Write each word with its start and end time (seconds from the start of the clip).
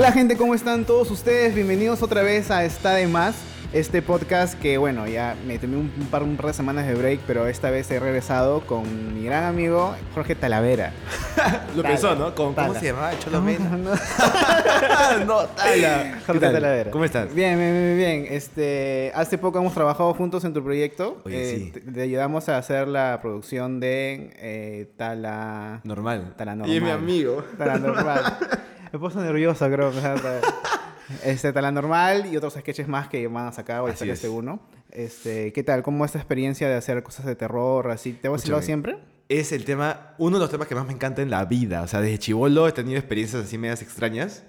Hola 0.00 0.12
gente, 0.12 0.34
¿cómo 0.38 0.54
están 0.54 0.86
todos 0.86 1.10
ustedes? 1.10 1.54
Bienvenidos 1.54 2.02
otra 2.02 2.22
vez 2.22 2.50
a 2.50 2.64
Está 2.64 2.94
de 2.94 3.06
Más, 3.06 3.34
este 3.74 4.00
podcast 4.00 4.58
que 4.58 4.78
bueno, 4.78 5.06
ya 5.06 5.36
me 5.46 5.58
tomé 5.58 5.76
un, 5.76 5.90
par, 6.10 6.22
un 6.22 6.38
par 6.38 6.46
de 6.46 6.52
semanas 6.54 6.86
de 6.86 6.94
break, 6.94 7.20
pero 7.26 7.46
esta 7.46 7.68
vez 7.68 7.90
he 7.90 8.00
regresado 8.00 8.62
con 8.62 9.12
mi 9.14 9.26
gran 9.26 9.44
amigo 9.44 9.94
Jorge 10.14 10.34
Talavera. 10.34 10.92
Lo 11.76 11.82
Tala. 11.82 11.88
pensó, 11.94 12.14
¿no? 12.16 12.34
Con- 12.34 12.54
¿Cómo 12.54 12.72
se 12.74 12.86
llamaba? 12.86 13.12
Cholo 13.18 13.42
Mena. 13.42 13.68
No, 13.76 13.90
no, 15.26 15.42
Tala. 15.48 16.02
¿Qué 16.02 16.14
Jorge 16.26 16.40
tal? 16.40 16.52
Talavera. 16.54 16.90
¿Cómo 16.90 17.04
estás? 17.04 17.34
Bien, 17.34 17.58
bien, 17.58 17.72
bien, 17.74 17.96
bien. 17.98 18.26
Este, 18.34 19.12
hace 19.14 19.36
poco 19.36 19.58
hemos 19.58 19.74
trabajado 19.74 20.14
juntos 20.14 20.42
en 20.46 20.54
tu 20.54 20.64
proyecto. 20.64 21.20
Oye, 21.26 21.42
Eh, 21.42 21.56
sí. 21.58 21.70
te, 21.72 21.80
te 21.82 22.00
ayudamos 22.00 22.48
a 22.48 22.56
hacer 22.56 22.88
la 22.88 23.18
producción 23.20 23.80
de 23.80 24.30
eh, 24.38 24.88
Tala... 24.96 25.82
Normal. 25.84 26.32
Tala 26.38 26.56
Y 26.66 26.76
es 26.76 26.82
mi 26.82 26.88
normal. 26.88 26.92
amigo. 26.92 27.44
Tala 27.58 27.78
normal. 27.78 28.38
Me 28.92 28.98
puso 28.98 29.20
nervioso, 29.22 29.66
creo. 29.70 29.92
Este, 31.24 31.52
Tala 31.52 31.72
normal 31.72 32.26
y 32.32 32.36
otros 32.36 32.54
sketches 32.54 32.86
más 32.86 33.08
que 33.08 33.26
van 33.26 33.48
a 33.48 33.52
sacar. 33.52 33.80
Voy 33.80 33.90
a 33.90 33.94
sacar 33.94 34.10
es. 34.10 34.18
este 34.20 34.28
uno. 34.28 34.60
Este, 34.92 35.52
¿Qué 35.52 35.64
tal? 35.64 35.82
¿Cómo 35.82 36.04
es 36.04 36.10
esta 36.10 36.20
experiencia 36.20 36.68
de 36.68 36.76
hacer 36.76 37.02
cosas 37.02 37.26
de 37.26 37.34
terror? 37.34 37.90
Así? 37.90 38.12
¿Te 38.12 38.28
vacilado 38.28 38.60
Escúchame. 38.60 38.66
siempre? 38.66 38.98
Es 39.28 39.50
el 39.50 39.64
tema, 39.64 40.14
uno 40.18 40.36
de 40.36 40.42
los 40.42 40.50
temas 40.52 40.68
que 40.68 40.76
más 40.76 40.86
me 40.86 40.92
encanta 40.92 41.20
en 41.20 41.30
la 41.30 41.44
vida. 41.46 41.82
O 41.82 41.88
sea, 41.88 42.00
desde 42.00 42.18
chivolo 42.18 42.68
he 42.68 42.72
tenido 42.72 42.96
experiencias 42.98 43.44
así 43.44 43.58
medias 43.58 43.82
extrañas 43.82 44.44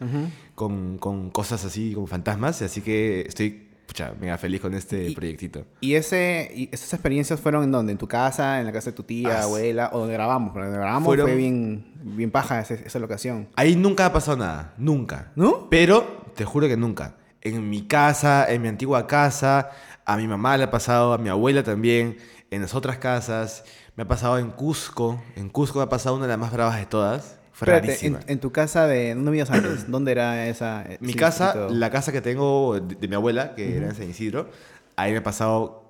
con, 0.53 0.99
con 0.99 1.31
cosas 1.31 1.65
así, 1.65 1.93
como 1.95 2.05
fantasmas. 2.05 2.61
Así 2.61 2.81
que 2.81 3.21
estoy, 3.21 3.70
pucha, 3.91 4.13
mega 4.19 4.37
feliz 4.37 4.61
con 4.61 4.73
este 4.73 5.09
Y- 5.09 5.15
proyectito. 5.15 5.65
¿Y, 5.81 5.95
ese, 5.95 6.49
y 6.55 6.69
esas 6.71 6.93
experiencias 6.93 7.39
fueron 7.41 7.63
en 7.65 7.71
dónde? 7.71 7.91
¿En 7.91 7.97
tu 7.97 8.07
casa? 8.07 8.59
¿En 8.61 8.65
la 8.65 8.71
casa 8.71 8.91
de 8.91 8.95
tu 8.95 9.03
tía, 9.03 9.39
Ah, 9.39 9.43
abuela? 9.43 9.89
¿O 9.91 9.99
donde 9.99 10.13
grabamos? 10.13 10.51
Porque 10.53 10.65
donde 10.67 10.79
grabamos 10.79 11.05
Fueron- 11.05 11.27
fue 11.27 11.35
bien, 11.35 11.91
bien 12.01 12.31
paja 12.31 12.61
esa, 12.61 12.75
esa 12.75 12.99
locación. 12.99 13.49
Ahí 13.57 13.75
nunca 13.75 14.05
ha 14.05 14.13
pasado 14.13 14.37
nada, 14.37 14.73
nunca. 14.77 15.31
¿No? 15.35 15.67
Pero 15.69 16.25
te 16.35 16.45
juro 16.45 16.67
que 16.69 16.77
nunca. 16.77 17.17
En 17.41 17.69
mi 17.69 17.85
casa, 17.85 18.49
en 18.49 18.61
mi 18.61 18.69
antigua 18.69 19.07
casa, 19.07 19.71
a 20.05 20.15
mi 20.15 20.25
mamá 20.27 20.55
le 20.57 20.63
ha 20.63 20.71
pasado, 20.71 21.11
a 21.13 21.17
mi 21.17 21.27
abuela 21.27 21.63
también, 21.63 22.17
en 22.49 22.61
las 22.61 22.73
otras 22.73 22.97
casas. 22.97 23.65
Me 23.97 24.03
ha 24.03 24.07
pasado 24.07 24.39
en 24.39 24.51
Cusco. 24.51 25.21
En 25.35 25.49
Cusco 25.49 25.79
me 25.79 25.83
ha 25.83 25.89
pasado 25.89 26.15
una 26.15 26.25
de 26.25 26.29
las 26.29 26.39
más 26.39 26.53
bravas 26.53 26.77
de 26.77 26.85
todas. 26.85 27.39
Fue 27.53 27.65
Espérate, 27.67 27.87
rarísima. 27.87 28.19
en, 28.21 28.29
en 28.31 28.39
tu 28.39 28.51
casa 28.51 28.87
de... 28.87 29.13
¿Dónde 29.13 29.31
vivías 29.31 29.49
antes? 29.51 29.89
¿Dónde 29.91 30.11
era 30.13 30.47
esa? 30.47 30.85
Mi 30.99 31.13
sí, 31.13 31.17
casa, 31.19 31.67
la 31.69 31.89
casa 31.89 32.11
que 32.11 32.21
tengo 32.21 32.79
de, 32.79 32.95
de 32.95 33.07
mi 33.07 33.15
abuela, 33.15 33.55
que 33.55 33.77
era 33.77 33.87
en 33.87 33.95
San 33.95 34.09
Isidro, 34.09 34.49
ahí 34.95 35.11
me 35.11 35.17
ha 35.19 35.23
pasado 35.23 35.83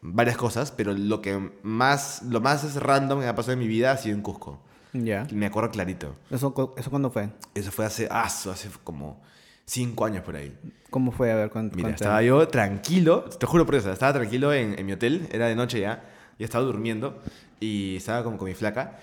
varias 0.00 0.36
cosas, 0.36 0.72
pero 0.72 0.92
lo 0.94 1.20
que 1.22 1.50
más, 1.62 2.22
lo 2.28 2.40
más 2.40 2.64
es 2.64 2.76
random 2.76 3.18
que 3.20 3.24
me 3.24 3.30
ha 3.30 3.34
pasado 3.34 3.52
en 3.52 3.58
mi 3.60 3.68
vida 3.68 3.92
ha 3.92 3.96
sido 3.98 4.16
en 4.16 4.22
Cusco. 4.22 4.58
Ya. 4.94 5.26
Me 5.32 5.46
acuerdo 5.46 5.70
clarito. 5.70 6.16
¿Eso, 6.30 6.74
¿Eso 6.76 6.90
cuándo 6.90 7.10
fue? 7.10 7.28
Eso 7.54 7.70
fue 7.70 7.86
hace, 7.86 8.08
ah, 8.10 8.24
hace 8.24 8.68
como 8.84 9.22
cinco 9.64 10.04
años 10.04 10.22
por 10.24 10.36
ahí. 10.36 10.54
¿Cómo 10.90 11.12
fue? 11.12 11.30
A 11.32 11.36
ver, 11.36 11.50
cuént- 11.50 11.72
Mira, 11.74 11.90
estaba 11.90 12.22
yo 12.22 12.46
tranquilo, 12.48 13.24
te 13.24 13.46
juro 13.46 13.64
por 13.64 13.76
eso, 13.76 13.90
estaba 13.92 14.12
tranquilo 14.12 14.52
en, 14.52 14.78
en 14.78 14.84
mi 14.84 14.92
hotel, 14.92 15.28
era 15.32 15.46
de 15.46 15.54
noche 15.54 15.80
ya, 15.80 16.04
ya 16.38 16.44
estaba 16.44 16.64
durmiendo 16.64 17.22
y 17.60 17.96
estaba 17.96 18.22
como 18.24 18.36
con 18.36 18.48
mi 18.48 18.54
flaca 18.54 18.98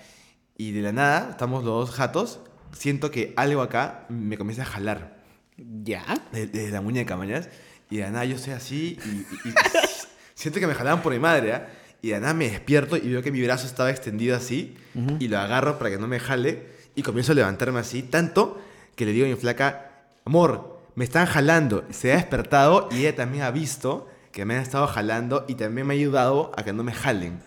y 0.60 0.72
de 0.72 0.82
la 0.82 0.92
nada, 0.92 1.28
estamos 1.30 1.64
los 1.64 1.88
dos 1.88 1.96
jatos, 1.96 2.40
siento 2.72 3.10
que 3.10 3.32
algo 3.36 3.62
acá 3.62 4.04
me 4.08 4.36
comienza 4.36 4.62
a 4.62 4.66
jalar 4.66 5.16
¿Ya? 5.56 6.04
de, 6.32 6.46
de 6.46 6.70
la 6.70 6.80
muñeca, 6.80 7.16
mañas, 7.16 7.48
y 7.90 7.96
de 7.96 8.02
la 8.02 8.10
nada 8.10 8.24
yo 8.26 8.36
estoy 8.36 8.52
así 8.52 8.98
y, 9.04 9.08
y- 9.08 9.50
y 9.50 9.54
siento 10.34 10.60
que 10.60 10.66
me 10.66 10.74
jalaban 10.74 11.02
por 11.02 11.12
mi 11.12 11.18
madre, 11.18 11.52
¿ah? 11.54 11.68
y 12.02 12.08
de 12.08 12.14
la 12.14 12.20
nada 12.20 12.34
me 12.34 12.48
despierto 12.50 12.96
y 12.96 13.08
veo 13.08 13.22
que 13.22 13.32
mi 13.32 13.42
brazo 13.42 13.66
estaba 13.66 13.90
extendido 13.90 14.36
así 14.36 14.76
y 15.18 15.28
lo 15.28 15.38
agarro 15.38 15.78
para 15.78 15.90
que 15.90 15.98
no 15.98 16.06
me 16.08 16.18
jale 16.20 16.66
y 16.94 17.02
comienzo 17.02 17.32
a 17.32 17.34
levantarme 17.36 17.78
así, 17.80 18.02
tanto 18.02 18.60
que 18.96 19.04
le 19.06 19.12
digo 19.12 19.26
a 19.26 19.28
mi 19.30 19.36
flaca, 19.36 19.90
amor, 20.24 20.78
me 20.94 21.04
están 21.04 21.26
jalando. 21.26 21.84
Se 21.90 22.12
ha 22.12 22.16
despertado 22.16 22.88
y 22.90 23.00
ella 23.00 23.14
también 23.16 23.44
ha 23.44 23.50
visto 23.50 24.08
que 24.32 24.44
me 24.44 24.56
han 24.56 24.62
estado 24.62 24.86
jalando 24.86 25.44
y 25.48 25.54
también 25.54 25.86
me 25.86 25.94
ha 25.94 25.96
ayudado 25.96 26.52
a 26.56 26.64
que 26.64 26.72
no 26.72 26.82
me 26.84 26.92
jalen. 26.92 27.40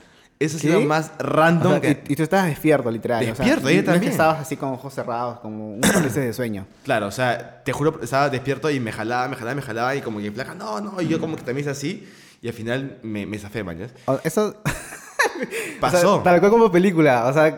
Eso 0.46 0.58
ha 0.58 0.60
sido 0.60 0.82
más 0.82 1.12
O 1.20 1.24
random 1.24 1.72
sea, 1.74 1.82
que... 1.82 2.04
y, 2.08 2.14
y 2.14 2.16
tú 2.16 2.24
estabas 2.24 2.48
despierto, 2.48 2.90
literal. 2.92 3.22
o 3.24 3.26
sea, 3.26 3.34
Despierto, 3.46 3.70
ella 3.70 3.76
no 3.78 3.80
es 3.80 3.86
que 3.86 3.92
también. 3.94 4.12
estabas 4.12 4.40
así 4.42 4.58
con 4.58 4.70
ojos 4.70 4.94
cerrados, 4.94 5.40
como 5.40 5.74
un 5.76 5.82
cómplice 5.94 6.20
de 6.22 6.34
sueño. 6.34 6.66
Claro, 6.84 7.08
o 7.08 7.12
sea, 7.12 7.64
te 7.64 7.72
juro, 7.74 8.00
estaba 8.02 8.30
despierto 8.30 8.70
y 8.70 8.80
me 8.80 8.92
jalaba, 8.92 9.28
me 9.28 9.36
jalaba, 9.36 9.56
me 9.56 9.62
jalaba 9.62 9.96
y 9.96 10.02
como 10.02 10.18
que 10.20 10.26
mi 10.30 10.32
flaca, 10.36 10.54
no, 10.56 10.82
no, 10.82 11.02
y 11.02 11.08
yo 11.08 11.20
como 11.20 11.36
que 11.36 11.44
también 11.44 11.60
hice 11.62 11.70
así 11.72 12.08
y 12.42 12.48
al 12.48 12.54
final 12.54 12.98
me, 13.04 13.26
me 13.26 13.38
zafé, 13.40 13.64
mañas. 13.64 13.92
O- 14.06 14.20
Eso... 14.24 14.56
Pasó. 15.80 16.12
O 16.12 16.16
sea, 16.16 16.24
tal 16.24 16.40
cual 16.40 16.52
como 16.52 16.72
película. 16.72 17.26
O 17.28 17.34
sea, 17.34 17.52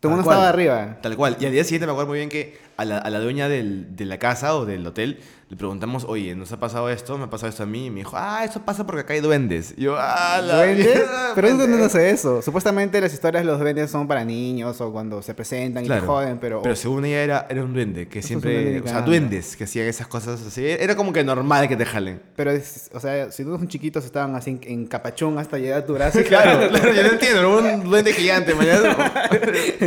todo 0.00 0.10
el 0.12 0.16
mundo 0.16 0.22
estaba 0.30 0.48
arriba. 0.48 0.98
Tal 1.00 1.16
cual. 1.16 1.36
Y 1.40 1.46
al 1.46 1.52
día 1.52 1.64
siguiente 1.64 1.86
me 1.86 1.92
acuerdo 1.92 2.08
muy 2.08 2.18
bien 2.18 2.28
que 2.28 2.58
a 2.76 2.84
la, 2.84 2.98
a 2.98 3.10
la 3.10 3.20
dueña 3.20 3.48
del- 3.48 3.94
de 3.96 4.04
la 4.04 4.18
casa 4.18 4.56
o 4.56 4.64
del 4.66 4.86
hotel 4.86 5.18
le 5.48 5.58
preguntamos, 5.58 6.04
oye, 6.08 6.34
¿nos 6.34 6.50
ha 6.52 6.58
pasado 6.58 6.88
esto? 6.88 7.18
¿Me 7.18 7.24
ha 7.24 7.28
pasado 7.30 7.50
esto 7.50 7.64
a 7.64 7.66
mí? 7.66 7.84
Y 7.86 7.90
me 7.90 7.96
dijo, 7.98 8.12
ah, 8.16 8.42
eso 8.42 8.62
pasa 8.62 8.86
porque 8.86 9.02
acá 9.02 9.12
hay 9.12 9.20
duendes. 9.20 9.74
Y 9.76 9.82
yo, 9.82 9.96
ah, 9.98 10.40
la 10.42 10.56
¿Duendes? 10.56 10.86
mierda, 10.86 11.32
Pero 11.34 11.48
yo 11.48 11.54
no 11.56 11.64
pendejo". 11.66 11.88
sé 11.90 12.08
eso. 12.08 12.40
Supuestamente 12.40 12.98
las 13.02 13.12
historias 13.12 13.44
de 13.44 13.50
los 13.50 13.60
duendes 13.60 13.90
son 13.90 14.08
para 14.08 14.24
niños 14.24 14.80
o 14.80 14.90
cuando 14.90 15.20
se 15.20 15.34
presentan 15.34 15.84
y 15.84 15.88
te 15.88 16.00
joden, 16.00 16.38
pero... 16.40 16.62
Pero 16.62 16.74
según 16.74 17.04
ella 17.04 17.22
era, 17.22 17.46
era 17.50 17.62
un 17.64 17.74
duende, 17.74 18.08
que 18.08 18.22
siempre... 18.22 18.80
o 18.80 18.88
sea, 18.88 19.02
duendes 19.02 19.54
que 19.54 19.64
hacían 19.64 19.86
esas 19.88 20.06
cosas 20.06 20.40
así. 20.40 20.64
Era 20.66 20.96
como 20.96 21.12
que 21.12 21.22
normal 21.22 21.68
que 21.68 21.76
te 21.76 21.84
jalen. 21.84 22.22
Pero, 22.34 22.50
es- 22.50 22.88
o 22.94 22.98
sea, 23.00 23.30
si 23.30 23.44
todos 23.44 23.58
son 23.58 23.68
chiquitos 23.68 24.06
estaban 24.06 24.34
así 24.34 24.52
en, 24.52 24.60
en 24.62 24.86
capachón 24.86 25.36
hasta 25.38 25.58
llegar 25.58 25.80
a 25.80 25.84
tu 25.84 25.92
brazo. 25.96 26.20
Claro, 26.26 26.66
claro, 26.70 26.94
yo 26.94 27.02
no 27.02 27.08
entiendo, 27.10 27.38
era 27.40 27.48
un 27.76 27.90
duende 27.90 28.14
gigante, 28.14 28.54
mañana. 28.54 28.96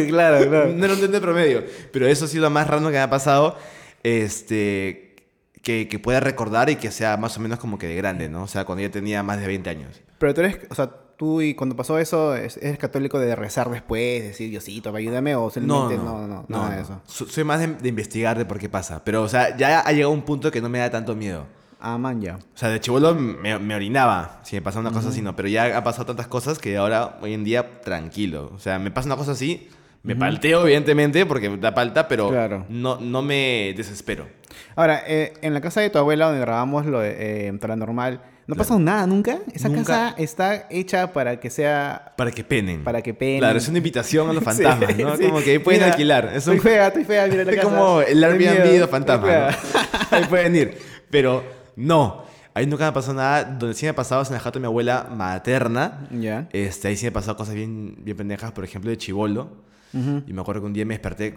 claro, 0.10 0.48
claro. 0.48 0.74
No 0.74 0.86
era 0.86 0.94
un 0.94 1.00
duende 1.00 1.20
promedio. 1.20 1.64
Pero 1.92 2.06
eso 2.08 2.26
ha 2.26 2.28
sido 2.28 2.48
más 2.52 2.68
raro 2.80 2.88
que 2.92 2.98
me 2.98 3.02
ha 3.02 3.10
pasado. 3.10 3.58
Este. 4.04 5.16
Que, 5.64 5.88
que 5.88 5.98
pueda 5.98 6.20
recordar 6.20 6.70
y 6.70 6.76
que 6.76 6.92
sea 6.92 7.18
más 7.18 7.36
o 7.38 7.40
menos 7.40 7.58
como 7.58 7.80
que 7.80 7.88
de 7.88 7.96
grande, 7.96 8.30
¿no? 8.30 8.44
O 8.44 8.48
sea, 8.48 8.66
cuando 8.66 8.84
ya 8.84 8.92
tenía 8.92 9.24
más 9.24 9.40
de 9.40 9.48
20 9.48 9.68
años. 9.70 10.00
Pero 10.20 10.32
tú 10.36 10.42
eres, 10.42 10.60
o 10.70 10.76
sea, 10.76 10.92
tú 11.18 11.42
y 11.42 11.56
cuando 11.56 11.76
pasó 11.76 11.98
eso, 11.98 12.36
es- 12.36 12.58
¿eres 12.58 12.78
católico 12.78 13.18
de 13.18 13.36
rezar 13.36 13.72
después, 13.72 14.22
decir 14.22 14.52
Diosito, 14.52 14.96
ayúdame 14.96 15.34
o 15.36 15.50
simplemente 15.50 15.98
no, 15.98 16.28
no, 16.28 16.46
nada 16.48 16.76
de 16.76 16.82
eso? 16.84 17.02
So- 17.08 17.26
Soy 17.26 17.44
más 17.46 17.60
de, 17.62 17.68
de 17.68 17.90
investigar 17.90 18.38
de 18.38 18.46
por 18.46 18.60
qué 18.60 18.70
pasa. 18.70 19.04
Pero, 19.04 19.24
o 19.24 19.28
sea, 19.28 19.58
ya 19.58 19.80
ha 19.80 19.92
llegado 19.92 20.12
un 20.12 20.22
punto 20.22 20.52
que 20.52 20.62
no 20.62 20.70
me 20.70 20.78
da 20.78 20.92
tanto 20.92 21.16
miedo. 21.16 21.48
Ah, 21.80 21.98
man, 21.98 22.22
ya. 22.22 22.36
O 22.36 22.40
sea, 22.58 22.70
de 22.70 22.80
chivolo 22.80 23.16
me, 23.16 23.58
me 23.58 23.74
orinaba 23.76 24.42
si 24.44 24.56
me 24.56 24.62
pasaba 24.62 24.82
una 24.82 24.92
cosa 24.96 25.10
así, 25.10 25.24
no. 25.24 25.36
Pero 25.36 25.48
ya 25.48 25.76
ha 25.76 25.84
pasado 25.84 26.06
tantas 26.06 26.28
cosas 26.28 26.60
que 26.60 26.78
ahora, 26.78 27.18
hoy 27.24 27.34
en 27.34 27.44
día, 27.44 27.82
tranquilo. 27.82 28.52
O 28.54 28.60
sea, 28.60 28.78
me 28.78 28.92
pasa 28.92 29.08
una 29.08 29.16
cosa 29.18 29.32
así, 29.32 29.68
me 30.06 30.16
palteo, 30.16 30.64
evidentemente, 30.64 31.26
porque 31.26 31.50
me 31.50 31.58
da 31.58 31.74
palta, 31.74 32.08
pero 32.08 32.30
Claro. 32.30 32.66
no, 32.70 32.98
no 33.00 33.22
me 33.22 33.74
desespero. 33.76 34.28
Ahora, 34.76 35.04
eh, 35.08 35.34
en 35.42 35.54
la 35.54 35.62
casa 35.62 35.82
de 35.82 35.90
tu 35.90 35.98
abuela 35.98 36.26
donde 36.28 36.42
grabamos 36.42 36.86
lo 36.86 37.00
de 37.00 37.48
eh, 37.48 37.54
Paranormal, 37.60 38.22
¿no 38.48 38.56
pasó 38.56 38.78
nada 38.80 39.08
nunca? 39.08 39.40
Esa 39.54 39.70
Nunca. 39.70 39.84
casa 39.84 40.16
está 40.18 40.68
hecha 40.70 41.12
para 41.14 41.40
que 41.40 41.50
sea... 41.50 42.14
Para 42.18 42.32
que 42.32 42.44
penen. 42.44 42.84
Para 42.84 43.02
que 43.02 43.14
penen. 43.14 43.40
Claro, 43.40 43.58
es 43.58 43.68
una 43.68 43.78
invitación 43.80 44.30
a 44.30 44.34
los 44.34 44.44
fantasmas, 44.50 44.94
Sí, 44.96 45.04
¿no? 45.04 45.18
sí. 45.18 45.24
Como 45.26 45.40
que 45.42 45.52
ahí 45.52 45.60
pueden 45.60 45.82
Mira, 45.82 45.92
alquilar. 45.94 46.26
Es 46.28 46.36
Estoy 46.38 46.58
un- 46.58 46.62
fea, 46.62 46.88
estoy 46.88 47.04
fea, 47.06 47.28
mira 47.28 47.44
la 47.44 47.52
Es 47.54 47.60
como 47.62 48.02
el 48.02 48.24
Airbnb 48.24 48.64
de 48.64 48.80
los 48.80 48.90
fantasmas. 48.90 49.58
¿no? 49.74 50.18
Ahí 50.18 50.26
pueden 50.26 50.56
ir. 50.56 50.78
Pero 51.10 51.44
no, 51.76 52.24
ahí 52.54 52.66
nunca 52.68 52.86
me 52.86 52.92
pasó 52.92 53.14
nada. 53.14 53.44
Donde 53.46 53.74
sí 53.76 53.86
me 53.86 53.90
ha 53.90 53.96
pasado 53.96 54.22
es 54.22 54.28
en 54.30 54.34
la 54.36 54.40
jato 54.40 54.60
de 54.60 54.62
mi 54.62 54.68
abuela 54.68 55.08
materna. 55.12 56.08
Ya. 56.12 56.48
Este, 56.52 56.88
ahí 56.90 56.96
sí 56.98 57.06
me 57.06 57.10
ha 57.10 57.14
pasado 57.14 57.36
cosas 57.38 57.56
bien, 57.56 57.96
bien 58.00 58.16
pendejas, 58.18 58.52
por 58.52 58.64
ejemplo, 58.64 58.90
de 58.92 58.98
chivolo. 58.98 59.64
Y 59.94 60.34
me 60.34 60.42
acuerdo 60.42 60.62
que 60.62 60.68
un 60.68 60.74
día 60.74 60.86
me 60.86 60.94
desperté, 60.96 61.36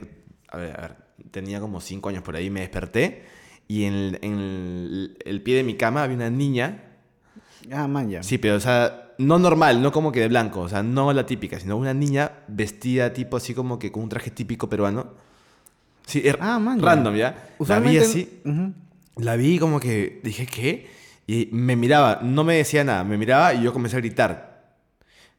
a 0.48 0.56
ver, 0.56 0.76
a 0.76 0.80
ver, 0.82 0.96
tenía 1.30 1.60
como 1.60 1.80
cinco 1.80 2.08
años 2.08 2.22
por 2.22 2.34
ahí, 2.36 2.50
me 2.50 2.60
desperté 2.60 3.24
y 3.68 3.84
en 3.84 3.94
el, 3.94 4.18
en 4.22 4.32
el- 4.38 5.18
el 5.24 5.42
pie 5.42 5.56
de 5.56 5.62
mi 5.62 5.74
cama 5.74 6.02
había 6.02 6.16
una 6.16 6.30
niña. 6.30 6.84
Ah, 7.70 7.86
man, 7.86 8.08
ya. 8.10 8.22
Sí, 8.22 8.38
pero, 8.38 8.56
o 8.56 8.60
sea, 8.60 9.12
no 9.18 9.38
normal, 9.38 9.82
no 9.82 9.92
como 9.92 10.10
que 10.10 10.20
de 10.20 10.28
blanco, 10.28 10.60
o 10.60 10.68
sea, 10.68 10.82
no 10.82 11.12
la 11.12 11.26
típica, 11.26 11.60
sino 11.60 11.76
una 11.76 11.92
niña 11.94 12.32
vestida 12.48 13.12
tipo 13.12 13.36
así 13.36 13.54
como 13.54 13.78
que 13.78 13.92
con 13.92 14.02
un 14.04 14.08
traje 14.08 14.30
típico 14.30 14.68
peruano. 14.68 15.08
Sí, 16.06 16.22
er- 16.24 16.38
Ah, 16.40 16.58
man, 16.58 16.80
random, 16.80 17.14
¿ya? 17.14 17.26
La 17.30 17.36
vi 17.36 17.54
Usualmente- 17.98 18.00
así, 18.04 18.40
Ujú. 18.44 18.72
la 19.18 19.36
vi 19.36 19.58
como 19.58 19.78
que 19.80 20.20
dije, 20.24 20.46
¿qué? 20.46 20.88
Y 21.26 21.48
me 21.52 21.76
miraba, 21.76 22.20
no 22.22 22.42
me 22.42 22.54
decía 22.56 22.82
nada, 22.84 23.04
me 23.04 23.18
miraba 23.18 23.52
y 23.54 23.62
yo 23.62 23.72
comencé 23.72 23.96
a 23.96 24.00
gritar. 24.00 24.47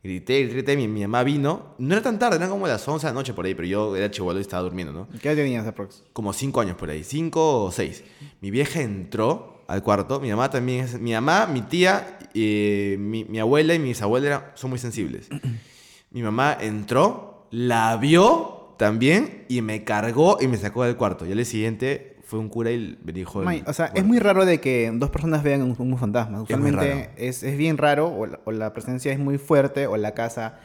Grité, 0.02 0.46
grité, 0.48 0.78
mi, 0.78 0.88
mi 0.88 1.02
mamá 1.02 1.24
vino. 1.24 1.76
No 1.78 1.94
era 1.94 2.02
tan 2.02 2.18
tarde, 2.20 2.38
eran 2.38 2.50
como 2.50 2.68
las 2.68 2.88
11 2.88 3.06
de 3.08 3.12
la 3.12 3.14
noche 3.14 3.34
por 3.34 3.46
ahí, 3.46 3.54
pero 3.54 3.68
yo 3.68 3.96
era 3.98 4.10
chivolo 4.10 4.38
y 4.40 4.42
estaba 4.42 4.64
durmiendo, 4.64 4.94
¿no? 4.94 5.08
¿Qué 5.22 5.28
edad 5.30 5.36
tenías 5.44 5.68
aprox? 5.68 6.04
Como 6.14 6.32
5 6.32 6.62
años 6.62 6.78
por 6.78 6.90
ahí, 6.90 7.04
5 7.04 7.64
o 7.66 7.72
6. 7.72 8.04
Mi 8.40 8.50
vieja 8.50 8.82
entró 8.82 9.64
al 9.68 9.84
cuarto, 9.84 10.20
mi 10.22 10.30
mamá 10.30 10.50
también 10.50 10.86
es... 10.86 11.00
Mi 11.00 11.12
mamá, 11.12 11.48
mi 11.48 11.62
tía, 11.62 12.18
eh, 12.34 12.96
mi, 12.98 13.26
mi 13.26 13.40
abuela 13.40 13.74
y 13.74 13.80
mis 13.80 14.02
abuelas 14.02 14.28
eran- 14.28 14.44
son 14.56 14.70
muy 14.70 14.80
sensibles. 14.80 15.28
mi 16.12 16.24
mamá 16.24 16.58
entró, 16.60 17.48
la 17.52 17.98
vio 17.98 18.76
también 18.78 19.44
y 19.50 19.62
me 19.62 19.84
cargó 19.84 20.38
y 20.40 20.48
me 20.48 20.56
sacó 20.58 20.86
del 20.86 20.96
cuarto. 20.96 21.26
Y 21.26 21.32
al 21.32 21.36
día 21.38 21.46
siguiente 21.46 22.09
fue 22.30 22.40
un 22.40 22.48
cura 22.50 22.72
y 22.72 22.98
me 23.04 23.12
dijo... 23.12 23.40
el- 23.40 23.46
May, 23.46 23.64
o 23.66 23.74
sea, 23.74 23.88
es 23.88 23.92
bueno, 23.94 24.08
muy 24.10 24.20
raro 24.20 24.46
de 24.46 24.60
que 24.62 24.92
dos 24.94 25.10
personas 25.10 25.42
vean 25.44 25.62
un, 25.64 25.76
un 25.78 25.98
fantasma. 25.98 26.42
Usualmente 26.44 26.94
raro. 26.94 27.12
es, 27.18 27.44
es 27.44 27.58
bien 27.58 27.78
raro 27.78 28.08
o 28.08 28.26
la, 28.28 28.40
o 28.46 28.52
la 28.52 28.72
presencia 28.74 29.12
es 29.12 29.20
muy 29.20 29.38
fuerte 29.38 29.88
o 29.88 29.98
la 29.98 30.14
casa 30.14 30.60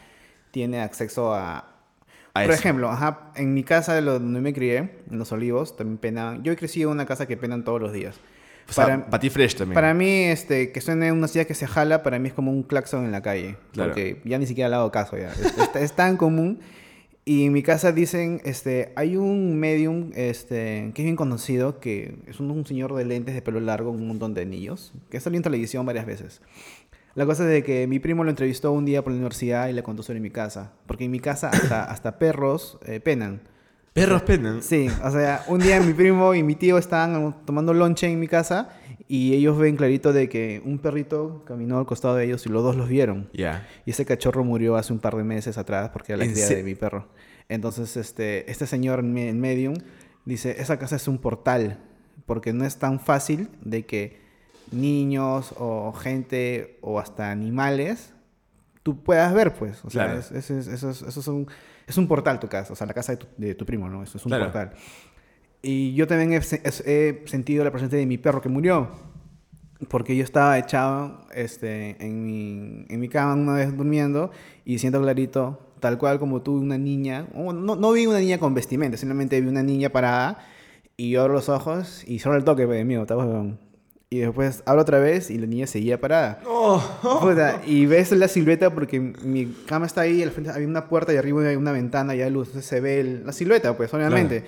tiene 0.51 0.81
acceso 0.81 1.35
a... 1.35 1.57
a 1.59 1.65
Por 2.35 2.43
eso. 2.43 2.53
ejemplo, 2.53 2.91
ajá, 2.91 3.31
en 3.37 3.55
mi 3.55 3.65
casa 3.65 4.01
donde 4.01 4.41
me 4.41 4.53
crié, 4.53 4.77
en 5.11 5.19
Los 5.19 5.33
Olivos, 5.33 5.77
también 5.77 5.99
penan. 5.99 6.43
Yo 6.43 6.53
he 6.53 6.57
crecido 6.57 6.91
en 6.91 6.97
una 6.97 7.07
casa 7.07 7.27
que 7.27 7.37
penan 7.37 7.65
todos 7.65 7.81
los 7.81 7.93
días. 7.93 8.17
O 8.69 8.73
sea, 8.73 8.85
para- 8.85 9.07
para 9.07 9.21
ti 9.21 9.31
fresh 9.31 9.57
también. 9.57 9.75
Para 9.75 9.93
mí, 9.95 10.25
este, 10.25 10.71
que 10.73 10.81
suene 10.81 11.13
una 11.13 11.29
silla 11.29 11.45
que 11.47 11.55
se 11.55 11.67
jala, 11.67 12.03
para 12.03 12.19
mí 12.19 12.29
es 12.29 12.35
como 12.35 12.51
un 12.51 12.63
claxon 12.63 13.05
en 13.05 13.13
la 13.13 13.21
calle. 13.23 13.57
Claro. 13.73 13.91
Porque 13.91 14.21
ya 14.25 14.39
ni 14.39 14.47
siquiera 14.47 14.69
le 14.71 14.77
hago 14.77 14.91
caso 14.93 15.17
ya. 15.17 15.29
Es, 15.33 15.41
es- 15.59 15.77
es 15.77 15.93
tan 15.97 16.17
común. 16.17 16.61
Y 17.27 17.47
en 17.47 17.53
mi 17.55 17.63
casa 17.63 17.93
dicen, 17.93 18.43
este, 18.45 18.93
hay 18.97 19.17
un 19.17 19.59
medium, 19.59 20.11
este, 20.15 20.93
que 20.95 21.03
es 21.03 21.05
bien 21.05 21.17
conocido, 21.17 21.81
que 21.81 22.17
es 22.27 22.39
un, 22.39 22.51
un 22.51 22.67
señor 22.67 22.95
de 22.95 23.07
lentes 23.07 23.35
de 23.35 23.41
pelo 23.41 23.61
largo, 23.61 23.91
un 23.91 24.07
montón 24.07 24.35
de 24.35 24.43
anillos, 24.43 24.93
que 25.09 25.17
ha 25.17 25.21
salido 25.21 25.39
en 25.39 25.45
televisión 25.45 25.87
varias 25.87 26.05
veces. 26.05 26.43
La 27.15 27.25
cosa 27.25 27.45
es 27.45 27.51
de 27.51 27.63
que 27.63 27.87
mi 27.87 27.99
primo 27.99 28.25
lo 28.25 28.31
entrevistó 28.31 28.73
un 28.73 28.85
día 28.85 29.03
por 29.03 29.13
la 29.13 29.17
universidad 29.17 29.69
y 29.69 29.73
le 29.73 29.83
contó 29.83 30.03
sobre 30.03 30.21
mi 30.21 30.31
casa. 30.31 30.73
Porque 30.87 31.05
en 31.05 31.13
mi 31.13 31.21
casa 31.21 31.49
hasta, 31.49 31.85
hasta 31.91 32.19
perros 32.19 32.79
eh, 32.87 33.01
penan. 33.01 33.41
Perros 33.93 34.23
penan. 34.23 34.63
Sí, 34.63 34.89
o 35.05 35.11
sea, 35.11 35.45
un 35.47 35.61
día 35.61 35.81
mi 35.81 35.95
primo 35.95 36.35
y 36.35 36.43
mi 36.43 36.57
tío 36.57 36.77
estaban 36.77 37.37
tomando 37.47 37.73
lonche 37.73 38.09
en 38.11 38.19
mi 38.19 38.27
casa 38.27 38.71
y 39.07 39.35
ellos 39.35 39.59
ven 39.59 39.77
clarito 39.77 40.13
de 40.13 40.29
que 40.29 40.63
un 40.65 40.79
perrito 40.79 41.43
caminó 41.47 41.79
al 41.79 41.87
costado 41.87 42.17
de 42.17 42.25
ellos 42.25 42.47
y 42.47 42.49
los 42.49 42.63
dos 42.63 42.75
los 42.77 42.89
vieron. 42.89 43.29
Ya. 43.35 43.67
Y 43.85 43.91
ese 43.91 44.05
cachorro 44.07 44.45
murió 44.45 44.77
hace 44.77 44.93
un 44.93 44.99
par 44.99 45.15
de 45.17 45.25
meses 45.25 45.59
atrás 45.59 45.91
porque 45.93 46.13
era 46.13 46.19
la 46.19 46.25
¿En 46.25 46.33
cría 46.33 46.49
de 46.49 46.63
mi 46.63 46.75
perro. 46.75 47.09
Entonces, 47.49 47.97
este, 47.99 48.51
este 48.51 48.67
señor 48.67 49.01
en 49.01 49.13
me- 49.13 49.29
en 49.29 49.41
Medium 49.41 49.75
dice, 50.25 50.57
esa 50.61 50.79
casa 50.79 50.97
es 50.97 51.07
un 51.09 51.19
portal 51.19 51.79
porque 52.25 52.53
no 52.55 52.65
es 52.65 52.79
tan 52.79 52.99
fácil 52.99 53.51
de 53.61 53.85
que 53.85 54.19
niños 54.73 55.55
o 55.59 55.93
gente 55.93 56.79
o 56.81 56.99
hasta 56.99 57.31
animales 57.31 58.13
tú 58.83 59.03
puedas 59.03 59.33
ver, 59.35 59.55
pues. 59.55 59.85
O 59.85 59.91
sea, 59.91 60.05
Claro. 60.07 60.21
es, 60.21 60.31
es- 60.33 60.51
es- 60.67 60.83
es 61.03 61.29
un, 61.29 61.47
es 61.87 61.97
un 61.99 62.07
portal 62.09 62.39
tu 62.41 62.49
casa, 62.49 62.73
o 62.73 62.77
sea, 62.77 62.87
la 62.87 62.95
casa 62.95 63.13
de 63.13 63.19
tu, 63.19 63.27
de 63.37 63.55
tu 63.55 63.65
primo, 63.67 63.89
¿no? 63.89 64.03
Eso 64.03 64.19
es 64.19 64.25
un 64.25 64.31
Claro. 64.31 64.45
portal. 64.45 64.73
Y 65.65 65.95
yo 65.95 66.07
también 66.07 66.33
he, 66.35 66.41
he 66.85 67.23
sentido 67.27 67.65
la 67.65 67.71
presencia 67.71 67.99
de 67.99 68.07
mi 68.07 68.19
perro 68.19 68.41
que 68.43 68.49
murió. 68.49 68.89
Porque 69.89 70.17
yo 70.17 70.23
estaba 70.23 70.59
echado 70.59 71.21
este, 71.35 71.97
en, 72.05 72.25
mi, 72.25 72.87
en 72.89 73.01
mi 73.01 73.09
cama 73.09 73.35
una 73.35 73.55
vez 73.55 73.77
durmiendo 73.77 74.31
y 74.65 74.79
siento 74.79 75.01
clarito, 75.03 75.61
tal 75.81 75.99
cual 75.99 76.19
como 76.19 76.43
tú, 76.43 76.57
una 76.59 76.79
niña. 76.79 77.27
No, 77.35 77.53
no 77.77 77.93
vi 77.93 78.07
una 78.07 78.19
niña 78.21 78.39
con 78.39 78.55
vestimenta, 78.55 78.97
simplemente 78.97 79.41
vi 79.41 79.49
una 79.49 79.63
niña 79.63 79.89
parada 79.91 80.39
y 80.97 81.11
yo 81.11 81.23
abro 81.23 81.35
los 81.35 81.49
ojos 81.49 82.05
y 82.07 82.21
solo 82.21 82.37
el 82.37 82.45
toque, 82.45 82.67
pues, 82.67 82.85
mío. 82.87 83.05
Y 84.11 84.19
después 84.19 84.63
abro 84.65 84.83
otra 84.83 85.01
vez 85.01 85.29
y 85.31 85.39
la 85.39 85.47
niña 85.47 85.67
seguía 85.67 86.01
parada. 86.01 86.41
Puta, 87.21 87.61
y 87.67 87.85
ves 87.87 88.13
la 88.13 88.29
silueta 88.29 88.71
porque 88.73 89.01
mi 89.01 89.47
cama 89.67 89.87
está 89.87 90.03
ahí, 90.03 90.23
al 90.23 90.31
frente 90.31 90.51
había 90.51 90.69
una 90.69 90.89
puerta 90.89 91.13
y 91.13 91.17
arriba 91.17 91.43
hay 91.47 91.57
una 91.57 91.73
ventana 91.73 92.15
y 92.15 92.23
hay 92.23 92.31
luz, 92.31 92.49
entonces 92.49 92.69
se 92.69 92.81
ve 92.81 93.01
el- 93.01 93.27
la 93.27 93.33
silueta, 93.33 93.77
pues 93.77 93.93
obviamente. 93.93 94.45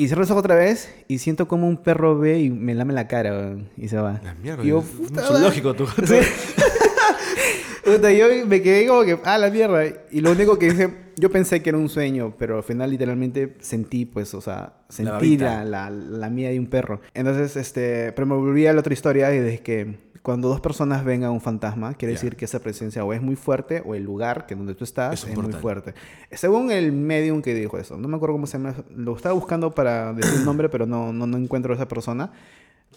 Y 0.00 0.06
cierro 0.06 0.22
los 0.22 0.30
ojos 0.30 0.40
otra 0.40 0.54
vez 0.54 0.88
y 1.08 1.18
siento 1.18 1.46
como 1.46 1.68
un 1.68 1.76
perro 1.76 2.18
ve 2.18 2.40
y 2.40 2.48
me 2.48 2.74
lame 2.74 2.94
la 2.94 3.06
cara 3.06 3.32
weón, 3.32 3.68
y 3.76 3.88
se 3.88 3.98
va. 3.98 4.18
La 4.24 4.32
mierda. 4.32 4.64
Y 4.64 4.68
yo, 4.68 4.78
es 4.78 4.86
puta 4.86 5.20
zoológico 5.20 5.74
tu 5.74 5.86
Sí. 6.06 6.14
Puta, 7.84 8.10
yo 8.10 8.24
me 8.46 8.62
quedé 8.62 8.86
como 8.86 9.02
que, 9.02 9.18
ah, 9.24 9.36
la 9.36 9.50
mierda. 9.50 9.84
Y 10.10 10.22
lo 10.22 10.30
único 10.30 10.58
que 10.58 10.68
hice, 10.68 10.88
yo 11.20 11.30
pensé 11.30 11.62
que 11.62 11.70
era 11.70 11.78
un 11.78 11.88
sueño, 11.88 12.34
pero 12.38 12.56
al 12.56 12.62
final 12.62 12.90
literalmente 12.90 13.56
sentí, 13.60 14.04
pues, 14.06 14.34
o 14.34 14.40
sea, 14.40 14.74
sentí 14.88 15.10
babita. 15.10 15.64
la, 15.64 15.88
la, 15.88 15.90
la 15.90 16.30
mía 16.30 16.50
de 16.50 16.58
un 16.58 16.66
perro. 16.66 17.00
Entonces, 17.14 17.56
este, 17.56 18.12
pero 18.12 18.26
me 18.26 18.34
volví 18.34 18.66
a 18.66 18.72
la 18.72 18.80
otra 18.80 18.92
historia 18.92 19.34
y 19.34 19.38
de 19.38 19.58
que 19.60 20.10
cuando 20.22 20.48
dos 20.48 20.60
personas 20.60 21.02
ven 21.04 21.24
a 21.24 21.30
un 21.30 21.40
fantasma, 21.40 21.94
quiere 21.94 22.12
Ya. 22.14 22.20
decir 22.20 22.36
que 22.36 22.44
esa 22.44 22.58
presencia 22.60 23.04
o 23.04 23.12
es 23.14 23.22
muy 23.22 23.36
fuerte 23.36 23.82
o 23.86 23.94
el 23.94 24.02
lugar 24.02 24.44
que 24.46 24.54
donde 24.54 24.74
tú 24.74 24.84
estás 24.84 25.24
Es 25.24 25.30
es, 25.30 25.36
muy 25.36 25.52
fuerte. 25.52 25.94
Según 26.32 26.70
el 26.70 26.92
medium 26.92 27.40
que 27.40 27.54
dijo 27.54 27.78
eso, 27.78 27.96
no 27.96 28.06
me 28.08 28.16
acuerdo 28.16 28.34
cómo 28.34 28.46
se 28.46 28.58
llama, 28.58 28.74
lo 28.94 29.16
estaba 29.16 29.34
buscando 29.34 29.70
para 29.70 30.12
decir 30.12 30.40
un 30.40 30.44
nombre, 30.44 30.68
pero 30.68 30.84
no, 30.86 31.12
no, 31.12 31.26
no 31.26 31.38
encuentro 31.38 31.72
a 31.72 31.76
esa 31.76 31.88
persona. 31.88 32.32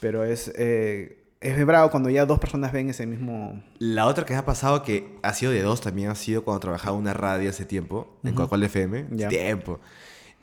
Pero 0.01 0.23
es, 0.25 0.51
eh, 0.57 1.22
es 1.43 1.65
bravo 1.65 1.91
cuando 1.91 2.09
ya 2.09 2.25
dos 2.25 2.39
personas 2.39 2.71
ven 2.71 2.89
ese 2.89 3.05
mismo... 3.05 3.61
La 3.77 4.07
otra 4.07 4.25
que 4.25 4.33
me 4.33 4.39
ha 4.39 4.45
pasado 4.45 4.81
que 4.81 5.17
ha 5.21 5.33
sido 5.33 5.51
de 5.51 5.61
dos 5.61 5.81
también 5.81 6.09
ha 6.09 6.15
sido 6.15 6.43
cuando 6.43 6.61
trabajaba 6.61 6.95
en 6.95 7.01
una 7.01 7.13
radio 7.13 7.49
hace 7.49 7.65
tiempo, 7.65 8.17
en 8.23 8.33
Coca-Cola 8.33 8.65
FM. 8.67 9.07
Hace 9.13 9.27
tiempo. 9.27 9.79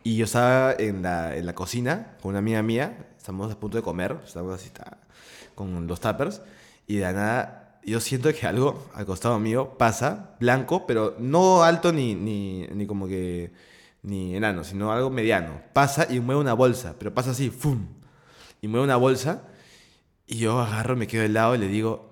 Y 0.03 0.17
yo 0.17 0.27
estaba 0.27 0.75
en 0.79 1.03
la, 1.03 1.37
en 1.37 1.47
la 1.47 1.55
cocina 1.55 2.17
con 2.21 2.31
una 2.31 2.39
amiga 2.39 2.63
mía, 2.63 3.07
estamos 3.17 3.51
a 3.51 3.59
punto 3.59 3.79
de 3.79 3.83
comer, 3.83 4.19
estamos 4.25 4.55
así 4.55 4.71
con 5.55 5.87
los 5.87 6.01
tuppers, 6.01 6.43
y 6.87 6.97
de 6.97 7.13
nada 7.13 7.79
yo 7.85 8.01
siento 8.01 8.33
que 8.33 8.47
algo 8.47 8.87
al 8.95 9.07
costado 9.07 9.39
mío 9.39 9.77
pasa, 9.79 10.37
blanco, 10.39 10.87
pero 10.87 11.17
no 11.19 11.63
alto 11.63 11.93
ni, 11.93 12.15
ni, 12.15 12.67
ni 12.69 12.87
como 12.87 13.07
que 13.07 13.53
ni 14.03 14.37
enano, 14.37 14.65
sino 14.65 14.93
algo 14.93 15.11
mediano. 15.11 15.63
Pasa 15.73 16.07
y 16.11 16.21
mueve 16.21 16.41
una 16.41 16.55
bolsa, 16.55 16.95
pero 16.99 17.15
pasa 17.15 17.31
así, 17.31 17.51
¡fum! 17.51 17.87
Y 18.61 18.69
mueve 18.69 18.85
una 18.85 18.97
bolsa, 18.97 19.43
y 20.31 20.39
yo 20.39 20.59
agarro, 20.61 20.97
me 20.97 21.07
quedo 21.07 21.23
de 21.23 21.29
lado 21.29 21.55
y 21.55 21.59
le 21.59 21.69
digo, 21.69 22.09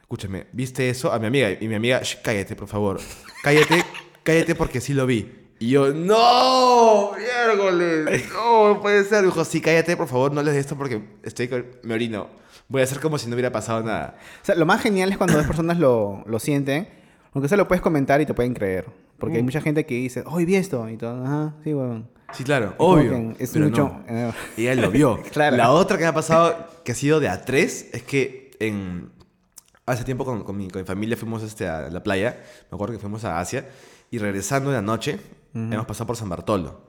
escúchame, 0.00 0.46
¿viste 0.52 0.88
eso? 0.88 1.12
A 1.12 1.18
mi 1.18 1.26
amiga. 1.26 1.50
Y 1.60 1.68
mi 1.68 1.74
amiga, 1.74 2.00
"Shh, 2.02 2.18
cállate, 2.22 2.54
por 2.56 2.68
favor. 2.68 3.00
Cállate, 3.42 3.84
cállate 4.22 4.54
porque 4.54 4.80
sí 4.80 4.94
lo 4.94 5.06
vi. 5.06 5.32
Y 5.58 5.70
yo, 5.70 5.92
¡no! 5.92 7.12
¡Miércoles! 7.16 8.24
¡No 8.32 8.78
puede 8.82 9.04
ser! 9.04 9.24
Dijo, 9.24 9.44
sí, 9.44 9.60
cállate, 9.60 9.96
por 9.96 10.06
favor, 10.08 10.32
no 10.32 10.42
les 10.42 10.54
de 10.54 10.60
esto 10.60 10.76
porque 10.76 11.02
estoy 11.22 11.48
con- 11.48 11.66
me 11.82 11.94
orino. 11.94 12.28
Voy 12.68 12.80
a 12.80 12.84
hacer 12.84 13.00
como 13.00 13.16
si 13.18 13.28
no 13.28 13.34
hubiera 13.34 13.52
pasado 13.52 13.82
nada. 13.82 14.18
O 14.42 14.44
sea, 14.44 14.54
lo 14.54 14.66
más 14.66 14.82
genial 14.82 15.10
es 15.10 15.16
cuando 15.18 15.36
dos 15.36 15.46
personas 15.46 15.78
lo, 15.78 16.22
lo 16.26 16.38
sienten, 16.38 16.88
aunque 17.32 17.48
se 17.48 17.56
lo 17.56 17.66
puedes 17.68 17.80
comentar 17.82 18.20
y 18.20 18.26
te 18.26 18.34
pueden 18.34 18.54
creer. 18.54 18.86
Porque 19.18 19.36
hay 19.36 19.42
Mm. 19.42 19.46
mucha 19.46 19.60
gente 19.62 19.86
que 19.86 19.94
dice, 19.94 20.24
hoy 20.26 20.44
vi 20.44 20.56
esto, 20.56 20.88
y 20.90 20.96
todo, 20.98 21.24
ajá, 21.24 21.54
sí, 21.64 21.72
huevón. 21.72 22.10
Sí, 22.32 22.44
claro, 22.44 22.74
obvio. 22.78 23.34
Es 23.38 23.50
pero 23.52 23.66
mucho... 23.66 23.82
no. 23.82 24.04
eh, 24.08 24.32
Y 24.56 24.66
él 24.66 24.80
lo 24.80 24.90
vio. 24.90 25.22
Claro. 25.32 25.56
La 25.56 25.70
otra 25.70 25.96
que 25.96 26.02
me 26.04 26.08
ha 26.08 26.14
pasado, 26.14 26.68
que 26.84 26.92
ha 26.92 26.94
sido 26.94 27.20
de 27.20 27.28
a 27.28 27.44
tres, 27.44 27.88
es 27.92 28.02
que 28.02 28.50
en... 28.58 29.10
hace 29.86 30.04
tiempo 30.04 30.24
con, 30.24 30.42
con 30.44 30.56
mi, 30.56 30.68
con 30.68 30.82
mi 30.82 30.86
familia 30.86 31.16
fuimos 31.16 31.42
este, 31.42 31.68
a 31.68 31.88
la 31.88 32.02
playa. 32.02 32.42
Me 32.70 32.76
acuerdo 32.76 32.94
que 32.94 33.00
fuimos 33.00 33.24
a 33.24 33.38
Asia. 33.38 33.68
Y 34.10 34.18
regresando 34.18 34.70
en 34.70 34.76
la 34.76 34.82
noche, 34.82 35.18
hemos 35.54 35.86
pasado 35.86 36.06
por 36.06 36.16
San 36.16 36.28
Bartolo. 36.28 36.80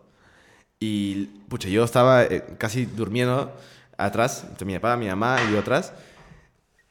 Y, 0.79 1.25
pucha, 1.49 1.67
yo 1.69 1.83
estaba 1.83 2.23
eh, 2.23 2.43
casi 2.59 2.85
durmiendo 2.85 3.55
atrás, 3.97 4.45
entre 4.47 4.65
mi 4.65 4.73
papá, 4.75 4.95
mi 4.97 5.07
mamá 5.07 5.37
y 5.47 5.53
yo 5.53 5.59
atrás. 5.59 5.93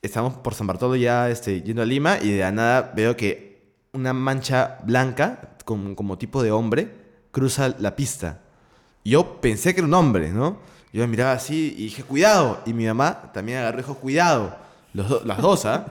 Estamos 0.02 0.34
por 0.34 0.54
San 0.54 0.66
Bartolo 0.66 0.96
ya 0.96 1.30
este, 1.30 1.62
yendo 1.62 1.82
a 1.82 1.84
Lima 1.86 2.18
y 2.20 2.30
de 2.32 2.40
la 2.40 2.50
nada 2.52 2.92
veo 2.94 3.16
que 3.16 3.74
una 3.92 4.12
mancha 4.12 4.78
blanca, 4.84 5.56
como, 5.64 5.94
como 5.96 6.18
tipo 6.18 6.42
de 6.42 6.50
hombre, 6.50 7.05
cruza 7.36 7.74
la 7.78 7.94
pista. 7.94 8.38
Yo 9.04 9.42
pensé 9.42 9.74
que 9.74 9.80
era 9.80 9.86
un 9.86 9.92
hombre, 9.92 10.30
¿no? 10.30 10.58
Yo 10.90 11.02
me 11.02 11.06
miraba 11.06 11.32
así 11.32 11.74
y 11.76 11.82
dije, 11.84 12.02
cuidado. 12.02 12.62
Y 12.64 12.72
mi 12.72 12.86
mamá 12.86 13.30
también 13.34 13.58
agarró 13.58 13.78
y 13.78 13.82
dijo, 13.82 13.94
cuidado. 13.96 14.56
Los 14.94 15.06
do- 15.10 15.22
las 15.26 15.36
dos, 15.42 15.66
¿ah? 15.66 15.84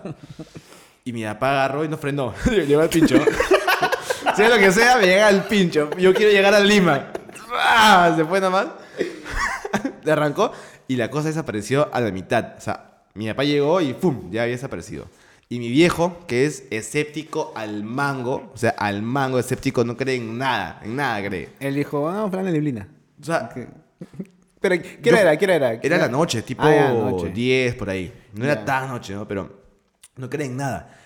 Y 1.03 1.13
mi 1.13 1.23
papá 1.23 1.51
agarró 1.51 1.85
y 1.85 1.87
no 1.87 1.99
frenó. 1.99 2.33
Le 2.49 2.65
llegó 2.65 2.81
al 2.81 2.89
pincho. 2.89 3.15
sea 4.35 4.49
lo 4.49 4.57
que 4.57 4.71
sea, 4.71 4.97
me 4.97 5.05
llega 5.05 5.27
al 5.27 5.43
pincho. 5.43 5.91
Yo 5.99 6.15
quiero 6.15 6.31
llegar 6.31 6.55
a 6.55 6.59
Lima. 6.59 7.11
¡Ah! 7.53 8.11
Se 8.17 8.25
fue 8.25 8.41
nomás. 8.41 8.65
Le 10.03 10.11
arrancó 10.11 10.51
y 10.87 10.95
la 10.95 11.11
cosa 11.11 11.27
desapareció 11.27 11.87
a 11.93 12.01
la 12.01 12.09
mitad. 12.09 12.55
O 12.57 12.61
sea, 12.61 13.01
mi 13.13 13.27
papá 13.27 13.43
llegó 13.43 13.81
y 13.81 13.93
¡pum! 13.93 14.31
Ya 14.31 14.41
había 14.41 14.55
desaparecido. 14.55 15.05
Y 15.47 15.59
mi 15.59 15.69
viejo, 15.69 16.25
que 16.27 16.45
es 16.45 16.63
escéptico 16.71 17.53
al 17.55 17.83
mango, 17.83 18.51
o 18.53 18.57
sea, 18.57 18.71
al 18.71 19.03
mango 19.03 19.37
escéptico, 19.37 19.83
no 19.83 19.95
cree 19.95 20.15
en 20.15 20.37
nada, 20.37 20.81
en 20.83 20.95
nada 20.95 21.23
cree. 21.27 21.49
Él 21.59 21.75
dijo, 21.75 22.09
ah, 22.09 22.27
de 22.29 22.51
neblina. 22.51 22.87
O 23.21 23.23
sea. 23.23 23.49
Pero, 24.59 24.81
¿qué 24.81 24.99
Yo- 25.03 25.15
era? 25.15 25.37
¿Qué 25.37 25.45
era? 25.45 25.73
Era 25.73 25.97
la 25.97 26.07
noche, 26.07 26.41
tipo 26.41 26.63
Ah, 26.63 26.73
ya, 26.73 26.91
noche. 26.91 27.29
10 27.29 27.75
por 27.75 27.89
ahí. 27.89 28.11
No 28.33 28.45
era 28.45 28.65
tan 28.65 28.89
noche, 28.89 29.13
¿no? 29.13 29.27
Pero 29.27 29.61
no 30.15 30.27
creen 30.29 30.51
en 30.51 30.57
nada. 30.57 30.97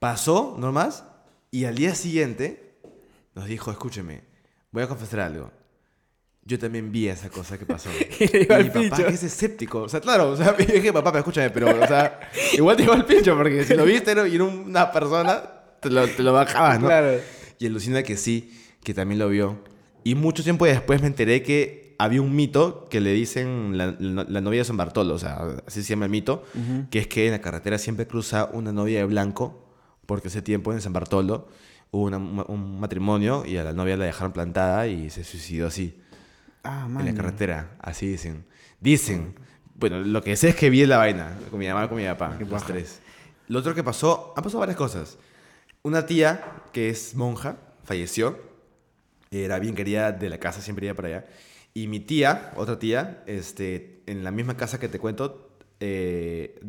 Pasó, 0.00 0.56
no 0.58 0.72
más, 0.72 1.04
y 1.52 1.64
al 1.64 1.76
día 1.76 1.94
siguiente 1.94 2.74
nos 3.34 3.46
dijo, 3.46 3.70
escúcheme, 3.70 4.22
voy 4.72 4.82
a 4.82 4.88
confesar 4.88 5.20
algo. 5.20 5.52
Yo 6.46 6.58
también 6.58 6.92
vi 6.92 7.08
esa 7.08 7.30
cosa 7.30 7.56
que 7.58 7.64
pasó. 7.66 7.88
Y 8.20 8.26
le 8.26 8.46
mi 8.46 8.54
al 8.54 8.66
papá, 8.68 8.80
pincho. 8.80 9.06
que 9.06 9.14
es 9.14 9.22
escéptico. 9.22 9.82
O 9.82 9.88
sea, 9.88 10.00
claro, 10.00 10.30
o 10.30 10.36
sea, 10.36 10.52
dije, 10.58 10.92
papá, 10.92 11.10
pero 11.10 11.20
escúchame, 11.20 11.50
pero, 11.50 11.68
o 11.82 11.86
sea, 11.86 12.20
igual 12.52 12.76
te 12.76 12.82
llegó 12.82 12.94
al 12.94 13.06
pincho, 13.06 13.36
porque 13.36 13.64
si 13.64 13.74
lo 13.74 13.84
viste 13.84 14.10
era- 14.10 14.28
y 14.28 14.34
era 14.34 14.44
una 14.44 14.92
persona, 14.92 15.42
te 15.80 15.88
lo, 15.90 16.06
te 16.06 16.22
lo 16.22 16.32
bajabas, 16.32 16.80
¿no? 16.80 16.86
Claro. 16.88 17.18
Y 17.58 17.66
alucina 17.66 18.02
que 18.02 18.16
sí, 18.16 18.52
que 18.82 18.92
también 18.92 19.18
lo 19.18 19.28
vio. 19.28 19.58
Y 20.02 20.14
mucho 20.16 20.42
tiempo 20.42 20.66
después 20.66 21.00
me 21.00 21.06
enteré 21.06 21.42
que 21.42 21.94
había 21.98 22.20
un 22.20 22.34
mito 22.36 22.88
que 22.90 23.00
le 23.00 23.12
dicen 23.12 23.78
la, 23.78 23.96
la- 23.98 24.24
la 24.28 24.40
novia 24.42 24.58
de 24.60 24.64
San 24.64 24.76
Bartolo, 24.76 25.14
o 25.14 25.18
sea, 25.18 25.38
así 25.66 25.82
se 25.82 25.90
llama 25.90 26.04
el 26.04 26.10
mito, 26.10 26.44
que 26.90 26.98
es 26.98 27.06
que 27.06 27.24
en 27.26 27.32
la 27.32 27.40
carretera 27.40 27.78
siempre 27.78 28.06
cruza 28.06 28.50
una 28.52 28.70
novia 28.72 28.98
de 28.98 29.04
blanco, 29.06 29.64
porque 30.04 30.28
ese 30.28 30.42
tiempo 30.42 30.72
en 30.74 30.82
San 30.82 30.92
Bartolo 30.92 31.48
hubo 31.90 32.02
una- 32.04 32.18
un 32.18 32.80
matrimonio 32.80 33.44
y 33.46 33.56
a 33.56 33.64
la 33.64 33.72
novia 33.72 33.96
la 33.96 34.04
dejaron 34.04 34.32
plantada 34.32 34.86
y 34.88 35.08
se 35.08 35.22
suicidó 35.24 35.68
así, 35.68 35.96
Ah, 36.64 36.86
en 36.88 37.04
la 37.04 37.14
carretera, 37.14 37.76
así 37.80 38.08
dicen. 38.08 38.46
Dicen. 38.80 39.34
Bueno, 39.76 40.00
lo 40.00 40.22
que 40.22 40.36
sé 40.36 40.50
es 40.50 40.56
que 40.56 40.70
vi 40.70 40.86
la 40.86 40.96
vaina, 40.96 41.36
con 41.50 41.58
mi 41.58 41.68
mamá, 41.68 41.88
con 41.88 41.98
mi 41.98 42.04
papá, 42.04 42.36
los 42.40 42.48
paja. 42.48 42.66
tres. 42.66 43.00
Lo 43.48 43.58
otro 43.58 43.74
que 43.74 43.84
pasó, 43.84 44.32
han 44.36 44.42
pasado 44.42 44.60
varias 44.60 44.76
cosas. 44.78 45.18
Una 45.82 46.06
tía 46.06 46.42
que 46.72 46.88
es 46.88 47.14
monja 47.14 47.58
falleció 47.84 48.38
Era 49.30 49.58
bien 49.58 49.74
querida 49.74 50.12
de 50.12 50.30
la 50.30 50.38
casa, 50.38 50.62
siempre 50.62 50.86
iba 50.86 50.94
para 50.94 51.08
allá. 51.08 51.26
Y 51.74 51.88
mi 51.88 52.00
tía, 52.00 52.52
otra 52.56 52.78
tía, 52.78 53.22
este, 53.26 54.02
en 54.06 54.22
la 54.24 54.30
misma 54.30 54.56
casa 54.56 54.78
que 54.78 54.88
te 54.88 54.98
cuento, 54.98 55.50
eh, 55.80 56.60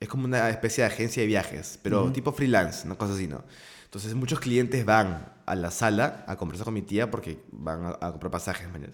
es 0.00 0.08
como 0.08 0.24
una 0.24 0.48
especie 0.48 0.82
de 0.82 0.88
agencia 0.88 1.20
de 1.20 1.26
viajes, 1.26 1.78
pero 1.82 2.10
tipo 2.10 2.32
freelance, 2.32 2.86
una 2.86 2.96
cosa 2.96 3.12
así, 3.14 3.28
¿no? 3.28 3.44
Entonces 3.88 4.14
muchos 4.14 4.38
clientes 4.38 4.84
van 4.84 5.32
a 5.46 5.54
la 5.54 5.70
sala 5.70 6.24
a 6.28 6.36
conversar 6.36 6.66
con 6.66 6.74
mi 6.74 6.82
tía 6.82 7.10
porque 7.10 7.38
van 7.52 7.86
a, 7.86 7.88
a 8.06 8.10
comprar 8.10 8.30
pasajes, 8.30 8.70
mañana. 8.70 8.92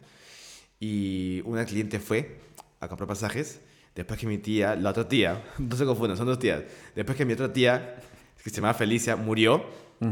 Y 0.78 1.40
una 1.46 1.64
cliente 1.64 1.98
fue 1.98 2.38
a 2.78 2.86
comprar 2.86 3.08
pasajes 3.08 3.60
después 3.96 4.20
que 4.20 4.26
mi 4.28 4.38
tía, 4.38 4.76
la 4.76 4.90
otra 4.90 5.08
tía, 5.08 5.42
no 5.58 5.74
se 5.76 5.84
confundan, 5.84 6.16
son 6.16 6.26
dos 6.26 6.38
tías, 6.38 6.62
después 6.94 7.16
que 7.18 7.24
mi 7.24 7.32
otra 7.32 7.52
tía, 7.52 7.96
que 8.42 8.50
se 8.50 8.56
llamaba 8.56 8.74
Felicia, 8.74 9.16
murió, 9.16 9.64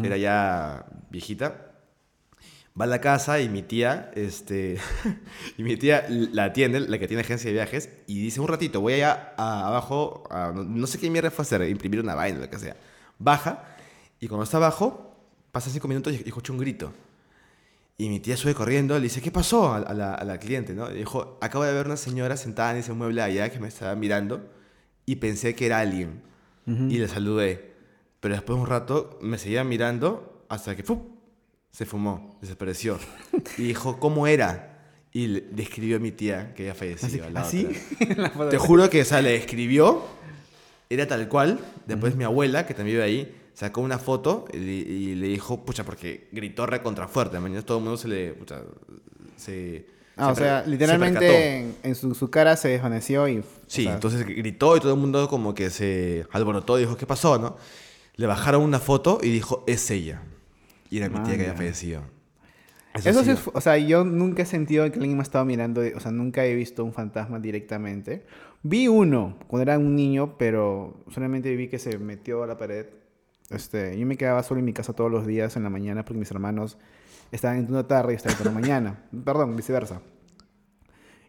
era 0.02 0.16
ya 0.16 0.86
viejita, 1.10 1.72
va 2.80 2.84
a 2.84 2.88
la 2.88 3.00
casa 3.00 3.40
y 3.40 3.48
mi 3.48 3.62
tía, 3.62 4.10
este, 4.14 4.78
y 5.58 5.62
mi 5.62 5.76
tía 5.76 6.06
la 6.08 6.44
atiende, 6.44 6.80
la 6.80 6.98
que 6.98 7.06
tiene 7.08 7.20
agencia 7.22 7.48
de 7.48 7.54
viajes, 7.54 7.90
y 8.06 8.22
dice 8.22 8.40
un 8.40 8.48
ratito, 8.48 8.80
voy 8.80 8.94
allá 8.94 9.34
a- 9.36 9.66
abajo, 9.68 10.24
a- 10.30 10.52
no, 10.54 10.64
no 10.64 10.86
sé 10.86 10.98
qué 10.98 11.10
mierda 11.10 11.30
fue 11.30 11.42
a 11.42 11.46
hacer, 11.46 11.68
imprimir 11.68 12.00
una 12.00 12.14
vaina, 12.14 12.38
lo 12.38 12.48
que 12.48 12.58
sea. 12.58 12.76
Baja, 13.18 13.71
y 14.22 14.28
cuando 14.28 14.44
está 14.44 14.58
abajo, 14.58 15.16
pasa 15.50 15.68
cinco 15.68 15.88
minutos 15.88 16.12
y, 16.12 16.22
escucha 16.24 16.52
un 16.52 16.58
grito. 16.60 16.92
Y 17.98 18.08
mi 18.08 18.20
tía 18.20 18.36
sube 18.36 18.54
corriendo, 18.54 18.94
le 18.94 19.02
dice, 19.02 19.20
¿qué 19.20 19.32
pasó 19.32 19.72
a, 19.72 19.78
a 19.78 19.94
la, 19.94 20.14
a 20.14 20.24
la 20.24 20.38
cliente? 20.38 20.74
¿no? 20.74 20.88
Y 20.92 20.98
dijo, 20.98 21.38
acabo 21.40 21.64
de 21.64 21.72
ver 21.72 21.86
una 21.86 21.96
señora 21.96 22.36
sentada 22.36 22.70
en 22.70 22.76
ese 22.76 22.92
mueble 22.92 23.20
allá 23.20 23.50
que 23.50 23.58
me 23.58 23.66
estaba 23.66 23.96
mirando 23.96 24.48
y 25.06 25.16
pensé 25.16 25.56
que 25.56 25.66
era 25.66 25.80
alguien. 25.80 26.22
Y 26.66 26.98
le 26.98 27.08
saludé. 27.08 27.72
Pero 28.20 28.36
después 28.36 28.56
de 28.56 28.62
un 28.62 28.68
rato 28.68 29.18
me 29.20 29.38
seguía 29.38 29.64
mirando 29.64 30.44
hasta 30.48 30.76
que 30.76 30.84
¡fup! 30.84 31.00
se 31.72 31.84
fumó, 31.84 32.38
desapareció. 32.40 33.00
y 33.58 33.64
dijo, 33.64 33.98
¿cómo 33.98 34.28
era? 34.28 34.84
Y 35.10 35.26
le 35.26 35.40
describió 35.40 35.96
a 35.96 35.98
mi 35.98 36.12
tía 36.12 36.54
que 36.54 36.62
había 36.62 36.76
fallecido. 36.76 37.28
la 37.28 37.40
¿Así? 37.40 37.68
La 38.16 38.30
foto. 38.30 38.50
Te 38.50 38.58
juro 38.58 38.88
que 38.88 39.02
o 39.02 39.04
sea, 39.04 39.20
le 39.20 39.34
escribió, 39.34 40.04
era 40.88 41.08
tal 41.08 41.28
cual. 41.28 41.58
Después 41.86 42.14
mi 42.14 42.22
abuela, 42.22 42.64
que 42.64 42.74
también 42.74 42.98
vive 42.98 43.04
ahí, 43.04 43.41
sacó 43.54 43.80
una 43.82 43.98
foto 43.98 44.46
y, 44.52 44.56
y 44.58 45.14
le 45.14 45.28
dijo, 45.28 45.64
pucha, 45.64 45.84
porque 45.84 46.28
gritó 46.32 46.66
recontra 46.66 47.08
fuerte. 47.08 47.38
Mañana 47.40 47.62
todo 47.62 47.78
el 47.78 47.84
mundo 47.84 47.96
se 47.98 48.08
le. 48.08 48.34
Pucha, 48.34 48.62
se. 49.36 49.86
Ah, 50.16 50.28
se 50.28 50.32
o 50.32 50.34
sea, 50.36 50.64
se 50.64 50.70
literalmente 50.70 50.98
percató. 50.98 51.56
en, 51.60 51.76
en 51.82 51.94
su, 51.94 52.14
su 52.14 52.30
cara 52.30 52.56
se 52.56 52.68
desvaneció 52.68 53.28
y... 53.28 53.38
o 53.38 53.44
Sí, 53.66 53.82
sea, 53.82 53.94
entonces 53.94 54.26
gritó 54.26 54.76
y 54.76 54.80
todo 54.80 54.92
el 54.92 55.00
mundo 55.00 55.28
como 55.28 55.54
que 55.54 55.70
se 55.70 56.26
alborotó 56.32 56.78
y 56.78 56.82
dijo, 56.82 56.96
¿qué 56.96 57.06
pasó, 57.06 57.38
no? 57.38 57.56
Le 58.16 58.26
bajaron 58.26 58.62
una 58.62 58.78
foto 58.80 59.18
y 59.22 59.30
dijo, 59.30 59.64
es 59.66 59.90
ella. 59.90 60.22
Y 60.90 60.98
era 60.98 61.08
mi 61.08 61.20
tía 61.20 61.36
que 61.36 61.42
había 61.42 61.54
Manja. 61.54 61.56
fallecido. 61.56 62.02
Eso 63.04 63.20
ha 63.20 63.24
sí, 63.24 63.30
es- 63.30 63.48
o 63.52 63.60
sea, 63.60 63.78
yo 63.78 64.04
nunca 64.04 64.42
he 64.42 64.46
sentido 64.46 64.84
que 64.90 64.98
alguien 64.98 65.14
me 65.16 65.20
ha 65.20 65.24
estado 65.24 65.44
mirando, 65.44 65.80
o 65.96 66.00
sea, 66.00 66.10
nunca 66.12 66.44
he 66.44 66.54
visto 66.54 66.84
un 66.84 66.92
fantasma 66.92 67.40
directamente. 67.40 68.24
Vi 68.62 68.86
uno 68.88 69.38
cuando 69.48 69.62
era 69.62 69.78
un 69.78 69.96
niño, 69.96 70.36
pero 70.38 71.02
solamente 71.10 71.54
vi 71.56 71.68
que 71.68 71.78
se 71.78 71.98
metió 71.98 72.42
a 72.42 72.46
la 72.46 72.58
pared. 72.58 72.86
Este, 73.54 73.98
yo 73.98 74.06
me 74.06 74.16
quedaba 74.16 74.42
solo 74.42 74.60
en 74.60 74.64
mi 74.66 74.72
casa 74.72 74.92
todos 74.92 75.10
los 75.10 75.26
días 75.26 75.56
en 75.56 75.62
la 75.62 75.70
mañana 75.70 76.04
porque 76.04 76.18
mis 76.18 76.30
hermanos 76.30 76.78
estaban 77.30 77.58
en 77.58 77.68
una 77.70 77.86
tarde 77.86 78.12
y 78.12 78.16
estaban 78.16 78.38
en 78.38 78.44
la 78.44 78.50
mañana. 78.52 78.98
Perdón, 79.24 79.56
viceversa. 79.56 80.00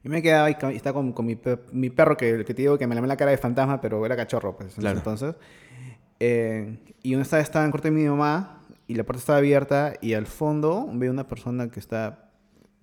Yo 0.04 0.10
me 0.12 0.22
quedaba 0.22 0.50
y 0.50 0.58
y 0.72 0.76
estaba 0.76 0.96
con, 0.96 1.14
con 1.14 1.26
mi, 1.26 1.36
pe- 1.36 1.60
mi 1.72 1.90
perro, 1.90 2.18
que, 2.18 2.44
que 2.46 2.54
te 2.54 2.62
digo 2.62 2.78
que 2.78 2.88
me 2.88 2.96
lamé 2.96 3.08
la 3.08 3.16
cara 3.16 3.32
de 3.32 3.38
fantasma, 3.38 3.80
pero 3.80 4.06
era 4.06 4.16
cachorro, 4.18 4.56
pues, 4.58 4.74
Claro. 4.76 4.98
entonces. 4.98 5.36
Eh, 6.20 6.78
y 7.02 7.14
una 7.16 7.24
estaba, 7.24 7.42
estaba 7.42 7.66
en 7.66 7.72
cuarto 7.72 7.88
de 7.88 7.94
mi 7.94 8.04
mamá 8.04 8.62
y 8.88 8.96
la 8.96 9.04
puerta 9.04 9.20
estaba 9.20 9.38
abierta 9.40 9.94
y 10.02 10.14
al 10.14 10.26
fondo 10.26 10.88
veo 10.94 11.12
una 11.12 11.28
persona 11.28 11.70
que 11.70 11.80
está... 11.80 12.30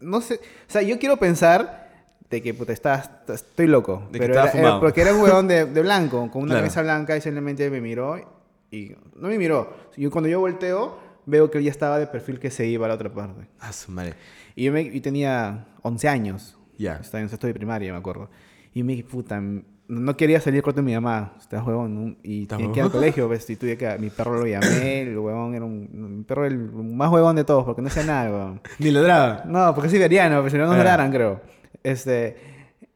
No 0.01 0.23
sé, 0.23 0.37
o 0.37 0.71
sea, 0.73 0.81
yo 0.81 0.99
quiero 0.99 1.19
pensar 1.19 1.91
de 2.31 2.41
que 2.41 2.55
puta, 2.55 2.73
estoy 2.73 3.67
loco. 3.67 4.05
De 4.11 4.19
que 4.19 4.27
pero 4.27 4.35
estaba 4.41 4.51
era- 4.59 4.69
era- 4.71 4.81
porque 4.81 5.03
era 5.03 5.15
un 5.15 5.21
huevón 5.21 5.47
de, 5.47 5.67
de 5.67 5.83
blanco, 5.83 6.31
con 6.31 6.43
una 6.43 6.53
Claro. 6.53 6.61
camisa 6.63 6.83
blanca 6.83 7.17
y 7.19 7.21
simplemente 7.21 7.69
me 7.71 7.83
miró 7.83 8.40
y 8.71 8.93
no 9.17 9.29
me 9.29 9.39
miró. 9.39 9.75
Yo, 9.97 10.11
cuando 10.11 10.29
yo 10.29 10.41
volteo, 10.41 10.99
veo 11.27 11.51
que 11.51 11.59
él 11.59 11.65
ya 11.65 11.71
estaba 11.71 11.99
de 11.99 12.07
perfil 12.07 12.39
que 12.39 12.51
se 12.51 12.67
iba 12.67 12.87
a 12.87 12.89
la 12.89 12.95
otra 12.95 13.13
parte. 13.13 13.47
Ah, 13.61 13.73
su 13.73 13.91
madre. 13.93 14.15
Y 14.57 14.65
yo, 14.65 14.73
me, 14.73 14.83
y 14.83 15.01
tenía 15.01 15.67
11 15.83 16.09
años. 16.09 16.59
Ya. 16.79 16.97
Estaba 16.97 17.21
en 17.23 17.29
sexto 17.29 17.47
de 17.47 17.55
primaria, 17.55 17.93
me 17.93 17.99
acuerdo. 17.99 18.31
Y 18.73 18.83
me 18.83 18.93
dije, 18.95 19.05
puta, 19.09 19.41
no 19.89 20.17
quería 20.17 20.41
salir 20.41 20.63
con 20.63 20.85
mi 20.85 20.95
mamá. 20.95 21.35
Estaba 21.39 21.65
huevón. 21.65 21.95
¿no? 22.11 22.17
Y 22.23 22.43
¿Estás 22.43 22.59
tenía 22.59 22.73
que 22.73 22.79
ir 22.81 22.85
al 22.85 22.93
colegio, 22.93 23.29
¿ves? 23.29 23.51
Y 23.51 23.57
tuve 23.57 23.77
que... 23.77 23.99
Mi 23.99 24.09
perro 24.11 24.39
lo 24.39 24.47
llamé. 24.47 25.03
El 25.03 25.19
huevón 25.19 25.55
era 25.55 25.65
un... 25.65 26.17
Mi 26.19 26.25
perro 26.25 26.47
el 26.47 26.59
más 26.59 27.11
huevón 27.11 27.37
de 27.37 27.45
todos, 27.45 27.65
porque 27.65 27.83
no 27.83 27.89
hacía 27.89 28.05
nada, 28.05 28.31
huevón. 28.31 28.61
Ni 28.79 28.91
ladraba. 28.93 29.43
No, 29.47 29.75
porque 29.75 29.89
es 29.89 29.93
siberiano, 29.93 30.37
pero 30.39 30.51
si 30.51 30.57
no 30.59 30.67
nos 30.67 30.77
Ah. 30.77 30.79
graran, 30.79 31.11
creo. 31.11 31.41
Este... 31.83 32.37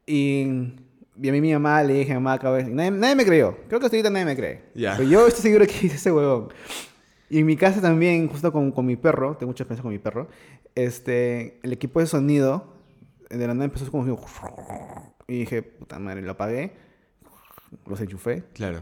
Y... 0.07 0.73
Y 1.21 1.29
a 1.29 1.31
mí 1.31 1.39
mi 1.41 1.53
mamá 1.53 1.81
le 1.83 1.93
dije, 1.93 2.13
mamá, 2.13 2.33
acabo 2.33 2.55
de... 2.55 2.65
Nadie, 2.65 2.91
nadie 2.91 3.15
me 3.15 3.25
creyó. 3.25 3.57
Creo 3.67 3.79
que 3.79 3.85
hasta 3.85 3.95
ahorita 3.97 4.09
nadie 4.09 4.25
me 4.25 4.35
cree. 4.35 4.63
Ya. 4.75 4.97
Pero 4.97 5.09
yo 5.09 5.27
estoy 5.27 5.43
seguro 5.43 5.65
que 5.65 5.73
hice 5.85 5.95
ese 5.95 6.11
huevón. 6.11 6.49
Y 7.29 7.39
en 7.39 7.45
mi 7.45 7.55
casa 7.55 7.81
también, 7.81 8.27
justo 8.27 8.51
con, 8.51 8.71
con 8.71 8.85
mi 8.85 8.95
perro, 8.97 9.35
tengo 9.37 9.51
mucha 9.51 9.63
experiencia 9.63 9.81
con 9.83 9.91
mi 9.91 9.99
perro, 9.99 10.27
este, 10.75 11.59
el 11.63 11.73
equipo 11.73 11.99
de 11.99 12.05
sonido, 12.05 12.75
de 13.29 13.47
la 13.47 13.53
nada 13.53 13.65
empezó 13.65 13.89
como... 13.89 14.05
Y 15.27 15.39
dije, 15.39 15.63
puta 15.63 15.97
madre, 15.99 16.21
lo 16.21 16.31
apagué, 16.33 16.73
los 17.87 17.99
enchufé 17.99 18.43
Claro. 18.53 18.81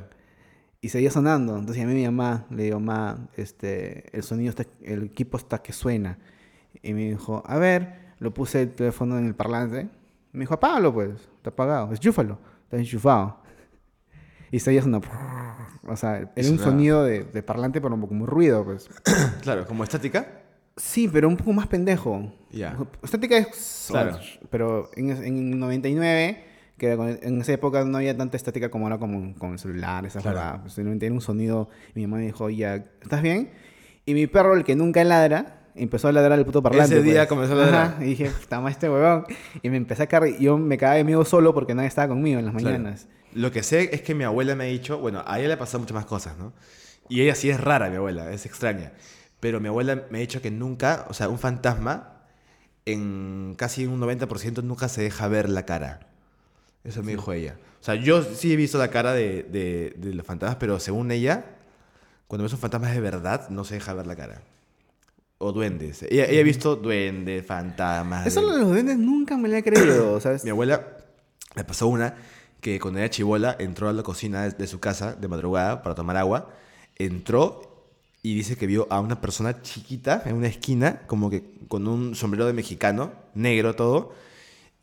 y 0.82 0.90
seguía 0.90 1.10
sonando. 1.12 1.54
Entonces 1.58 1.78
llamé 1.78 1.94
a 1.94 1.96
mi 1.96 2.06
mamá, 2.06 2.46
le 2.50 2.64
digo, 2.64 2.80
mamá, 2.80 3.30
este, 3.38 4.06
el 4.16 4.24
sonido 4.24 4.50
está, 4.50 4.66
el 4.82 5.04
equipo 5.04 5.38
está 5.38 5.62
que 5.62 5.72
suena. 5.72 6.18
Y 6.82 6.94
me 6.94 7.10
dijo, 7.12 7.44
a 7.46 7.58
ver, 7.58 8.14
lo 8.20 8.34
puse 8.34 8.64
el 8.64 8.72
teléfono 8.74 9.18
en 9.18 9.26
el 9.26 9.36
parlante. 9.36 9.88
Me 10.34 10.42
dijo, 10.42 10.56
apágalo 10.56 10.94
pues, 10.94 11.12
está 11.44 11.50
apagado, 11.50 11.92
enchúfalo, 11.92 12.40
está 12.64 12.78
enchufado. 12.78 13.38
Y 14.50 14.60
seguía 14.60 14.82
sonando. 14.82 15.06
O 15.88 15.96
sea, 15.98 16.18
era 16.36 16.50
un 16.50 16.58
sonaba. 16.58 16.64
sonido 16.64 17.04
de, 17.04 17.24
de 17.26 17.44
parlante, 17.44 17.82
pero 17.82 18.00
como 18.08 18.26
ruido, 18.26 18.64
pues. 18.64 18.90
Claro, 19.42 19.66
como 19.68 19.84
estática. 19.84 20.40
Sí, 20.78 21.08
pero 21.12 21.28
un 21.28 21.36
poco 21.38 21.52
más 21.54 21.68
pendejo. 21.68 22.32
Ya. 22.52 22.78
Estática 23.04 23.38
es... 23.38 23.88
Claro. 23.90 24.18
Pero 24.50 24.90
en, 24.96 25.10
es- 25.10 25.20
en 25.22 25.60
99, 25.60 26.44
que 26.78 26.92
en 26.94 27.42
esa 27.42 27.52
época 27.54 27.84
no 27.84 27.98
había 27.98 28.16
tanta 28.16 28.38
estática 28.38 28.70
como 28.70 28.86
ahora 28.86 28.98
con, 29.00 29.34
con 29.34 29.52
el 29.54 29.60
celular, 29.60 30.06
esas 30.06 30.24
Claro. 30.24 30.62
Pues, 30.62 30.74
simplemente 30.74 31.06
era 31.08 31.14
un 31.14 31.22
sonido. 31.22 31.70
Mi 31.96 32.04
mamá 32.08 32.18
me 32.18 32.26
dijo, 32.28 32.50
ya, 32.50 32.76
¿estás 33.02 33.22
bien? 33.22 33.52
Y 34.06 34.14
mi 34.14 34.28
perro, 34.28 34.56
el 34.56 34.64
que 34.64 34.76
nunca 34.76 35.04
ladra, 35.04 35.63
empezó 35.76 36.08
a 36.08 36.12
ladrar 36.12 36.38
el 36.40 36.46
puto 36.46 36.62
parlante. 36.62 36.96
Ese 36.96 37.04
día 37.04 37.22
pues. 37.22 37.30
comenzó 37.30 37.54
a 37.54 37.58
ladrar. 37.58 37.86
Ajá, 37.96 38.04
Y 38.06 38.10
dije, 38.10 38.32
madre, 38.52 38.72
este 38.72 38.90
huevón. 38.90 39.26
Y 39.62 39.70
me 39.70 39.78
empecé 39.78 40.04
a 40.12 40.28
y 40.28 40.44
Yo 40.44 40.58
me 40.58 40.78
cagaba 40.78 40.98
de 40.98 41.04
miedo 41.04 41.24
solo 41.26 41.54
porque 41.54 41.74
nadie 41.76 41.88
estaba 41.88 42.08
conmigo 42.10 42.40
en 42.40 42.46
las 42.46 42.56
Claro. 42.56 42.78
mañanas. 42.78 43.08
Lo 43.34 43.52
que 43.52 43.64
sé 43.64 43.90
es 43.94 44.02
que 44.02 44.14
mi 44.14 44.24
abuela 44.24 44.56
me 44.56 44.66
ha 44.66 44.68
dicho, 44.68 45.00
bueno, 45.00 45.24
a 45.26 45.40
ella 45.40 45.50
le 45.50 45.58
pasan 45.58 45.82
muchas 45.82 45.96
más 45.96 46.06
cosas, 46.06 46.38
¿no? 46.38 46.54
Y 47.10 47.22
ella 47.22 47.36
sí 47.36 47.50
es 47.50 47.60
rara, 47.60 47.90
mi 47.90 47.96
abuela, 47.96 48.32
es 48.32 48.46
extraña. 48.46 48.92
Pero 49.40 49.60
mi 49.60 49.68
abuela 49.68 50.04
me 50.10 50.20
ha 50.20 50.22
dicho 50.22 50.42
que 50.42 50.52
nunca, 50.52 51.06
o 51.10 51.14
sea, 51.14 51.28
un 51.30 51.40
fantasma, 51.40 52.22
en 52.86 53.56
casi 53.58 53.86
un 53.86 54.00
90% 54.00 54.62
nunca 54.64 54.88
se 54.90 55.02
deja 55.02 55.28
ver 55.28 55.50
la 55.50 55.66
cara. 55.66 56.02
Eso 56.84 57.02
me 57.02 57.12
dijo 57.14 57.32
ella. 57.34 57.56
O 57.82 57.84
sea, 57.84 57.96
yo 57.96 58.22
sí 58.24 58.54
he 58.54 58.56
visto 58.56 58.78
la 58.78 58.90
cara 58.90 59.14
de, 59.14 59.44
de- 59.44 59.94
de 59.98 60.14
los 60.14 60.26
fantasmas, 60.26 60.58
pero 60.58 60.80
según 60.80 61.12
ella, 61.12 61.46
cuando 62.28 62.44
ves 62.44 62.54
un 62.54 62.60
fantasma 62.60 62.90
de 62.92 63.00
verdad, 63.02 63.50
no 63.50 63.64
se 63.64 63.76
deja 63.76 63.94
ver 63.94 64.06
la 64.08 64.16
cara. 64.16 64.42
O 65.44 65.52
duendes. 65.52 66.04
Ella, 66.04 66.26
ella 66.26 66.42
ha 66.42 66.44
visto 66.44 66.76
duendes, 66.76 67.46
fantasmas. 67.46 68.26
Eso 68.26 68.42
de- 68.42 68.58
los 68.60 68.68
duendes 68.70 68.98
nunca 68.98 69.36
me 69.38 69.50
lo 69.50 69.56
he 69.58 69.64
creído, 69.64 70.20
¿sabes? 70.22 70.44
mi 70.44 70.50
abuela 70.52 70.98
le 71.56 71.64
pasó 71.64 71.88
una 71.88 72.16
que 72.62 72.80
cuando 72.80 73.00
era 73.00 73.10
chivola 73.10 73.56
entró 73.60 73.90
a 73.90 73.94
la 73.94 74.04
cocina 74.04 74.44
de, 74.44 74.52
de 74.52 74.68
su 74.68 74.80
casa 74.80 75.14
de 75.16 75.28
madrugada 75.28 75.82
para 75.84 75.96
tomar 75.96 76.16
agua. 76.18 76.50
Entró 76.96 77.62
y 78.22 78.36
dice 78.36 78.56
que 78.56 78.68
vio 78.68 78.88
a 78.90 79.02
una 79.02 79.20
persona 79.20 79.62
chiquita 79.62 80.24
en 80.26 80.36
una 80.38 80.48
esquina, 80.48 81.02
como 81.08 81.30
que 81.30 81.44
con 81.68 81.88
un 81.88 82.16
sombrero 82.16 82.46
de 82.46 82.54
mexicano, 82.54 83.12
negro 83.34 83.76
todo. 83.76 84.14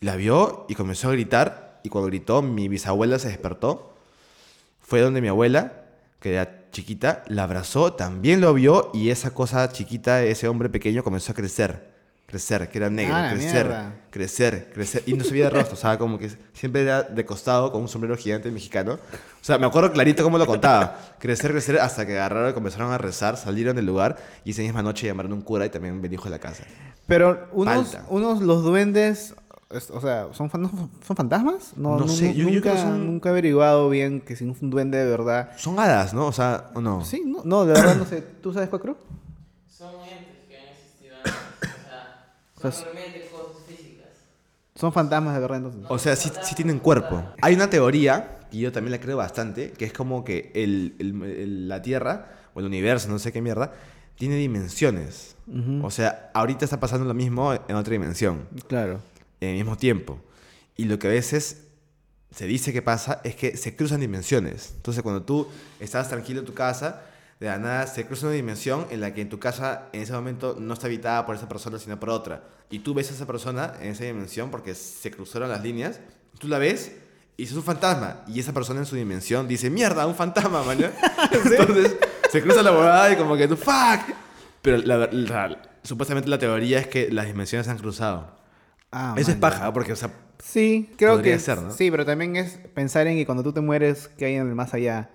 La 0.00 0.16
vio 0.16 0.66
y 0.68 0.74
comenzó 0.74 1.08
a 1.08 1.12
gritar. 1.12 1.80
Y 1.82 1.88
cuando 1.88 2.08
gritó, 2.08 2.42
mi 2.42 2.68
bisabuela 2.68 3.18
se 3.18 3.28
despertó. 3.28 3.94
Fue 4.80 5.00
donde 5.00 5.22
mi 5.22 5.28
abuela, 5.28 5.79
que 6.20 6.32
era 6.34 6.70
chiquita, 6.70 7.24
la 7.28 7.44
abrazó, 7.44 7.94
también 7.94 8.40
lo 8.40 8.54
vio 8.54 8.90
y 8.94 9.10
esa 9.10 9.30
cosa 9.32 9.70
chiquita, 9.72 10.22
ese 10.22 10.46
hombre 10.48 10.68
pequeño 10.68 11.02
comenzó 11.02 11.32
a 11.32 11.34
crecer. 11.34 11.90
Crecer, 12.26 12.68
que 12.68 12.78
era 12.78 12.88
negro, 12.90 13.12
Ah, 13.16 13.30
crecer, 13.32 13.66
mierda. 13.66 13.94
crecer, 14.10 14.70
crecer. 14.72 15.02
Y 15.04 15.14
no 15.14 15.24
se 15.24 15.32
veía 15.32 15.46
de 15.46 15.50
rostro, 15.50 15.74
o 15.74 15.76
sea, 15.76 15.98
como 15.98 16.16
que 16.16 16.30
siempre 16.52 16.82
era 16.82 17.02
de 17.02 17.24
costado 17.26 17.72
con 17.72 17.82
un 17.82 17.88
sombrero 17.88 18.16
gigante 18.16 18.48
mexicano. 18.52 18.92
O 18.92 19.44
sea, 19.44 19.58
me 19.58 19.66
acuerdo 19.66 19.90
clarito 19.90 20.22
cómo 20.22 20.38
lo 20.38 20.46
contaba. 20.46 20.96
Crecer, 21.18 21.50
crecer, 21.50 21.80
hasta 21.80 22.06
que 22.06 22.12
agarraron 22.12 22.50
y 22.50 22.52
comenzaron 22.52 22.92
a 22.92 22.98
rezar, 22.98 23.36
salieron 23.36 23.74
del 23.74 23.86
lugar 23.86 24.16
y 24.44 24.52
esa 24.52 24.62
misma 24.62 24.80
noche 24.80 25.08
llamaron 25.08 25.32
a 25.32 25.34
un 25.34 25.40
cura 25.42 25.66
y 25.66 25.70
también 25.70 26.00
bendijo 26.00 26.28
la 26.28 26.38
casa. 26.38 26.62
Pero 27.08 27.48
unos, 27.50 27.98
unos 28.10 28.40
los 28.42 28.62
duendes, 28.62 29.34
es- 29.70 29.90
o 29.90 30.00
sea, 30.00 30.28
¿son, 30.32 30.50
fan- 30.50 30.68
son 31.06 31.16
fantasmas? 31.16 31.72
No, 31.76 31.96
No 31.98 32.08
sé, 32.08 32.34
yo- 32.34 32.44
yo 32.44 32.50
nunca, 32.50 32.60
creo 32.62 32.74
que 32.74 32.80
son- 32.80 33.06
nunca 33.06 33.28
he 33.28 33.32
averiguado 33.32 33.88
bien 33.88 34.20
que 34.20 34.36
si 34.36 34.44
un 34.44 34.56
duende 34.70 34.98
de 34.98 35.08
verdad. 35.10 35.50
Son 35.56 35.78
hadas, 35.78 36.12
¿no? 36.14 36.26
O 36.26 36.32
sea, 36.32 36.70
¿o 36.74 36.80
no? 36.80 37.04
Sí, 37.04 37.22
no, 37.26 37.42
no, 37.44 37.64
de 37.64 37.74
verdad 37.74 37.96
no 37.96 38.04
sé. 38.04 38.20
¿Tú 38.22 38.52
sabes 38.52 38.68
cuál 38.68 38.82
creo? 38.82 38.96
Son 39.68 39.94
entes 40.02 40.44
que 40.48 40.56
han 40.58 40.68
existido 40.68 41.14
antes. 41.16 41.34
O 42.56 42.60
sea, 42.60 42.68
O 42.68 42.72
sea, 42.72 42.84
Realmente 42.92 43.28
cosas 43.30 43.62
físicas. 43.66 44.06
son 44.74 44.92
fantasmas 44.92 45.34
de 45.34 45.40
verdad 45.40 45.56
entonces. 45.58 45.82
O 45.88 45.98
sea, 45.98 46.16
sí, 46.16 46.30
sí 46.42 46.54
tienen 46.54 46.78
cuerpo. 46.78 47.22
Hay 47.40 47.54
una 47.54 47.70
teoría, 47.70 48.38
y 48.50 48.60
yo 48.60 48.72
también 48.72 48.92
la 48.92 49.00
creo 49.00 49.16
bastante, 49.16 49.70
que 49.72 49.84
es 49.84 49.92
como 49.92 50.24
que 50.24 50.50
el, 50.54 50.96
el- 50.98 51.22
el- 51.22 51.68
la 51.68 51.80
Tierra, 51.82 52.26
o 52.54 52.60
el 52.60 52.66
universo, 52.66 53.08
no 53.08 53.18
sé 53.20 53.32
qué 53.32 53.40
mierda, 53.40 53.72
tiene 54.16 54.34
dimensiones. 54.36 55.36
O 55.82 55.90
sea, 55.90 56.30
ahorita 56.34 56.64
está 56.64 56.78
pasando 56.80 57.06
lo 57.06 57.14
mismo 57.14 57.52
en 57.54 57.74
otra 57.76 57.92
dimensión, 57.92 58.46
Claro. 58.68 59.00
En 59.40 59.50
el 59.50 59.56
mismo 59.56 59.76
tiempo. 59.76 60.20
Y 60.76 60.84
lo 60.84 60.98
que 60.98 61.06
a 61.08 61.10
veces 61.10 61.62
se 62.30 62.46
dice 62.46 62.72
que 62.72 62.82
pasa 62.82 63.20
es 63.24 63.34
que 63.34 63.56
se 63.56 63.74
cruzan 63.76 64.00
dimensiones. 64.00 64.72
Entonces, 64.76 65.02
cuando 65.02 65.22
tú 65.22 65.48
estás 65.80 66.08
tranquilo 66.08 66.40
en 66.40 66.46
tu 66.46 66.54
casa, 66.54 67.02
de 67.40 67.46
la 67.46 67.58
nada 67.58 67.86
se 67.86 68.06
cruza 68.06 68.26
una 68.26 68.34
dimensión 68.36 68.86
en 68.90 69.00
la 69.00 69.14
que 69.14 69.22
en 69.22 69.28
tu 69.30 69.38
casa 69.38 69.88
en 69.92 70.02
ese 70.02 70.12
momento 70.12 70.56
no 70.58 70.74
está 70.74 70.86
habitada 70.86 71.24
por 71.26 71.34
esa 71.34 71.48
persona, 71.48 71.78
sino 71.78 71.98
por 71.98 72.10
otra. 72.10 72.44
Y 72.70 72.80
tú 72.80 72.94
ves 72.94 73.10
a 73.10 73.14
esa 73.14 73.26
persona 73.26 73.72
en 73.80 73.88
esa 73.92 74.04
dimensión 74.04 74.50
porque 74.50 74.74
se 74.74 75.10
cruzaron 75.10 75.48
las 75.48 75.62
líneas, 75.62 76.00
tú 76.38 76.48
la 76.48 76.58
ves 76.58 76.92
y 77.36 77.44
es 77.44 77.52
un 77.52 77.62
fantasma. 77.62 78.22
Y 78.28 78.38
esa 78.40 78.52
persona 78.52 78.80
en 78.80 78.86
su 78.86 78.94
dimensión 78.94 79.48
dice, 79.48 79.70
mierda, 79.70 80.06
un 80.06 80.14
fantasma, 80.14 80.62
man. 80.62 80.78
Entonces 81.32 81.96
se 82.30 82.42
cruza 82.42 82.62
la 82.62 82.72
huevada 82.72 83.12
y 83.12 83.16
como 83.16 83.36
que 83.36 83.48
tú, 83.48 83.56
fuck. 83.56 84.00
Pero 84.62 84.76
la, 84.76 85.08
la- 85.10 85.62
supuestamente 85.82 86.28
la 86.28 86.38
teoría 86.38 86.78
es 86.78 86.86
que 86.86 87.10
las 87.10 87.26
dimensiones 87.26 87.64
se 87.66 87.72
han 87.72 87.78
cruzado. 87.78 88.38
Ah, 88.92 89.14
Eso 89.16 89.30
es 89.30 89.36
paja, 89.36 89.72
porque, 89.72 89.92
o 89.92 89.96
sea, 89.96 90.10
Sí, 90.42 90.90
creo 90.96 91.20
que 91.22 91.38
ser, 91.38 91.60
¿no? 91.60 91.70
sí, 91.70 91.90
pero 91.90 92.04
también 92.06 92.34
es 92.36 92.58
pensar 92.74 93.06
en 93.06 93.16
que 93.16 93.26
cuando 93.26 93.42
tú 93.42 93.52
te 93.52 93.60
mueres, 93.60 94.08
¿qué 94.16 94.24
hay 94.26 94.34
en 94.36 94.48
el 94.48 94.54
más 94.54 94.72
allá? 94.74 95.10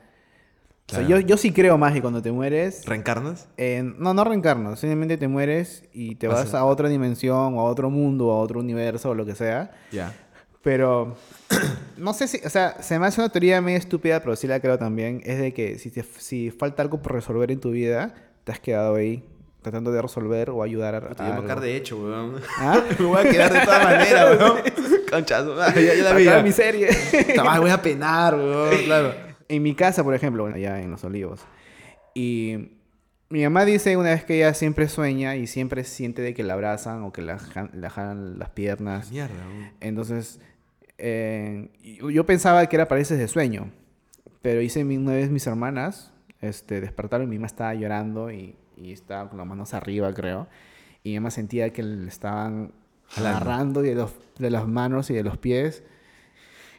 O 0.87 0.93
sea, 0.93 0.99
Claro. 1.05 1.19
yo, 1.21 1.27
yo 1.27 1.37
sí 1.37 1.51
creo 1.51 1.77
más 1.79 1.93
que 1.93 2.01
cuando 2.01 2.21
te 2.21 2.31
mueres, 2.31 2.85
¿reencarnas? 2.85 3.47
eh, 3.57 3.81
no, 3.97 4.13
no 4.13 4.23
reencarnas, 4.23 4.79
simplemente 4.79 5.17
te 5.17 5.27
mueres 5.27 5.83
y 5.93 6.15
te 6.15 6.27
O 6.27 6.31
vas 6.31 6.53
a 6.53 6.63
otra 6.63 6.89
dimensión 6.89 7.55
o 7.55 7.59
a 7.59 7.63
otro 7.63 7.89
mundo 7.89 8.27
o 8.27 8.33
a 8.33 8.39
otro 8.39 8.59
universo 8.59 9.09
o 9.09 9.15
lo 9.15 9.25
que 9.25 9.33
sea. 9.33 9.71
Ya. 9.91 10.13
Pero 10.61 11.15
no 11.97 12.13
sé 12.13 12.27
si, 12.27 12.39
o 12.45 12.49
sea, 12.51 12.81
se 12.83 12.99
me 12.99 13.07
hace 13.07 13.19
una 13.19 13.29
teoría 13.29 13.61
medio 13.61 13.79
estúpida, 13.79 14.19
pero 14.21 14.35
sí 14.35 14.45
la 14.47 14.59
creo 14.59 14.77
también, 14.77 15.21
es 15.25 15.39
de 15.39 15.53
que 15.53 15.79
si, 15.79 15.89
te- 15.89 16.03
si 16.03 16.51
falta 16.51 16.83
algo 16.83 17.01
por 17.01 17.13
resolver 17.13 17.51
en 17.51 17.59
tu 17.59 17.71
vida, 17.71 18.13
te 18.43 18.51
has 18.51 18.59
quedado 18.59 18.95
ahí 18.95 19.23
tratando 19.65 19.91
de 19.91 19.99
resolver 19.99 20.51
o 20.51 20.61
ayudar 20.61 20.93
a, 20.93 20.99
me 21.01 21.31
voy 21.31 21.39
a 21.39 21.41
quedar 21.41 21.59
de 21.59 21.75
hecho, 21.75 21.97
weón. 21.97 22.39
¿Ah? 22.59 22.83
me 22.99 23.05
voy 23.05 23.19
a 23.19 23.23
quedar 23.23 23.51
de 23.51 23.61
todas 23.61 23.83
maneras, 23.83 24.39
weón. 24.39 24.57
Conchazo. 25.09 25.59
Ah, 25.59 25.73
ya, 25.73 25.95
ya 25.95 26.03
la 26.03 26.13
vi. 26.13 26.43
Mi 26.43 26.51
serie. 26.51 26.89
Madre, 27.43 27.61
voy 27.61 27.71
a 27.71 27.81
penar, 27.81 28.35
weón. 28.35 28.77
Claro. 28.85 29.15
En 29.49 29.63
mi 29.63 29.73
casa, 29.73 30.03
por 30.03 30.13
ejemplo, 30.13 30.43
bueno, 30.43 30.57
allá 30.57 30.79
en 30.81 30.91
Los 30.91 31.03
Olivos. 31.03 31.41
Y 32.13 32.73
mi 33.29 33.43
mamá 33.43 33.65
dice 33.65 33.97
una 33.97 34.11
vez 34.11 34.23
que 34.23 34.35
ella 34.35 34.53
siempre 34.53 34.87
sueña 34.87 35.35
y 35.35 35.47
siempre 35.47 35.83
siente 35.83 36.21
de 36.21 36.35
que 36.35 36.43
la 36.43 36.53
abrazan 36.53 37.01
o 37.03 37.11
que 37.11 37.23
la, 37.23 37.39
la 37.73 37.89
jalan 37.89 38.37
las 38.37 38.49
piernas. 38.51 39.11
Mierda, 39.11 39.33
weón. 39.33 39.71
Entonces, 39.81 40.39
eh, 40.99 41.71
yo 41.81 42.23
pensaba 42.27 42.63
que 42.67 42.75
era 42.75 42.87
parálisis 42.87 43.17
de 43.17 43.27
sueño. 43.27 43.71
Pero 44.43 44.61
hice 44.61 44.83
una 44.83 45.13
vez 45.13 45.31
mis 45.31 45.47
hermanas 45.47 46.13
este, 46.41 46.81
despertaron 46.81 47.27
y 47.27 47.29
mi 47.31 47.37
mamá 47.37 47.47
estaba 47.47 47.73
llorando 47.73 48.31
y, 48.31 48.55
y 48.77 48.91
estaba 48.91 49.29
con 49.29 49.37
las 49.37 49.47
manos 49.47 49.73
arriba, 49.73 50.13
creo. 50.13 50.47
Y 51.03 51.09
mi 51.11 51.15
mamá 51.19 51.31
sentía 51.31 51.71
que 51.71 51.83
le 51.83 52.07
estaban 52.07 52.71
agarrando 53.17 53.81
de, 53.81 53.95
los, 53.95 54.13
de 54.39 54.49
las 54.49 54.67
manos 54.67 55.09
y 55.09 55.13
de 55.13 55.23
los 55.23 55.37
pies. 55.37 55.83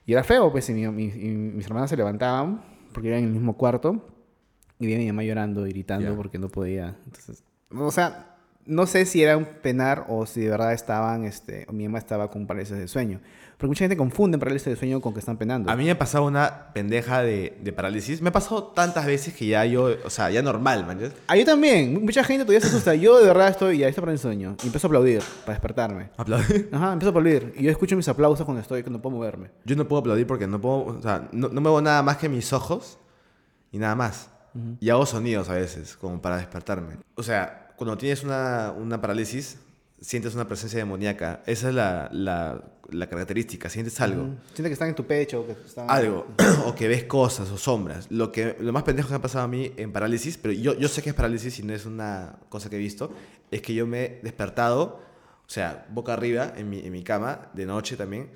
Y 0.05 0.13
era 0.13 0.23
feo, 0.25 0.51
pues, 0.53 0.69
y, 0.71 0.75
mi- 0.75 0.89
mi- 0.89 1.05
y 1.07 1.29
mis 1.31 1.67
hermanas 1.67 1.91
se 1.91 1.97
levantaban 1.97 2.63
porque 2.93 3.09
iban 3.09 3.21
en 3.21 3.27
el 3.27 3.33
mismo 3.33 3.57
cuarto. 3.57 4.07
Y 4.79 4.87
vi 4.87 4.95
a 4.95 4.99
mi 4.99 5.07
mamá 5.07 5.23
llorando 5.25 5.63
gritando 5.63 6.11
porque 6.17 6.39
no 6.39 6.49
podía. 6.49 6.97
Entonces, 7.07 7.43
o 7.71 7.91
sea, 7.91 8.36
no 8.67 8.87
sé 8.87 9.07
si 9.07 9.23
era 9.23 9.37
un 9.37 9.45
penar 9.45 10.07
o 10.09 10.27
si 10.27 10.43
de 10.43 10.51
verdad 10.51 10.73
estaban, 10.73 11.25
este, 11.25 11.67
o 11.69 11.73
mi 11.73 11.85
mamá 11.85 11.99
estaba 11.99 12.31
con 12.31 12.47
parálisis 12.47 12.77
de 12.77 12.89
sueño. 12.89 13.21
Porque 13.57 13.69
mucha 13.69 13.85
gente 13.85 13.97
confunde 13.97 14.37
parálisis 14.37 14.67
de 14.67 14.77
sueño 14.77 15.01
con 15.01 15.15
que 15.15 15.21
están 15.21 15.39
penando. 15.39 15.71
A 15.71 15.77
mí 15.77 15.85
me 15.85 15.93
ha 15.93 15.99
pasado 15.99 16.27
una 16.27 16.75
pendeja 16.75 17.23
de, 17.23 17.57
de 17.63 17.73
parálisis. 17.73 18.21
Me 18.21 18.29
ha 18.29 18.33
pasado 18.33 18.65
tantas 18.65 19.07
veces 19.07 19.33
que 19.33 19.47
ya 19.47 19.65
yo, 19.65 19.89
o 20.05 20.11
sea, 20.11 20.31
ya 20.31 20.43
normal, 20.43 20.85
man. 20.87 20.99
¿ya? 20.99 21.09
Ah, 21.27 21.37
yo 21.37 21.45
también. 21.47 22.05
Mucha 22.05 22.23
gente 22.23 22.45
todavía 22.45 22.61
se 22.61 22.67
asusta. 22.67 22.95
Yo 22.95 23.19
de 23.19 23.27
verdad 23.27 23.49
estoy, 23.49 23.79
ya 23.79 23.89
estoy 23.89 24.03
parálisis 24.03 24.25
de 24.25 24.29
sueño. 24.29 24.57
Y 24.63 24.67
empiezo 24.67 24.87
a 24.87 24.89
aplaudir 24.89 25.23
para 25.47 25.55
despertarme. 25.55 26.11
Aplaudir. 26.19 26.69
Ajá, 26.71 26.93
empiezo 26.93 27.09
a 27.09 27.19
aplaudir. 27.19 27.55
Y 27.57 27.63
yo 27.63 27.71
escucho 27.71 27.97
mis 27.97 28.09
aplausos 28.09 28.45
cuando 28.45 28.61
estoy, 28.61 28.83
cuando 28.83 29.01
puedo 29.01 29.17
moverme. 29.17 29.49
Yo 29.65 29.75
no 29.75 29.89
puedo 29.89 30.01
aplaudir 30.01 30.27
porque 30.27 30.47
no 30.47 30.61
puedo, 30.61 30.85
o 30.85 31.01
sea, 31.01 31.27
no, 31.33 31.49
no 31.49 31.61
muevo 31.63 31.81
nada 31.81 32.03
más 32.03 32.19
que 32.19 32.29
mis 32.29 32.53
ojos 32.53 32.99
y 33.73 33.79
nada 33.79 33.95
más. 33.95 34.29
Y 34.81 34.91
hago 34.91 35.05
sonidos 35.07 35.49
a 35.49 35.55
veces, 35.55 35.97
como 35.97 36.21
para 36.21 36.37
despertarme. 36.39 36.97
O 37.15 37.23
sea, 37.23 37.66
cuando 37.77 37.97
tienes 37.97 38.23
una, 38.25 38.73
una 38.77 39.01
parálisis, 39.01 39.59
sientes 40.01 40.35
una 40.35 40.47
presencia 40.47 40.79
demoníaca. 40.79 41.43
Esa 41.47 41.69
es 41.69 41.75
la, 41.75 42.09
la, 42.13 42.63
la 42.91 43.09
característica, 43.09 43.69
sientes 43.69 44.01
algo. 44.01 44.35
Siente 44.55 44.65
que 44.69 44.73
están 44.73 44.89
en 44.89 44.95
tu 44.95 45.05
pecho. 45.07 45.47
Que 45.47 45.53
están... 45.53 45.91
Algo, 45.91 46.27
o 46.67 46.75
que 46.75 46.89
ves 46.89 47.05
cosas 47.05 47.51
o 47.51 47.59
sombras. 47.59 48.07
Lo, 48.11 48.31
que, 48.33 48.57
lo 48.61 48.73
más 48.73 48.83
pendejo 48.83 49.09
que 49.09 49.13
me 49.13 49.19
ha 49.19 49.23
pasado 49.23 49.45
a 49.45 49.49
mí 49.49 49.73
en 49.77 49.93
parálisis, 49.93 50.37
pero 50.39 50.53
yo, 50.55 50.75
yo 50.79 50.89
sé 50.89 51.03
que 51.03 51.11
es 51.11 51.15
parálisis 51.15 51.59
y 51.59 51.63
no 51.63 51.73
es 51.75 51.87
una 51.87 52.37
cosa 52.49 52.69
que 52.71 52.77
he 52.77 52.79
visto, 52.81 53.11
es 53.51 53.63
que 53.63 53.75
yo 53.75 53.87
me 53.87 54.05
he 54.05 54.21
despertado, 54.23 55.01
o 55.47 55.51
sea, 55.51 55.87
boca 55.91 56.13
arriba 56.13 56.53
en 56.57 56.69
mi, 56.71 56.81
en 56.81 56.93
mi 56.93 57.03
cama, 57.03 57.49
de 57.55 57.67
noche 57.67 57.97
también, 57.97 58.31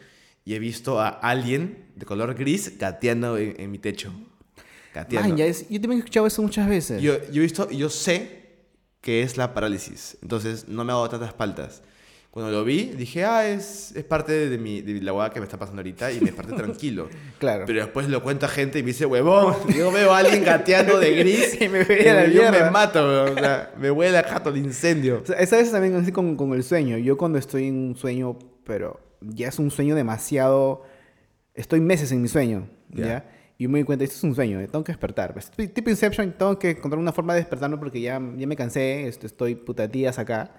y 0.44 0.54
he 0.54 0.58
visto 0.58 1.00
a 1.00 1.08
alguien 1.08 1.86
de 1.96 2.06
color 2.06 2.34
gris 2.34 2.78
gateando 2.78 3.36
en, 3.36 3.54
en 3.60 3.70
mi 3.70 3.78
techo. 3.78 4.12
Gateando. 4.94 5.28
Man, 5.28 5.36
ya 5.36 5.46
es- 5.46 5.68
yo 5.68 5.80
también 5.80 5.98
he 5.98 5.98
escuchado 5.98 6.26
eso 6.26 6.42
muchas 6.42 6.68
veces. 6.68 7.00
Yo, 7.02 7.14
yo 7.30 7.40
he 7.40 7.44
visto, 7.44 7.70
yo 7.70 7.88
sé 7.90 8.39
que 9.00 9.22
es 9.22 9.36
la 9.36 9.54
parálisis, 9.54 10.18
entonces 10.22 10.68
no 10.68 10.84
me 10.84 10.92
hago 10.92 11.08
tantas 11.08 11.32
paltas. 11.32 11.82
Cuando 12.30 12.52
lo 12.52 12.64
vi, 12.64 12.84
dije, 12.84 13.24
ah, 13.24 13.48
es, 13.48 13.90
es 13.96 14.04
parte 14.04 14.48
de, 14.48 14.56
mi, 14.56 14.82
de 14.82 15.02
la 15.02 15.12
hueá 15.12 15.30
que 15.30 15.40
me 15.40 15.44
está 15.46 15.58
pasando 15.58 15.80
ahorita 15.80 16.12
y 16.12 16.20
me 16.20 16.26
desperté 16.26 16.52
tranquilo. 16.56 17.08
Claro. 17.38 17.64
Pero 17.66 17.80
después 17.80 18.08
lo 18.08 18.22
cuento 18.22 18.46
a 18.46 18.48
gente 18.48 18.78
y 18.78 18.82
me 18.82 18.88
dice, 18.88 19.04
huevón, 19.04 19.56
yo 19.76 19.90
veo 19.90 20.12
a 20.12 20.18
alguien 20.18 20.44
gateando 20.44 21.00
de 21.00 21.12
gris 21.16 21.56
Y 21.60 21.68
me 21.68 21.82
voy 21.82 22.06
a 22.06 22.14
la 22.14 22.26
yo 22.26 22.42
mierda. 22.42 22.66
me 22.66 22.70
mato, 22.70 23.00
weón. 23.02 23.36
O 23.36 23.40
sea, 23.40 23.72
me 23.78 23.90
huele 23.90 24.16
a 24.16 24.22
jato 24.22 24.50
el 24.50 24.58
incendio. 24.58 25.22
O 25.24 25.26
sea, 25.26 25.38
esa 25.40 25.56
vez 25.56 25.72
también 25.72 25.96
así 25.96 26.12
con, 26.12 26.36
con 26.36 26.52
el 26.52 26.62
sueño. 26.62 26.98
Yo 26.98 27.16
cuando 27.16 27.36
estoy 27.36 27.66
en 27.66 27.76
un 27.76 27.96
sueño, 27.96 28.38
pero 28.64 29.00
ya 29.20 29.48
es 29.48 29.58
un 29.58 29.72
sueño 29.72 29.96
demasiado... 29.96 30.84
Estoy 31.54 31.80
meses 31.80 32.12
en 32.12 32.22
mi 32.22 32.28
sueño, 32.28 32.68
¿ya? 32.90 33.06
Ya. 33.06 33.39
Y 33.60 33.68
me 33.68 33.78
doy 33.80 33.84
cuenta, 33.84 34.04
esto 34.04 34.16
es 34.16 34.24
un 34.24 34.34
sueño, 34.34 34.58
tengo 34.66 34.82
que 34.82 34.92
despertar. 34.92 35.34
Pues, 35.34 35.50
ti- 35.50 35.68
tipo 35.68 35.90
Inception, 35.90 36.32
tengo 36.32 36.58
que 36.58 36.70
encontrar 36.70 36.98
una 36.98 37.12
forma 37.12 37.34
de 37.34 37.40
despertarme 37.40 37.76
porque 37.76 38.00
ya, 38.00 38.18
ya 38.36 38.46
me 38.46 38.56
cansé, 38.56 39.06
este, 39.06 39.26
estoy 39.26 39.54
puta 39.54 39.86
días 39.86 40.18
acá. 40.18 40.50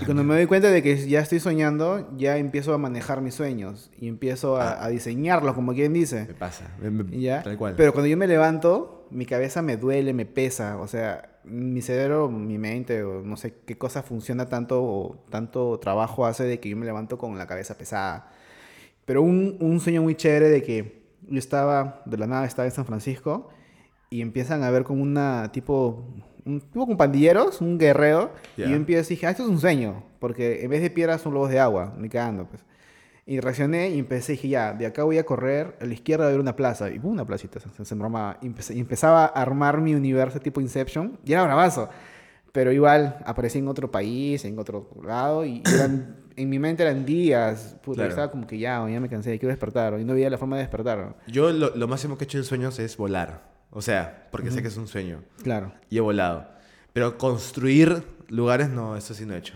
Y 0.00 0.04
cuando 0.04 0.24
me 0.24 0.34
doy 0.34 0.46
cuenta 0.46 0.68
de 0.70 0.82
que 0.82 1.08
ya 1.08 1.20
estoy 1.20 1.38
soñando, 1.38 2.10
ya 2.16 2.36
empiezo 2.36 2.74
a 2.74 2.78
manejar 2.78 3.20
mis 3.20 3.34
sueños 3.34 3.90
y 3.98 4.08
empiezo 4.08 4.56
a, 4.56 4.84
a 4.84 4.88
diseñarlos, 4.88 5.54
como 5.54 5.72
quien 5.72 5.92
dice. 5.92 6.26
Me 6.26 6.34
pasa, 6.34 6.68
me- 6.82 6.90
me- 6.90 7.18
¿Ya? 7.20 7.42
tal 7.44 7.56
cual. 7.56 7.74
Pero 7.76 7.92
cuando 7.92 8.08
yo 8.08 8.16
me 8.16 8.26
levanto, 8.26 9.06
mi 9.12 9.24
cabeza 9.24 9.62
me 9.62 9.76
duele, 9.76 10.12
me 10.12 10.26
pesa. 10.26 10.78
O 10.78 10.88
sea, 10.88 11.38
mi 11.44 11.80
cerebro, 11.80 12.28
mi 12.28 12.58
mente, 12.58 13.04
o 13.04 13.22
no 13.22 13.36
sé 13.36 13.54
qué 13.64 13.78
cosa 13.78 14.02
funciona 14.02 14.46
tanto 14.48 14.82
o 14.82 15.24
tanto 15.30 15.78
trabajo 15.78 16.26
hace 16.26 16.42
de 16.42 16.58
que 16.58 16.68
yo 16.70 16.76
me 16.76 16.84
levanto 16.86 17.16
con 17.18 17.38
la 17.38 17.46
cabeza 17.46 17.78
pesada. 17.78 18.32
Pero 19.04 19.22
un, 19.22 19.56
un 19.60 19.78
sueño 19.78 20.02
muy 20.02 20.16
chévere 20.16 20.48
de 20.50 20.62
que 20.64 21.05
yo 21.28 21.38
estaba, 21.38 22.02
de 22.06 22.16
la 22.16 22.26
nada 22.26 22.46
estaba 22.46 22.66
en 22.66 22.72
San 22.72 22.84
Francisco 22.86 23.48
y 24.10 24.20
empiezan 24.20 24.62
a 24.62 24.70
ver 24.70 24.84
como 24.84 25.02
una 25.02 25.50
tipo, 25.52 26.04
un 26.44 26.60
tipo 26.60 26.86
con 26.86 26.96
pandilleros, 26.96 27.60
un 27.60 27.78
guerrero. 27.78 28.32
Ya. 28.56 28.66
Y 28.66 28.70
yo 28.70 28.76
empiezo 28.76 29.12
y 29.12 29.16
dije, 29.16 29.26
ah, 29.26 29.30
esto 29.30 29.42
es 29.42 29.48
un 29.48 29.58
sueño, 29.60 30.04
porque 30.20 30.62
en 30.64 30.70
vez 30.70 30.82
de 30.82 30.90
piedras 30.90 31.20
son 31.22 31.32
globos 31.32 31.50
de 31.50 31.58
agua, 31.60 31.94
ni 31.98 32.08
cagando, 32.08 32.46
pues. 32.46 32.64
Y 33.28 33.40
reaccioné 33.40 33.90
y 33.90 33.98
empecé, 33.98 34.32
dije, 34.32 34.48
ya, 34.48 34.72
de 34.72 34.86
acá 34.86 35.02
voy 35.02 35.18
a 35.18 35.26
correr, 35.26 35.76
a 35.80 35.84
la 35.84 35.92
izquierda 35.94 36.22
va 36.24 36.26
a 36.26 36.30
haber 36.30 36.40
una 36.40 36.54
plaza. 36.54 36.90
Y 36.90 37.00
pum, 37.00 37.10
una 37.10 37.24
placita, 37.26 37.58
se, 37.58 37.84
se 37.84 37.94
enromaba. 37.94 38.38
Y, 38.40 38.46
empecé- 38.46 38.74
y 38.76 38.78
empezaba 38.78 39.24
a 39.24 39.42
armar 39.42 39.80
mi 39.80 39.96
universo 39.96 40.38
tipo 40.38 40.60
Inception. 40.60 41.18
Y 41.24 41.32
era 41.32 41.42
bravazo. 41.42 41.88
Pero 42.52 42.70
igual, 42.70 43.18
aparecí 43.26 43.58
en 43.58 43.66
otro 43.66 43.90
país, 43.90 44.44
en 44.44 44.56
otro 44.60 44.88
lado. 45.02 45.44
Y 45.44 45.60
eran, 45.74 46.18
en 46.36 46.48
mi 46.50 46.58
mente 46.58 46.82
eran 46.82 47.04
días. 47.06 47.76
Puta, 47.82 47.96
Claro. 47.96 48.10
estaba 48.10 48.30
como 48.30 48.46
que 48.46 48.58
ya, 48.58 48.86
ya 48.88 49.00
me 49.00 49.08
cansé, 49.08 49.38
quiero 49.38 49.48
despertar. 49.50 49.98
Y 50.00 50.04
no 50.04 50.14
veía 50.14 50.30
la 50.30 50.38
forma 50.38 50.56
de 50.56 50.62
despertar. 50.62 51.16
Yo 51.26 51.50
lo, 51.52 51.74
lo 51.74 51.88
máximo 51.88 52.16
que 52.18 52.24
he 52.24 52.26
hecho 52.26 52.38
en 52.38 52.44
sueños 52.44 52.78
es 52.78 52.96
volar. 52.96 53.42
O 53.70 53.82
sea, 53.82 54.28
porque 54.30 54.50
sé 54.50 54.62
que 54.62 54.68
es 54.68 54.76
un 54.76 54.88
sueño. 54.88 55.22
Claro. 55.42 55.72
Y 55.90 55.98
he 55.98 56.00
volado. 56.00 56.46
Pero 56.92 57.18
construir 57.18 58.02
lugares, 58.28 58.68
no, 58.70 58.96
eso 58.96 59.12
sí 59.14 59.26
no 59.26 59.34
he 59.34 59.38
hecho. 59.38 59.54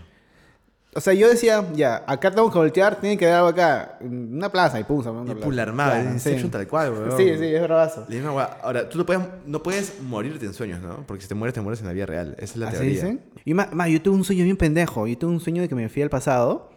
O 0.93 0.99
sea, 0.99 1.13
yo 1.13 1.29
decía, 1.29 1.65
ya, 1.73 2.03
acá 2.05 2.31
tengo 2.31 2.51
que 2.51 2.57
voltear, 2.57 2.99
tiene 2.99 3.17
que 3.17 3.23
haber 3.25 3.37
algo 3.37 3.47
acá. 3.49 3.97
Una 4.01 4.51
plaza 4.51 4.77
y 4.77 4.83
pum, 4.83 4.99
una 5.07 5.21
Y 5.21 5.25
plaza. 5.35 5.39
pularmada, 5.45 5.93
Claro, 6.01 6.09
en 6.09 6.19
sí. 6.19 6.49
Tal 6.49 6.67
cual, 6.67 6.91
weón. 6.91 7.17
Sí, 7.17 7.23
sí, 7.37 7.45
es 7.45 7.61
bravazo. 7.63 8.05
La 8.09 8.15
misma 8.15 8.33
hueá. 8.33 8.57
Ahora, 8.61 8.89
tú 8.89 8.97
no 8.97 9.05
puedes, 9.05 9.21
no 9.45 9.63
puedes 9.63 10.01
morirte 10.01 10.45
en 10.45 10.53
sueños, 10.53 10.81
¿no? 10.81 11.05
Porque 11.07 11.21
si 11.23 11.29
te 11.29 11.35
mueres, 11.35 11.53
te 11.53 11.61
mueres 11.61 11.79
en 11.79 11.87
la 11.87 11.93
vida 11.93 12.05
real. 12.07 12.33
Esa 12.39 12.43
es 12.43 12.57
la 12.57 12.67
¿Así 12.67 12.75
teoría. 12.77 12.91
dicen? 12.93 13.21
Y 13.45 13.53
más, 13.53 13.71
más, 13.73 13.87
yo 13.89 14.01
tuve 14.01 14.15
un 14.15 14.25
sueño 14.25 14.43
bien 14.43 14.57
pendejo. 14.57 15.07
Yo 15.07 15.17
tuve 15.17 15.31
un 15.31 15.39
sueño 15.39 15.61
de 15.61 15.69
que 15.69 15.75
me 15.75 15.87
fui 15.87 16.01
al 16.01 16.09
pasado 16.09 16.69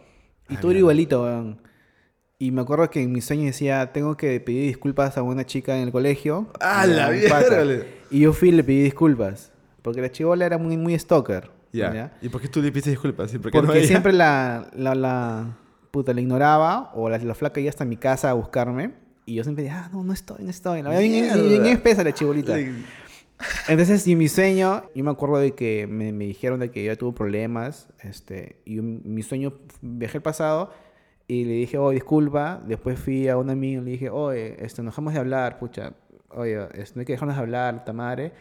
y 0.47 0.55
Ah, 0.55 0.59
tú 0.61 0.67
eres 0.67 0.75
mira. 0.75 0.79
igualito, 0.79 1.23
weón. 1.23 1.61
Y 2.39 2.51
me 2.51 2.61
acuerdo 2.61 2.89
que 2.89 3.01
en 3.01 3.11
mi 3.11 3.19
sueño 3.19 3.43
decía, 3.45 3.91
tengo 3.91 4.15
que 4.15 4.39
pedir 4.39 4.67
disculpas 4.67 5.17
a 5.17 5.23
una 5.23 5.45
chica 5.45 5.75
en 5.75 5.83
el 5.83 5.91
colegio. 5.91 6.47
¡Ah, 6.61 6.85
la 6.85 7.07
a 7.07 7.09
un 7.09 7.21
pata. 7.29 7.65
mierda! 7.65 7.83
Y 8.11 8.21
yo 8.21 8.31
fui 8.31 8.47
y 8.49 8.51
le 8.53 8.63
pedí 8.63 8.81
disculpas. 8.83 9.51
Porque 9.81 10.01
la 10.01 10.09
chivola 10.09 10.45
era 10.45 10.57
muy, 10.57 10.77
muy 10.77 10.97
stalker. 10.97 11.49
Ya. 11.75 11.93
¿ya? 11.93 12.13
¿Y 12.21 12.29
por 12.29 12.41
qué 12.41 12.47
tú 12.47 12.61
le 12.61 12.71
pediste 12.71 12.89
disculpas? 12.89 13.33
¿Y 13.33 13.39
por 13.39 13.51
qué 13.51 13.57
no 13.57 13.63
Porque 13.65 13.79
ella? 13.79 13.87
siempre 13.87 14.13
la, 14.13 14.69
la, 14.75 14.95
la 14.95 15.57
puta 15.91 16.13
la 16.13 16.21
ignoraba 16.21 16.91
o 16.93 17.09
la, 17.09 17.17
la 17.17 17.35
flaca 17.35 17.59
iba 17.59 17.69
hasta 17.69 17.85
mi 17.85 17.97
casa 17.97 18.29
a 18.29 18.33
buscarme 18.33 18.93
y 19.25 19.35
yo 19.35 19.43
siempre 19.43 19.63
decía, 19.63 19.85
ah, 19.85 19.89
no, 19.91 20.03
no 20.03 20.13
estoy, 20.13 20.43
no 20.43 20.49
estoy. 20.49 20.81
La 20.81 20.91
bien, 20.99 21.11
bien, 21.11 21.49
bien 21.49 21.65
espesa 21.65 22.03
la 22.03 22.13
chibolita. 22.13 22.57
Entonces, 23.67 24.07
y 24.07 24.15
mi 24.15 24.29
sueño, 24.29 24.83
yo 24.95 25.03
me 25.03 25.11
acuerdo 25.11 25.37
de 25.37 25.53
que 25.53 25.87
me, 25.87 26.13
me 26.13 26.25
dijeron 26.25 26.59
de 26.59 26.71
que 26.71 26.83
ella 26.83 26.95
tuvo 26.95 27.13
problemas, 27.13 27.89
este, 27.99 28.61
y 28.65 28.79
mi 28.79 29.23
sueño, 29.23 29.53
viajé 29.81 30.19
al 30.19 30.23
pasado 30.23 30.71
y 31.27 31.43
le 31.43 31.53
dije, 31.53 31.77
oh, 31.77 31.89
disculpa, 31.89 32.61
después 32.65 32.99
fui 32.99 33.27
a 33.27 33.35
un 33.37 33.49
amigo 33.49 33.81
y 33.81 33.85
le 33.85 33.91
dije, 33.91 34.09
oye, 34.09 34.63
este, 34.63 34.83
nos 34.83 34.93
dejamos 34.93 35.13
de 35.13 35.19
hablar, 35.19 35.59
pucha, 35.59 35.93
oye, 36.29 36.67
este, 36.75 36.95
no 36.95 36.99
hay 37.01 37.05
que 37.05 37.13
dejarnos 37.13 37.35
de 37.35 37.41
hablar, 37.41 37.79
puta 37.79 37.93
madre. 37.93 38.31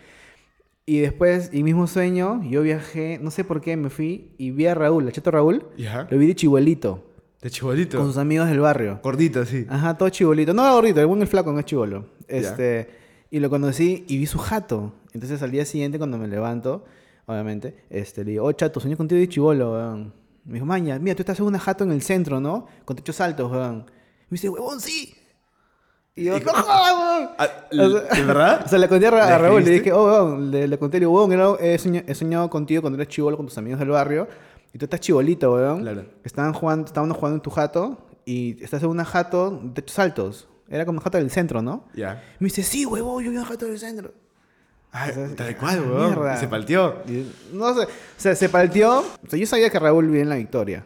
Y 0.86 1.00
después, 1.00 1.48
y 1.52 1.62
mismo 1.62 1.86
sueño, 1.86 2.42
yo 2.44 2.60
viajé, 2.62 3.18
no 3.22 3.30
sé 3.30 3.42
por 3.42 3.60
qué, 3.62 3.76
me 3.76 3.88
fui 3.88 4.32
y 4.36 4.50
vi 4.50 4.66
a 4.66 4.74
Raúl, 4.74 5.08
a 5.08 5.12
Cheto 5.12 5.30
Raúl, 5.30 5.64
¿Ya? 5.78 6.06
lo 6.10 6.18
vi 6.18 6.26
de 6.26 6.34
chibolito, 6.34 7.02
De 7.40 7.48
chibolito. 7.50 7.96
con 7.96 8.06
sus 8.08 8.18
amigos 8.18 8.48
del 8.48 8.60
barrio. 8.60 9.00
Gordito, 9.02 9.46
sí. 9.46 9.64
Ajá, 9.70 9.96
todo 9.96 10.10
chibolito. 10.10 10.52
No 10.52 10.62
era 10.62 10.72
gordito, 10.74 11.00
el 11.00 11.06
buen 11.06 11.22
el 11.22 11.26
flaco, 11.26 11.52
no 11.52 11.58
es 11.60 11.64
chibolo. 11.64 12.06
Este, 12.28 12.90
y 13.30 13.40
lo 13.40 13.48
conocí 13.48 14.04
y 14.08 14.18
vi 14.18 14.26
su 14.26 14.38
jato. 14.38 14.92
Entonces 15.14 15.40
al 15.42 15.50
día 15.52 15.64
siguiente 15.64 15.96
cuando 15.96 16.18
me 16.18 16.28
levanto, 16.28 16.84
obviamente, 17.24 17.84
este, 17.88 18.22
le 18.22 18.32
digo, 18.32 18.44
oh 18.44 18.52
chato, 18.52 18.78
soñé 18.78 18.96
contigo 18.96 19.18
de 19.18 19.28
chibolo, 19.28 19.72
weón. 19.72 20.12
Me 20.44 20.54
dijo, 20.54 20.66
maña, 20.66 20.98
mira, 20.98 21.16
tú 21.16 21.22
estás 21.22 21.40
en 21.40 21.46
una 21.46 21.58
jato 21.58 21.84
en 21.84 21.92
el 21.92 22.02
centro, 22.02 22.40
¿no? 22.40 22.66
Con 22.84 22.96
techos 22.96 23.18
altos, 23.22 23.50
weón. 23.50 23.86
Me 24.28 24.36
dice, 24.36 24.50
huevón, 24.50 24.80
sí. 24.82 25.14
Y 26.16 26.24
yo, 26.24 26.36
Y- 26.36 26.40
no, 26.40 26.52
weón. 26.52 27.30
Ah, 27.38 27.48
O 27.72 27.90
sea, 27.90 28.00
¿De 28.14 28.22
verdad? 28.24 28.62
O 28.66 28.68
sea, 28.68 28.78
le 28.78 28.88
conté 28.88 29.06
a, 29.06 29.10
Ra- 29.10 29.26
¿Le 29.26 29.32
a 29.32 29.38
Raúl, 29.38 29.64
le 29.64 29.70
dije, 29.70 29.92
oh, 29.92 30.04
weón, 30.04 30.50
le, 30.50 30.68
le 30.68 30.78
conté, 30.78 30.98
le 30.98 31.06
digo, 31.06 31.12
weón, 31.24 31.56
he, 31.60 31.78
soñado, 31.78 32.04
he 32.08 32.14
soñado 32.14 32.48
contigo 32.50 32.82
cuando 32.82 32.96
eres 33.00 33.08
chivolo 33.12 33.36
con 33.36 33.46
tus 33.46 33.58
amigos 33.58 33.80
del 33.80 33.88
barrio. 33.88 34.28
Y 34.72 34.78
tú 34.78 34.84
estás 34.86 35.00
chibolito, 35.00 35.52
weón. 35.54 35.80
Claro. 35.82 36.04
Estaban 36.24 36.52
jugando, 36.52 36.86
estábamos 36.86 37.16
jugando 37.16 37.36
en 37.36 37.42
tu 37.42 37.50
jato 37.50 37.98
y 38.24 38.62
estás 38.62 38.82
en 38.82 38.88
una 38.88 39.04
jato 39.04 39.60
de 39.62 39.70
techos 39.82 39.98
altos. 39.98 40.48
Era 40.68 40.84
como 40.86 40.96
una 40.96 41.04
jato 41.04 41.18
del 41.18 41.30
centro, 41.30 41.62
¿no? 41.62 41.84
Ya. 41.94 42.22
Me 42.38 42.46
dice, 42.46 42.62
sí, 42.62 42.86
huevón, 42.86 43.22
yo 43.24 43.30
vi 43.30 43.36
una 43.36 43.46
jato 43.46 43.66
del 43.66 43.78
centro. 43.78 44.12
O 44.92 44.96
sea, 45.12 45.34
tal 45.36 45.56
cual, 45.56 45.82
ah, 45.84 46.14
weón. 46.16 46.34
Y 46.34 46.38
se 46.38 46.46
palteó. 46.48 47.02
No 47.52 47.74
sé, 47.74 47.82
o 47.82 47.88
sea, 48.16 48.34
se 48.36 48.48
partió. 48.48 49.00
O 49.00 49.04
sea, 49.28 49.38
yo 49.38 49.46
sabía 49.46 49.68
que 49.68 49.78
Raúl 49.78 50.06
vivía 50.06 50.22
en 50.22 50.28
la 50.28 50.36
Victoria. 50.36 50.84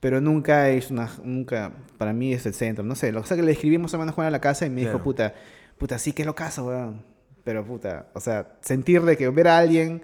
Pero 0.00 0.20
nunca 0.20 0.68
es 0.68 0.90
una. 0.90 1.08
Nunca. 1.22 1.72
Para 1.98 2.12
mí 2.12 2.32
es 2.32 2.46
el 2.46 2.54
centro. 2.54 2.84
No 2.84 2.94
sé. 2.94 3.12
Lo 3.12 3.22
que 3.22 3.28
sea 3.28 3.36
que 3.36 3.42
le 3.42 3.52
escribimos 3.52 3.94
a 3.94 4.12
Juan 4.12 4.26
a 4.26 4.30
la 4.30 4.40
casa 4.40 4.66
y 4.66 4.70
me 4.70 4.80
dijo, 4.80 4.92
Claro. 4.92 5.04
puta, 5.04 5.34
puta, 5.78 5.98
sí 5.98 6.12
que 6.12 6.22
es 6.22 6.26
lo 6.26 6.34
caso, 6.34 6.66
weón. 6.66 7.02
Pero 7.44 7.64
puta, 7.64 8.08
o 8.14 8.20
sea, 8.20 8.56
sentir 8.62 9.02
de 9.02 9.16
que 9.16 9.28
ver 9.28 9.48
a 9.48 9.58
alguien. 9.58 10.02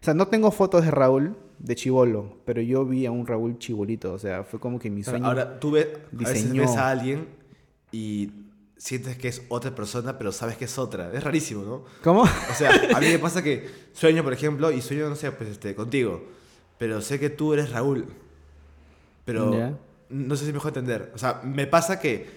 O 0.00 0.04
sea, 0.04 0.14
no 0.14 0.28
tengo 0.28 0.50
fotos 0.50 0.84
de 0.84 0.90
Raúl 0.90 1.36
de 1.58 1.74
chivolo, 1.74 2.38
pero 2.44 2.60
yo 2.60 2.84
vi 2.84 3.06
a 3.06 3.10
un 3.10 3.26
Raúl 3.26 3.58
chibolito. 3.58 4.12
O 4.12 4.18
sea, 4.18 4.44
fue 4.44 4.60
como 4.60 4.78
que 4.78 4.90
mi 4.90 5.02
sueño. 5.02 5.26
Ahora, 5.26 5.58
tú 5.58 5.70
ves, 5.70 5.86
a 5.86 6.16
veces 6.16 6.42
diseñó. 6.42 6.62
ves 6.62 6.76
a 6.76 6.90
alguien 6.90 7.28
y 7.92 8.30
sientes 8.76 9.16
que 9.16 9.28
es 9.28 9.42
otra 9.48 9.74
persona, 9.74 10.18
pero 10.18 10.32
sabes 10.32 10.56
que 10.56 10.64
es 10.64 10.76
otra. 10.78 11.12
Es 11.12 11.22
rarísimo, 11.22 11.62
¿no? 11.62 11.84
¿Cómo? 12.02 12.22
O 12.22 12.54
sea, 12.54 12.70
a 12.94 13.00
mí 13.00 13.06
me 13.06 13.18
pasa 13.18 13.42
que 13.42 13.68
sueño, 13.92 14.24
por 14.24 14.32
ejemplo, 14.32 14.72
y 14.72 14.82
sueño, 14.82 15.08
no 15.08 15.14
sé, 15.14 15.30
pues 15.32 15.50
este, 15.50 15.74
contigo. 15.74 16.24
Pero 16.78 17.00
sé 17.00 17.20
que 17.20 17.30
tú 17.30 17.52
eres 17.54 17.70
Raúl. 17.70 18.06
Pero. 19.24 19.78
No 20.12 20.36
sé 20.36 20.44
si 20.44 20.48
me 20.52 20.54
dejo 20.54 20.68
entender. 20.68 21.10
O 21.14 21.18
sea, 21.18 21.40
me 21.42 21.66
pasa 21.66 21.98
que, 21.98 22.28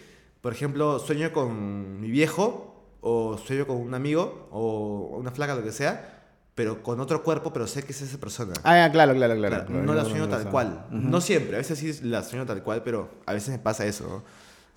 por 0.42 0.54
ejemplo, 0.54 1.00
sueño 1.00 1.32
con 1.32 2.00
mi 2.02 2.10
viejo, 2.10 2.72
o 3.02 3.38
sueño 3.38 3.68
con 3.68 3.78
un 3.78 3.94
amigo, 3.94 4.48
o 4.52 5.18
una 5.20 5.32
flaca, 5.32 5.54
lo 5.56 5.64
que 5.64 5.72
sea, 5.72 6.24
pero 6.56 6.82
con 6.82 7.00
otro 7.00 7.22
cuerpo, 7.22 7.52
pero 7.54 7.68
sé 7.68 7.84
que 7.84 7.92
es 7.92 8.02
esa 8.02 8.18
persona. 8.18 8.54
Ah, 8.64 8.90
claro, 8.92 9.14
claro, 9.14 9.36
claro. 9.36 9.50
Claro, 9.56 9.66
claro, 9.68 9.84
no 9.84 9.94
la 9.94 10.06
sueño 10.06 10.28
tal 10.30 10.50
cual. 10.50 10.88
No 10.90 11.20
siempre, 11.22 11.56
a 11.56 11.60
veces 11.60 11.78
sí 11.78 12.00
la 12.04 12.24
sueño 12.24 12.46
tal 12.46 12.64
cual, 12.64 12.82
pero 12.84 13.10
a 13.26 13.34
veces 13.34 13.50
me 13.50 13.60
pasa 13.60 13.86
eso. 13.86 14.06
¿no? 14.08 14.24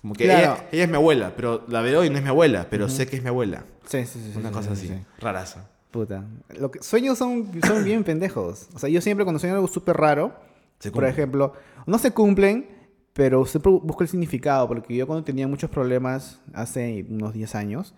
Como 0.01 0.13
que 0.13 0.25
Claro. 0.25 0.39
ella, 0.39 0.67
ella 0.71 0.83
es 0.83 0.89
mi 0.89 0.95
abuela, 0.95 1.33
pero 1.35 1.63
la 1.67 1.81
veo 1.81 2.03
y 2.03 2.09
no 2.09 2.17
es 2.17 2.23
mi 2.23 2.29
abuela, 2.29 2.67
pero 2.69 2.87
sé 2.89 3.07
que 3.07 3.15
es 3.15 3.23
mi 3.23 3.29
abuela. 3.29 3.63
Sí, 3.85 4.05
sí, 4.05 4.19
sí. 4.31 4.37
Una 4.37 4.49
sí, 4.49 4.53
cosa 4.55 4.75
sí, 4.75 4.85
así, 4.85 4.87
sí. 4.95 5.05
rarazo. 5.19 5.59
Puta. 5.91 6.23
Lo 6.57 6.69
que, 6.69 6.83
sueños 6.83 7.17
son, 7.17 7.49
son 7.65 7.83
bien 7.83 8.03
pendejos. 8.05 8.67
O 8.75 8.79
sea, 8.79 8.89
yo 8.89 9.01
siempre 9.01 9.23
cuando 9.25 9.39
sueño 9.39 9.55
algo 9.55 9.67
súper 9.67 9.97
raro, 9.97 10.33
por 10.93 11.05
ejemplo, 11.05 11.53
no 11.85 11.97
se 11.97 12.11
cumplen, 12.11 12.67
pero 13.19 13.45
siempre 13.45 13.69
busco 13.69 14.01
el 14.03 14.07
significado. 14.07 14.65
Porque 14.65 14.95
yo 14.95 15.05
cuando 15.05 15.25
tenía 15.25 15.45
muchos 15.45 15.69
problemas 15.69 16.39
hace 16.53 17.05
unos 17.09 17.33
10 17.33 17.53
años, 17.55 17.93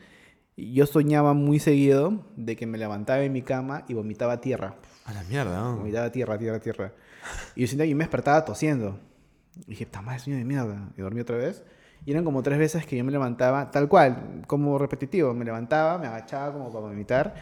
yo 0.58 0.88
soñaba 0.88 1.34
muy 1.34 1.60
seguido 1.60 2.26
de 2.36 2.56
que 2.56 2.66
me 2.66 2.80
levantaba 2.80 3.22
en 3.22 3.32
mi 3.32 3.44
cama 3.44 3.86
y 3.88 3.94
vomitaba 3.94 4.42
tierra. 4.42 4.78
A 5.06 5.14
la 5.14 5.24
mierda, 5.26 5.62
¿no? 5.62 5.78
Vomitaba 5.78 6.12
tierra, 6.12 6.40
tierra, 6.40 6.60
tierra. 6.60 6.94
Y 7.56 7.62
yo 7.62 7.68
sentía 7.68 7.86
y 7.86 7.94
me 7.94 8.04
despertaba 8.04 8.44
tosiendo. 8.44 8.98
Y 9.68 9.70
dije, 9.70 9.86
puta 9.86 10.02
madre, 10.02 10.22
sueño 10.22 10.40
de 10.40 10.44
mierda. 10.46 10.90
Y 10.98 11.02
dormí 11.04 11.22
otra 11.22 11.38
vez. 11.38 11.64
Y 12.04 12.10
eran 12.10 12.24
como 12.24 12.42
tres 12.42 12.58
veces 12.58 12.88
que 12.88 12.98
yo 12.98 13.04
me 13.04 13.12
levantaba, 13.12 13.70
tal 13.70 13.88
cual, 13.88 14.42
como 14.48 14.80
repetitivo. 14.80 15.36
Me 15.36 15.46
levantaba, 15.46 16.00
me 16.00 16.08
agachaba 16.08 16.52
como 16.52 16.72
para 16.72 16.88
vomitar. 16.88 17.36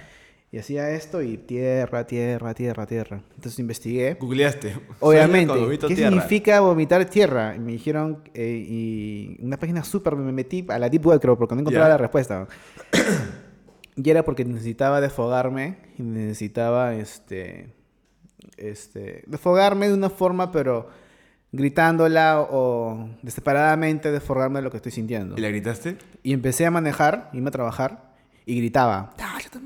Y 0.52 0.58
hacía 0.58 0.90
esto 0.92 1.22
y 1.22 1.38
tierra, 1.38 2.08
tierra, 2.08 2.56
tierra, 2.56 2.88
tierra. 2.88 3.22
Entonces 3.36 3.60
investigué. 3.60 4.16
Googleaste. 4.16 4.76
Obviamente, 5.00 5.54
¿qué 5.54 5.94
tierra. 5.94 6.10
significa 6.12 6.60
vomitar 6.62 7.06
tierra? 7.06 7.56
Y 7.56 7.60
me 7.60 7.72
dijeron, 7.74 8.24
eh, 8.34 8.66
y 8.68 9.38
una 9.42 9.58
página 9.58 9.84
súper, 9.84 10.16
me 10.16 10.32
metí 10.32 10.66
a 10.70 10.80
la 10.80 10.90
Deep 10.90 11.06
Web, 11.06 11.22
creo, 11.22 11.38
porque 11.38 11.54
no 11.54 11.62
encontraba 11.62 11.86
Ya. 11.88 11.92
la 11.94 11.98
respuesta. 11.98 12.48
y 13.96 14.10
era 14.10 14.24
porque 14.24 14.44
necesitaba 14.44 15.02
desfogarme 15.02 15.78
y 16.00 16.02
necesitaba, 16.04 16.96
este, 16.96 17.74
este, 18.58 19.24
desfogarme 19.28 19.88
de 19.88 19.94
una 19.94 20.10
forma, 20.10 20.52
pero 20.52 20.90
gritándola 21.52 22.42
o 22.50 23.10
separadamente 23.28 24.12
desfogarme 24.12 24.60
de 24.60 24.64
lo 24.64 24.72
que 24.72 24.78
estoy 24.78 24.92
sintiendo. 24.92 25.36
¿Y 25.38 25.42
la 25.42 25.50
gritaste? 25.50 25.98
Y 26.24 26.34
empecé 26.34 26.66
a 26.66 26.72
manejar, 26.72 27.30
irme 27.34 27.50
a 27.50 27.52
trabajar 27.52 28.14
y 28.46 28.58
gritaba. 28.58 29.12
"Concha 29.18 29.50
tu 29.52 29.60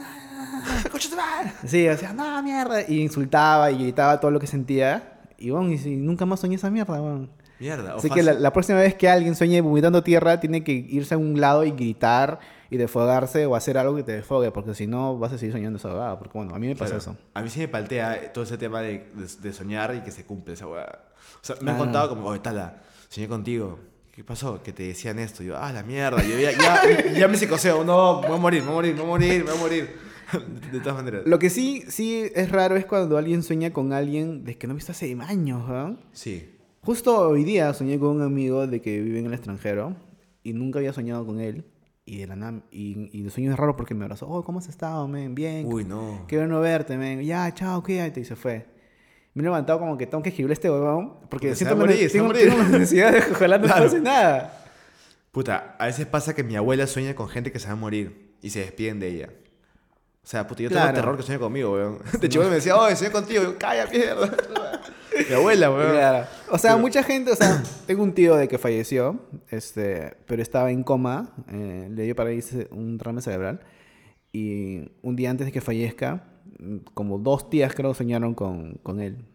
madre, 1.44 1.54
concha 1.54 1.62
tu 1.62 1.68
madre". 1.68 1.70
Sí, 1.70 1.82
decía, 1.84 2.14
no, 2.14 2.44
mierda. 2.44 2.82
Y 2.88 3.02
insultaba 3.02 3.72
y 3.72 3.78
gritaba 3.78 4.20
todo 4.20 4.32
lo 4.32 4.40
que 4.40 4.48
sentía. 4.48 5.20
Y 5.38 5.50
bueno, 5.50 5.72
y, 5.72 5.78
si- 5.78 5.96
nunca 5.96 6.26
más 6.26 6.40
soñé 6.40 6.56
esa 6.56 6.70
mierda, 6.70 7.02
weón. 7.02 7.30
Mierda. 7.60 7.96
o 7.96 8.00
Así 8.00 8.10
que 8.10 8.24
la, 8.24 8.34
la 8.34 8.52
próxima 8.52 8.80
vez 8.80 8.96
que 8.96 9.08
alguien 9.10 9.36
sueñe 9.36 9.62
vomitando 9.62 10.04
tierra, 10.04 10.40
tiene 10.40 10.64
que 10.64 10.72
irse 10.74 11.14
a 11.14 11.18
un 11.18 11.40
lado 11.40 11.64
y 11.64 11.72
gritar 11.72 12.40
y 12.70 12.78
desfogarse 12.78 13.46
o 13.46 13.56
hacer 13.56 13.78
algo 13.78 13.96
que 13.96 14.04
te 14.04 14.12
desfogue, 14.14 14.52
porque 14.52 14.74
si 14.74 14.88
no 14.88 15.18
vas 15.20 15.32
a 15.34 15.38
seguir 15.38 15.54
soñando 15.54 15.78
esa 15.78 15.90
huevada. 15.90 16.18
Porque 16.18 16.38
bueno, 16.38 16.56
a 16.56 16.60
mí 16.60 16.68
me 16.68 16.76
pasa 16.76 16.96
Claro. 16.98 17.12
eso. 17.14 17.18
A 17.36 17.42
mí 17.42 17.50
sí 17.50 17.60
me 17.60 17.68
paltea 17.68 18.34
todo 18.34 18.44
ese 18.44 18.58
tema 18.58 18.82
de, 18.82 19.06
de- 19.14 19.28
de 19.42 19.54
soñar 19.54 19.94
y 19.96 20.02
que 20.02 20.12
se 20.12 20.26
cumple 20.26 20.56
esa 20.56 20.68
weá. 20.68 21.00
O 21.42 21.46
sea, 21.46 21.56
me 21.62 21.72
han 21.72 21.78
Ah. 21.78 21.80
contado 21.80 22.10
como, 22.10 22.28
oye, 22.28 22.40
Tala, 22.40 22.82
soñé 23.10 23.28
contigo. 23.28 23.80
¿Qué 24.12 24.24
pasó? 24.24 24.62
Que 24.62 24.74
te 24.74 24.84
decían 24.84 25.18
esto. 25.20 25.42
Y 25.44 25.48
yo, 25.48 25.58
ah, 25.58 25.72
la 25.72 25.84
mierda. 25.84 26.22
Yo 26.24 26.38
ya, 26.38 26.52
ya, 26.52 27.12
ya 27.14 27.28
me 27.28 27.38
psicoseo. 27.38 27.84
No, 27.84 28.22
voy 28.22 28.34
a 28.36 28.38
morir, 28.38 28.62
voy 28.64 28.72
a 28.72 28.76
morir, 28.76 28.94
voy 28.96 29.04
a 29.04 29.08
morir, 29.08 29.44
voy 29.44 29.54
a 29.56 29.58
morir. 29.60 30.00
De 30.72 30.80
todas 30.80 30.96
maneras. 30.96 31.24
Lo 31.26 31.40
que 31.40 31.50
sí, 31.50 31.84
sí 31.88 32.26
es 32.36 32.52
raro 32.52 32.76
es 32.76 32.86
cuando 32.86 33.18
alguien 33.18 33.44
sueña 33.44 33.72
con 33.74 33.94
alguien 33.94 34.44
de 34.44 34.58
que 34.58 34.68
no 34.68 34.74
he 34.74 34.76
visto 34.76 34.92
hace 34.92 35.16
años, 35.22 35.68
weón. 35.70 36.00
Sí. 36.12 36.50
Justo 36.82 37.30
hoy 37.30 37.44
día 37.44 37.74
soñé 37.74 37.98
con 38.00 38.10
un 38.10 38.22
amigo 38.22 38.68
de 38.68 38.82
que 38.82 39.02
vive 39.02 39.20
en 39.20 39.26
el 39.28 39.34
extranjero 39.34 39.96
y 40.44 40.54
nunca 40.54 40.80
había 40.80 40.94
soñado 40.94 41.26
con 41.26 41.40
él. 41.40 41.66
Y, 42.06 42.18
de 42.18 42.28
la 42.28 42.36
nam- 42.36 42.64
y, 42.70 43.10
y 43.18 43.24
el 43.24 43.32
sueño 43.32 43.52
es 43.52 43.58
raro 43.58 43.78
porque 43.78 43.94
me 43.94 44.04
abrazó. 44.04 44.28
Oh, 44.28 44.44
¿cómo 44.44 44.60
has 44.60 44.68
estado, 44.68 45.08
men? 45.08 45.34
Bien. 45.36 45.66
Uy, 45.66 45.86
no. 45.86 46.26
Qué 46.28 46.38
bueno 46.38 46.60
verte, 46.60 46.98
men. 46.98 47.22
Ya, 47.22 47.54
chao, 47.54 47.82
cuídate. 47.82 48.20
Y 48.20 48.26
se 48.26 48.36
fue. 48.36 48.66
Me 49.34 49.42
he 49.42 49.44
levantado 49.46 49.80
como 49.80 49.98
que 49.98 50.06
tengo 50.06 50.22
que 50.22 50.30
escribirle 50.30 50.54
este 50.54 50.70
huevón 50.70 51.16
porque 51.30 51.50
se 51.50 51.56
siento, 51.56 51.78
morir, 51.78 52.12
tengo, 52.12 52.26
morir. 52.26 52.50
tengo 52.50 52.64
necesidad 52.66 53.12
de 53.14 53.20
ojalá 53.32 53.58
no 53.58 53.66
Claro. 53.66 53.86
pase 53.86 54.02
nada. 54.02 54.66
Puta, 55.32 55.76
a 55.80 55.86
veces 55.88 56.06
pasa 56.06 56.36
que 56.36 56.44
mi 56.44 56.56
abuela 56.56 56.86
sueña 56.88 57.16
con 57.16 57.28
gente 57.30 57.52
que 57.52 57.58
se 57.60 57.68
va 57.68 57.74
a 57.74 57.78
morir 57.78 58.36
y 58.42 58.50
se 58.52 58.60
despiden 58.60 59.00
de 59.00 59.08
ella. 59.08 59.30
O 60.24 60.28
sea, 60.28 60.48
puta, 60.48 60.64
yo 60.64 60.70
tengo 60.70 60.82
Claro. 60.82 60.96
terror 60.96 61.18
que 61.18 61.24
sueñe 61.24 61.40
conmigo, 61.40 61.74
weón. 61.74 62.00
De 62.22 62.30
chico 62.30 62.44
me 62.46 62.52
decía, 62.56 62.78
oye, 62.78 62.96
sueño 62.96 63.12
contigo. 63.12 63.44
Yo, 63.44 63.58
Calla, 63.58 63.86
mierda. 63.88 64.32
mi 65.30 65.36
abuela, 65.36 65.70
weón. 65.70 65.92
Claro. 65.92 66.28
O 66.50 66.58
sea, 66.58 66.72
Pero- 66.72 66.82
mucha 66.82 67.04
gente, 67.04 67.32
o 67.32 67.36
sea, 67.36 67.62
tengo 67.88 68.04
un 68.04 68.14
tío 68.14 68.36
de 68.36 68.48
que 68.48 68.58
falleció, 68.58 69.20
este, 69.50 70.16
pero 70.26 70.42
estaba 70.42 70.72
en 70.72 70.84
coma, 70.84 71.34
eh, 71.52 71.90
le 71.92 72.04
dio 72.04 72.16
parálisis, 72.16 72.68
un 72.72 72.98
derrame 72.98 73.22
cerebral, 73.22 73.60
y 74.32 74.90
un 75.02 75.16
día 75.16 75.30
antes 75.30 75.46
de 75.46 75.52
que 75.52 75.62
fallezca, 75.62 76.24
mm, 76.60 76.78
como 76.94 77.20
dos 77.20 77.50
tías 77.50 77.74
creo 77.76 77.94
soñaron 77.94 78.34
con, 78.34 78.76
con 78.82 79.00
él, 79.02 79.26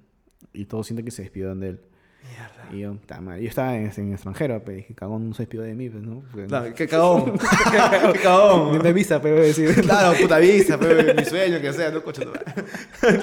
y 0.55 0.65
todos 0.65 0.87
sienten 0.87 1.05
que 1.05 1.11
se 1.13 1.23
despidieron 1.23 1.61
de 1.61 1.69
él. 1.69 1.81
Mierda. 2.23 2.69
Y 2.73 2.81
yo, 2.81 2.97
yo 3.41 3.49
estaba 3.49 3.77
en, 3.77 3.91
en 3.97 4.13
extranjero, 4.13 4.61
pero 4.65 4.77
dije, 4.77 4.95
cagón 4.95 5.29
no 5.29 5.35
se 5.35 5.43
despidió 5.43 5.63
de 5.65 5.75
mí, 5.75 5.89
pues, 5.89 6.03
¿no? 6.03 6.23
Porque- 6.31 6.47
Claro, 6.47 6.75
qué 6.75 6.89
cagón. 6.89 7.39
qué 8.13 8.19
cagón. 8.21 8.73
Ni 8.73 8.79
me 8.83 8.89
avisa, 8.91 9.23
pero 9.23 9.37
decir. 9.37 9.75
Claro, 9.83 10.17
puta 10.21 10.39
visa, 10.39 10.79
pe, 10.79 11.15
mi 11.15 11.25
sueño, 11.25 11.61
que 11.61 11.73
sea, 11.73 11.91
no 11.91 12.03
coche. 12.03 12.23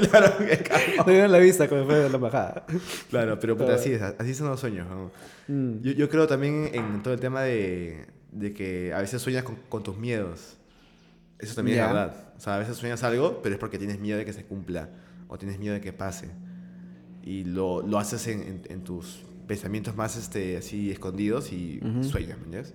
Claro, 0.09 0.37
qué 0.39 0.57
cagón. 0.57 0.81
No 1.05 1.11
dieron 1.11 1.31
la 1.31 1.37
vista 1.39 1.67
cuando 1.67 1.85
fue 1.87 1.95
de 1.99 2.09
la 2.09 2.15
embajada. 2.15 2.65
Claro, 3.09 3.39
pero 3.39 3.57
puta, 3.57 3.75
así, 3.75 3.91
es, 3.93 4.01
así 4.01 4.33
son 4.33 4.47
los 4.49 4.59
sueños. 4.59 4.87
¿no? 4.89 5.11
Mm. 5.47 5.81
Yo, 5.81 5.91
yo 5.91 6.09
creo 6.09 6.25
también 6.27 6.69
en 6.73 7.03
todo 7.03 7.13
el 7.13 7.19
tema 7.19 7.41
de, 7.43 8.05
de 8.31 8.53
que 8.53 8.93
a 8.93 8.99
veces 9.01 9.21
sueñas 9.21 9.43
con, 9.43 9.55
con 9.69 9.83
tus 9.83 9.97
miedos. 9.97 10.57
Eso 11.37 11.53
también 11.53 11.77
Ya. 11.77 11.87
es 11.87 11.93
verdad. 11.93 12.15
O 12.37 12.39
sea, 12.39 12.55
a 12.55 12.59
veces 12.59 12.77
sueñas 12.77 13.03
algo, 13.03 13.41
pero 13.43 13.55
es 13.55 13.59
porque 13.59 13.77
tienes 13.77 13.99
miedo 13.99 14.17
de 14.17 14.25
que 14.25 14.33
se 14.33 14.43
cumpla. 14.45 14.89
o 15.27 15.37
tienes 15.37 15.59
miedo 15.59 15.73
de 15.73 15.81
que 15.81 15.91
pase. 15.93 16.29
Y 17.25 17.43
lo, 17.43 17.81
lo 17.81 17.97
haces 17.99 18.27
en, 18.27 18.41
en- 18.43 18.61
en 18.69 18.83
tus 18.83 19.23
pensamientos 19.47 19.95
más 19.95 20.15
este, 20.15 20.57
así 20.57 20.91
escondidos 20.91 21.51
y 21.51 21.79
sueñas, 22.01 22.37
¿me 22.39 22.45
entiendes? 22.45 22.73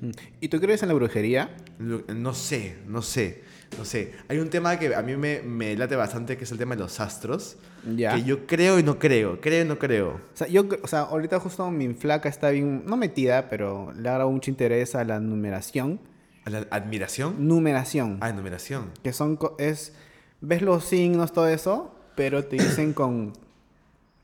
Mm. 0.00 0.10
¿Y 0.40 0.48
tú 0.48 0.60
crees 0.60 0.82
en 0.82 0.88
la 0.88 0.94
brujería? 0.94 1.56
No 1.78 2.34
sé, 2.34 2.76
no 2.88 3.02
sé, 3.02 3.42
no 3.78 3.84
sé. 3.84 4.12
Hay 4.28 4.38
un 4.38 4.50
tema 4.50 4.76
que 4.78 4.94
a 4.94 5.02
mí 5.02 5.16
me, 5.16 5.42
me 5.42 5.76
late 5.76 5.94
bastante, 5.96 6.36
que 6.36 6.42
es 6.44 6.50
el 6.52 6.58
tema 6.58 6.74
de 6.74 6.80
los 6.82 6.98
astros. 7.00 7.56
Ya. 7.96 8.14
Que 8.16 8.24
yo 8.24 8.46
creo 8.46 8.78
y 8.80 8.82
no 8.82 8.98
creo, 8.98 9.40
creo 9.40 9.64
y 9.64 9.68
no 9.68 9.78
creo. 9.78 10.10
O 10.14 10.20
sea, 10.36 10.48
yo, 10.48 10.64
o 10.82 10.86
sea, 10.88 11.00
ahorita 11.02 11.38
justo 11.40 11.70
mi 11.70 11.94
flaca 11.94 12.28
está 12.28 12.50
bien, 12.50 12.84
no 12.86 12.96
metida, 12.96 13.48
pero 13.48 13.92
le 13.96 14.08
ha 14.08 14.18
dado 14.18 14.30
mucho 14.30 14.50
interés 14.50 14.94
a 14.96 15.04
la 15.04 15.20
numeración. 15.20 16.00
¿A 16.44 16.50
¿La 16.50 16.66
admiración? 16.70 17.46
Numeración. 17.46 18.18
Ah, 18.20 18.32
numeración. 18.32 18.90
Que 19.04 19.12
son, 19.12 19.38
es, 19.58 19.94
ves 20.40 20.62
los 20.62 20.84
signos, 20.84 21.32
todo 21.32 21.46
eso, 21.48 21.94
pero 22.16 22.44
te 22.44 22.56
dicen 22.56 22.92
con 22.92 23.32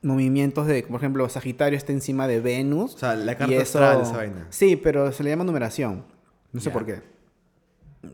movimientos 0.02 0.66
de, 0.66 0.82
por 0.84 0.96
ejemplo, 1.00 1.28
Sagitario 1.28 1.76
está 1.76 1.92
encima 1.92 2.26
de 2.28 2.40
Venus. 2.40 2.94
O 2.94 2.98
sea, 2.98 3.14
la 3.16 3.36
carta 3.36 3.54
eso- 3.54 3.62
astral, 3.82 4.02
esa 4.02 4.16
vaina. 4.16 4.46
Sí, 4.50 4.76
pero 4.76 5.10
se 5.12 5.22
le 5.24 5.30
llama 5.30 5.44
numeración. 5.44 6.04
No 6.52 6.60
sé 6.60 6.70
por 6.70 6.86
qué. 6.86 7.02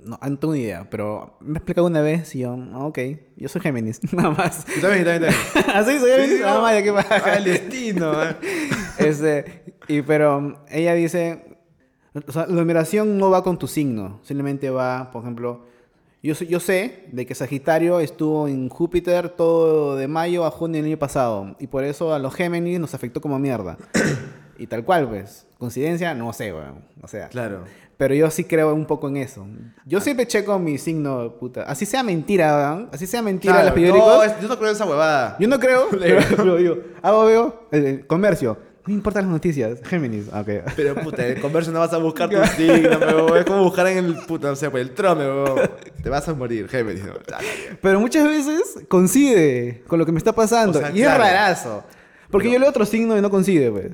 No, 0.02 0.18
no 0.20 0.38
tengo 0.38 0.54
ni 0.54 0.60
idea, 0.62 0.88
pero 0.88 1.36
me 1.40 1.54
he 1.54 1.56
explicado 1.58 1.86
una 1.86 2.00
vez 2.00 2.34
y 2.34 2.38
yo, 2.40 2.56
ah, 2.72 2.86
ok, 2.86 2.98
yo 3.36 3.48
soy 3.50 3.60
Géminis, 3.60 4.00
nada 4.14 4.30
más. 4.30 4.64
También, 4.80 5.04
también. 5.04 5.32
Así 5.74 5.98
soy 6.00 6.10
Géminis, 6.10 6.40
nada 6.40 6.60
más, 6.62 6.82
qué 6.82 6.88
Ah, 6.90 6.94
pasa. 7.06 7.36
el 7.36 7.44
destino. 7.44 8.22
eh. 8.22 8.36
Este, 8.98 9.74
y 9.88 10.02
pero 10.02 10.38
um, 10.38 10.54
ella 10.70 10.94
dice, 10.94 11.58
o 12.26 12.32
sea, 12.32 12.46
la 12.46 12.54
numeración 12.54 13.18
no 13.18 13.28
va 13.28 13.42
con 13.44 13.58
tu 13.58 13.66
signo, 13.66 14.20
simplemente 14.22 14.70
va, 14.70 15.10
por 15.10 15.22
ejemplo, 15.22 15.66
yo, 16.24 16.34
sé- 16.34 16.46
yo 16.46 16.58
sé 16.60 17.04
de 17.12 17.26
que 17.26 17.34
Sagitario 17.34 18.00
estuvo 18.00 18.48
en 18.48 18.68
Júpiter 18.68 19.28
todo 19.28 19.96
de 19.96 20.08
mayo 20.08 20.44
a 20.44 20.50
junio 20.50 20.78
del 20.82 20.90
año 20.92 20.98
pasado, 20.98 21.54
y 21.60 21.66
por 21.68 21.84
eso 21.84 22.12
a 22.14 22.18
los 22.18 22.34
Géminis 22.34 22.80
nos 22.80 22.94
afectó 22.94 23.20
como 23.20 23.38
mierda. 23.38 23.76
y 24.58 24.66
tal 24.66 24.84
cual, 24.84 25.08
pues, 25.08 25.46
coincidencia, 25.58 26.14
no 26.14 26.32
sé, 26.32 26.52
weón, 26.52 26.84
o 27.02 27.08
sea, 27.08 27.28
Claro. 27.28 27.64
pero 27.96 28.14
yo 28.14 28.30
sí 28.30 28.44
creo 28.44 28.72
un 28.74 28.87
poco 28.87 29.08
en 29.08 29.16
eso. 29.16 29.46
Yo 29.84 30.00
siempre 30.00 30.26
checo 30.26 30.58
mi 30.58 30.78
signo, 30.78 31.32
puta, 31.40 31.62
así 31.64 31.87
sea 31.87 32.02
mentira, 32.02 32.56
weón, 32.56 32.88
así 32.92 33.06
sea 33.06 33.20
mentira 33.22 33.54
Claro, 33.54 33.66
los 33.68 33.74
periódicos. 33.74 34.06
no, 34.16 34.22
es- 34.22 34.40
yo 34.40 34.48
no 34.48 34.56
creo 34.56 34.70
en 34.70 34.74
esa 34.76 34.84
huevada. 34.87 35.37
Yo 35.40 35.48
no 35.48 35.58
creo, 35.58 35.87
pero 36.37 36.56
digo, 36.56 36.76
hago 37.02 37.24
veo, 37.26 37.66
el, 37.72 37.84
el 37.84 38.06
comercio, 38.06 38.56
no 38.86 38.92
importan 38.94 39.24
las 39.24 39.32
noticias, 39.32 39.80
Géminis, 39.84 40.26
ah, 40.32 40.40
ok. 40.42 40.72
Pero 40.76 40.94
puta, 40.96 41.26
en 41.26 41.36
el 41.36 41.40
converso 41.42 41.72
no 41.72 41.78
vas 41.80 41.92
a 41.92 41.98
buscar 41.98 42.28
tu 42.28 42.36
signo, 42.56 42.98
pero 42.98 43.36
es 43.36 43.44
como 43.44 43.64
buscar 43.64 43.86
en 43.86 43.98
el 44.04 44.14
puta, 44.26 44.48
no 44.48 44.56
sé, 44.56 44.70
pues 44.70 44.82
el 44.86 44.94
trome. 44.94 45.24
Te 46.02 46.08
vas 46.10 46.28
a 46.28 46.34
morir, 46.34 46.68
Géminis. 46.68 47.04
¿no? 47.04 47.14
Pero 47.80 47.98
muchas 48.00 48.24
veces 48.28 48.84
coincide 48.88 49.82
con 49.86 49.98
lo 49.98 50.04
que 50.06 50.12
me 50.12 50.18
está 50.18 50.32
pasando, 50.34 50.78
O 50.78 50.82
sea, 50.82 50.90
y 50.90 50.96
claro. 51.00 51.22
es 51.24 51.30
rarazo. 51.30 51.84
Porque 52.30 52.48
Pero- 52.48 52.54
yo 52.54 52.60
leo 52.60 52.68
otro 52.70 52.84
signo 52.84 53.16
y 53.16 53.20
no 53.22 53.30
coincide, 53.30 53.70
pues. 53.70 53.92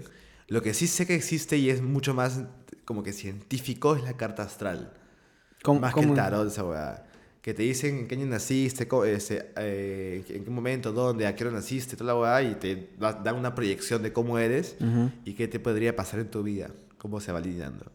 Lo 0.49 0.63
que 0.63 0.75
sí 0.75 0.87
sé 0.89 1.07
que 1.07 1.15
existe 1.15 1.57
y 1.57 1.71
es 1.71 1.81
mucho 1.83 2.13
más 2.15 2.41
como 2.85 3.05
que 3.05 3.13
científico 3.13 3.95
es 3.95 4.03
la 4.03 4.15
carta 4.17 4.43
astral. 4.43 4.93
¿Cómo- 5.63 5.79
más 5.81 5.95
que 5.95 6.01
el 6.01 6.15
tarot, 6.15 6.49
esa 6.49 6.65
huevada. 6.65 7.07
Que 7.43 7.55
te 7.55 7.63
dicen 7.63 8.01
en 8.01 8.07
qué 8.09 8.17
año 8.17 8.27
naciste, 8.27 8.87
ese, 9.07 9.47
eh, 9.57 10.23
en 10.29 10.45
qué 10.45 10.51
momento, 10.51 10.93
dónde, 10.93 11.27
a 11.27 11.35
qué 11.35 11.45
hora 11.45 11.55
naciste, 11.55 11.97
toda 11.97 12.13
la 12.13 12.19
huevada, 12.21 12.43
y 12.43 12.55
te 12.57 12.91
da- 12.99 13.15
dan 13.15 13.37
una 13.37 13.55
proyección 13.55 14.03
de 14.03 14.13
cómo 14.13 14.39
eres 14.39 14.77
y 15.25 15.33
qué 15.35 15.49
te 15.49 15.59
podría 15.59 15.97
pasar 15.97 16.21
en 16.21 16.31
tu 16.31 16.43
vida, 16.43 16.71
cómo 16.99 17.19
se 17.21 17.33
va 17.33 17.41
lidiando. 17.41 17.87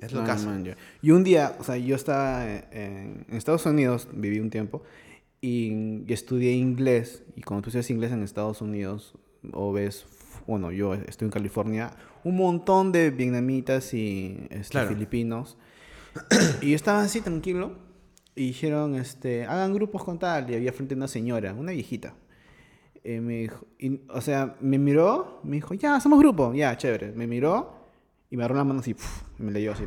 Es 0.00 0.12
lo 0.12 0.22
caso. 0.24 0.46
man, 0.46 0.64
ya. 0.64 0.76
Y 1.00 1.10
un 1.10 1.24
día, 1.24 1.56
o 1.58 1.64
sea, 1.64 1.76
yo 1.76 1.94
estaba 1.96 2.44
en, 2.48 3.24
en 3.28 3.36
Estados 3.36 3.66
Unidos, 3.66 4.08
viví 4.12 4.38
un 4.40 4.50
tiempo, 4.50 4.82
y, 5.40 6.04
y 6.06 6.12
estudié 6.12 6.52
inglés. 6.52 7.22
Y 7.34 7.42
cuando 7.42 7.62
tú 7.62 7.70
estudias 7.70 7.90
inglés 7.90 8.12
en 8.12 8.22
Estados 8.22 8.60
Unidos, 8.62 9.14
o 9.52 9.72
ves, 9.72 10.06
bueno, 10.46 10.70
yo 10.70 10.94
estoy 10.94 11.26
en 11.26 11.32
California, 11.32 11.90
un 12.22 12.36
montón 12.36 12.92
de 12.92 13.10
vietnamitas 13.10 13.94
y 13.94 14.46
este, 14.50 14.70
Claro. 14.70 14.88
filipinos. 14.90 15.56
y 16.60 16.70
yo 16.70 16.76
estaba 16.76 17.02
así 17.02 17.20
tranquilo, 17.20 17.72
y 18.34 18.46
dijeron, 18.46 18.94
este, 18.94 19.44
hagan 19.44 19.74
grupos 19.74 20.04
con 20.04 20.18
tal, 20.18 20.50
y 20.50 20.54
había 20.54 20.72
frente 20.72 20.94
a 20.94 20.96
una 20.96 21.08
señora, 21.08 21.52
una 21.52 21.72
viejita. 21.72 22.14
Eh, 23.04 23.20
me 23.20 23.38
dijo, 23.38 23.66
y, 23.78 24.00
o 24.08 24.20
sea, 24.20 24.56
me 24.60 24.78
miró, 24.78 25.40
me 25.42 25.56
dijo, 25.56 25.74
ya, 25.74 26.00
somos 26.00 26.18
grupo, 26.18 26.54
ya, 26.54 26.76
chévere. 26.76 27.12
Me 27.12 27.26
miró 27.26 27.88
y 28.30 28.36
me 28.36 28.44
agarró 28.44 28.56
la 28.56 28.64
mano 28.64 28.80
así, 28.80 28.94
puf, 28.94 29.22
y 29.38 29.42
me 29.42 29.52
leyó 29.52 29.72
así. 29.72 29.84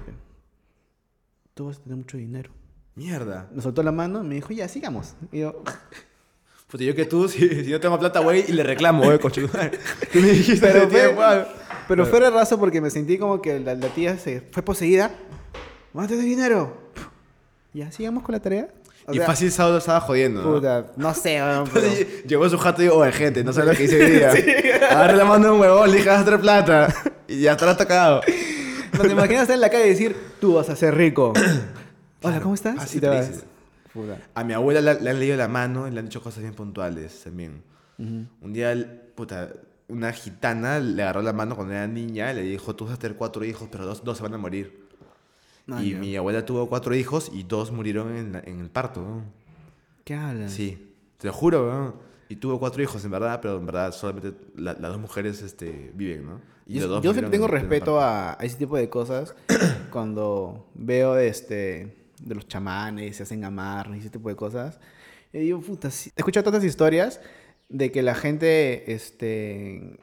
Tú 1.53 1.67
vas 1.67 1.77
a 1.77 1.81
tener 1.81 1.97
mucho 1.97 2.17
dinero. 2.17 2.51
Mierda. 2.95 3.49
Me 3.53 3.61
soltó 3.61 3.83
la 3.83 3.91
mano 3.91 4.23
y 4.23 4.27
me 4.27 4.35
dijo, 4.35 4.53
ya, 4.53 4.67
sigamos. 4.67 5.15
Y 5.31 5.39
yo, 5.39 5.63
Puta, 6.67 6.83
yo 6.83 6.95
que 6.95 7.05
tú, 7.05 7.27
si, 7.29 7.63
si 7.63 7.71
no 7.71 7.79
tengo 7.79 7.97
plata, 7.99 8.19
güey, 8.19 8.45
y 8.47 8.51
le 8.51 8.63
reclamo, 8.63 9.03
güey, 9.03 9.19
coche. 9.19 9.47
Tú 10.13 10.19
me 10.19 10.29
dijiste, 10.29 10.67
pero 10.67 10.89
fue, 10.89 11.13
guau. 11.13 11.45
pero 11.87 12.05
fue 12.05 12.29
raso 12.29 12.59
porque 12.59 12.81
me 12.81 12.89
sentí 12.89 13.17
como 13.17 13.41
que 13.41 13.59
la, 13.59 13.75
la 13.75 13.87
tía 13.89 14.17
se 14.17 14.41
fue 14.41 14.63
poseída. 14.63 15.15
¡Vas 15.93 16.05
a 16.05 16.09
tener 16.09 16.25
dinero! 16.25 16.84
Ya, 17.75 17.91
sigamos 17.91 18.23
con 18.23 18.31
la 18.33 18.39
tarea. 18.39 18.69
O 19.05 19.13
Y 19.13 19.17
sea, 19.17 19.25
fácil 19.27 19.51
sábado 19.51 19.77
estaba 19.77 19.99
jodiendo, 19.99 20.41
¿no? 20.41 20.53
Puta, 20.55 20.85
no 20.95 21.13
sé, 21.13 21.41
weón, 21.43 21.69
pero- 21.71 21.87
Llegó 22.27 22.49
su 22.49 22.57
jato 22.57 22.81
y 22.81 22.85
digo, 22.85 22.95
oye, 22.95 23.11
gente, 23.11 23.43
no 23.43 23.51
sabes 23.53 23.69
lo 23.71 23.75
que 23.77 23.83
hice 23.83 24.03
hoy 24.03 24.11
día. 24.11 24.31
Agarré 24.91 25.17
la 25.17 25.25
mano 25.25 25.45
de 25.47 25.51
un 25.51 25.59
huevón, 25.59 25.91
le 25.91 25.97
dije, 25.97 26.09
a 26.09 26.23
traer 26.23 26.39
plata. 26.41 26.93
Y 27.27 27.41
ya 27.41 27.53
estará 27.53 27.75
tocado. 27.75 28.21
No 28.93 29.01
te 29.01 29.11
imaginas 29.11 29.41
estar 29.41 29.55
en 29.55 29.61
la 29.61 29.69
calle 29.69 29.87
y 29.87 29.89
decir, 29.89 30.15
tú 30.39 30.53
vas 30.53 30.69
a 30.69 30.75
ser 30.75 30.93
rico. 30.95 31.33
Hola, 32.21 32.39
¿cómo 32.39 32.53
estás? 32.53 32.77
así 32.79 32.99
y 32.99 33.01
te 33.01 33.07
vas. 33.09 33.27
dices. 33.29 33.45
Puta. 33.91 34.19
A 34.35 34.43
mi 34.43 34.53
abuela 34.53 34.79
le, 34.79 35.01
le 35.01 35.09
han 35.09 35.19
leído 35.19 35.35
la 35.35 35.47
mano 35.47 35.87
y 35.87 35.91
le 35.91 35.99
han 35.99 36.05
dicho 36.05 36.21
cosas 36.21 36.43
bien 36.43 36.53
puntuales 36.53 37.21
también. 37.23 37.63
Un 37.97 38.53
día, 38.53 38.75
puta, 39.15 39.49
una 39.87 40.11
gitana 40.13 40.79
le 40.79 41.01
agarró 41.01 41.21
la 41.23 41.33
mano 41.33 41.55
cuando 41.55 41.73
era 41.73 41.87
niña 41.87 42.31
y 42.31 42.35
le 42.35 42.41
dijo, 42.43 42.75
tú 42.75 42.85
vas 42.85 42.93
a 42.93 42.99
tener 42.99 43.17
cuatro 43.17 43.43
hijos, 43.43 43.67
pero 43.71 43.85
dos, 43.87 44.03
dos 44.03 44.17
se 44.17 44.23
van 44.23 44.33
a 44.35 44.37
morir. 44.37 44.84
Ah, 45.69 45.83
y 45.83 45.95
mi 45.95 46.15
abuela 46.15 46.45
tuvo 46.45 46.67
cuatro 46.69 46.93
hijos 46.95 47.31
y 47.33 47.43
dos 47.43 47.71
murieron 47.71 48.15
en, 48.15 48.33
la- 48.33 48.39
en 48.45 48.59
el 48.59 48.69
parto. 48.69 49.01
¿no? 49.01 49.23
¿Qué 50.03 50.13
hablas? 50.13 50.51
Sí, 50.51 50.93
te 51.17 51.27
lo 51.27 51.33
juro, 51.33 51.71
¿no? 51.71 51.93
Y 52.29 52.35
tuvo 52.37 52.59
cuatro 52.59 52.81
hijos, 52.83 53.03
en 53.05 53.11
verdad, 53.11 53.39
pero 53.41 53.57
en 53.57 53.65
verdad 53.65 53.91
solamente 53.91 54.33
la- 54.55 54.73
las 54.73 54.91
dos 54.91 54.99
mujeres 54.99 55.41
este, 55.41 55.91
viven, 55.95 56.25
¿no? 56.25 56.41
Y 56.67 56.79
Yo, 56.79 57.01
yo 57.01 57.13
siempre 57.13 57.31
tengo 57.31 57.45
en- 57.45 57.51
respeto 57.51 57.99
a, 57.99 58.33
a 58.33 58.43
ese 58.43 58.57
tipo 58.57 58.77
de 58.77 58.89
cosas 58.89 59.35
cuando 59.91 60.67
veo 60.73 61.17
este 61.17 61.95
de 62.21 62.35
los 62.35 62.47
chamanes, 62.47 63.17
se 63.17 63.23
hacen 63.23 63.43
amar 63.43 63.91
y 63.95 63.99
ese 63.99 64.09
tipo 64.09 64.29
de 64.29 64.35
cosas. 64.35 64.79
Y 65.33 65.39
digo, 65.39 65.59
puta, 65.61 65.91
sí. 65.91 66.11
he 66.15 66.21
escuchado 66.21 66.45
tantas 66.45 66.63
historias 66.63 67.19
de 67.69 67.91
que 67.91 68.01
la 68.01 68.15
gente 68.15 68.93
este, 68.93 69.99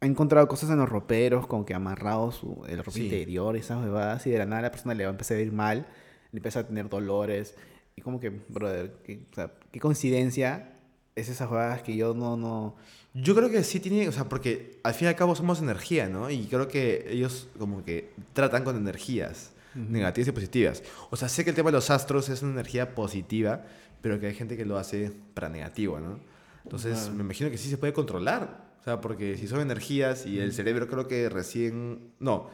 ha 0.00 0.06
encontrado 0.06 0.46
cosas 0.48 0.70
en 0.70 0.78
los 0.78 0.88
roperos, 0.88 1.46
como 1.46 1.64
que 1.64 1.74
amarrado 1.74 2.30
su, 2.32 2.64
el 2.68 2.78
ropa 2.78 2.90
Sí. 2.92 3.04
interior, 3.04 3.56
esas 3.56 3.82
bebadas, 3.82 4.26
y 4.26 4.30
de 4.30 4.38
la 4.38 4.46
nada 4.46 4.62
la 4.62 4.70
persona 4.70 4.94
le 4.94 5.04
va 5.04 5.10
a 5.10 5.12
empezar 5.12 5.36
a 5.38 5.40
ir 5.40 5.52
mal, 5.52 5.86
le 6.32 6.38
empieza 6.38 6.60
a 6.60 6.66
tener 6.66 6.88
dolores. 6.88 7.54
Y 7.96 8.02
como 8.02 8.20
que, 8.20 8.28
brother, 8.30 8.94
qué, 9.04 9.26
o 9.32 9.34
sea, 9.34 9.52
qué 9.72 9.80
coincidencia 9.80 10.72
es 11.14 11.30
esas 11.30 11.48
bebadas 11.50 11.82
que 11.82 11.96
yo 11.96 12.12
no, 12.14 12.36
no, 12.36 12.76
Yo 13.14 13.34
creo 13.34 13.48
que 13.48 13.64
sí 13.64 13.80
tiene, 13.80 14.06
o 14.06 14.12
sea, 14.12 14.28
porque 14.28 14.78
al 14.82 14.92
fin 14.92 15.06
y 15.06 15.08
al 15.08 15.16
cabo 15.16 15.34
somos 15.34 15.60
energía, 15.62 16.06
¿no? 16.10 16.28
Y 16.30 16.44
creo 16.46 16.68
que 16.68 17.06
ellos 17.08 17.48
como 17.58 17.82
que 17.82 18.10
tratan 18.34 18.64
con 18.64 18.76
energías 18.76 19.52
negativas 19.74 20.28
y 20.28 20.32
positivas. 20.32 20.82
O 21.10 21.16
sea, 21.16 21.28
sé 21.30 21.42
que 21.44 21.50
el 21.50 21.56
tema 21.56 21.70
de 21.70 21.76
los 21.76 21.88
astros 21.90 22.28
es 22.28 22.42
una 22.42 22.52
energía 22.52 22.94
positiva, 22.94 23.64
pero 24.02 24.20
que 24.20 24.26
hay 24.26 24.34
gente 24.34 24.58
que 24.58 24.66
lo 24.66 24.76
hace 24.76 25.12
para 25.32 25.48
negativo, 25.48 25.98
¿no? 26.00 26.20
Entonces, 26.64 27.10
me 27.10 27.22
imagino 27.22 27.48
que 27.50 27.56
sí 27.56 27.70
se 27.70 27.78
puede 27.78 27.94
controlar. 27.94 28.65
Sea, 28.86 29.00
porque 29.00 29.36
si 29.36 29.48
son 29.48 29.58
energías 29.60 30.26
y 30.26 30.38
el 30.38 30.52
cerebro 30.52 30.86
creo 30.86 31.08
que 31.08 31.28
recién... 31.28 32.12
No, 32.20 32.50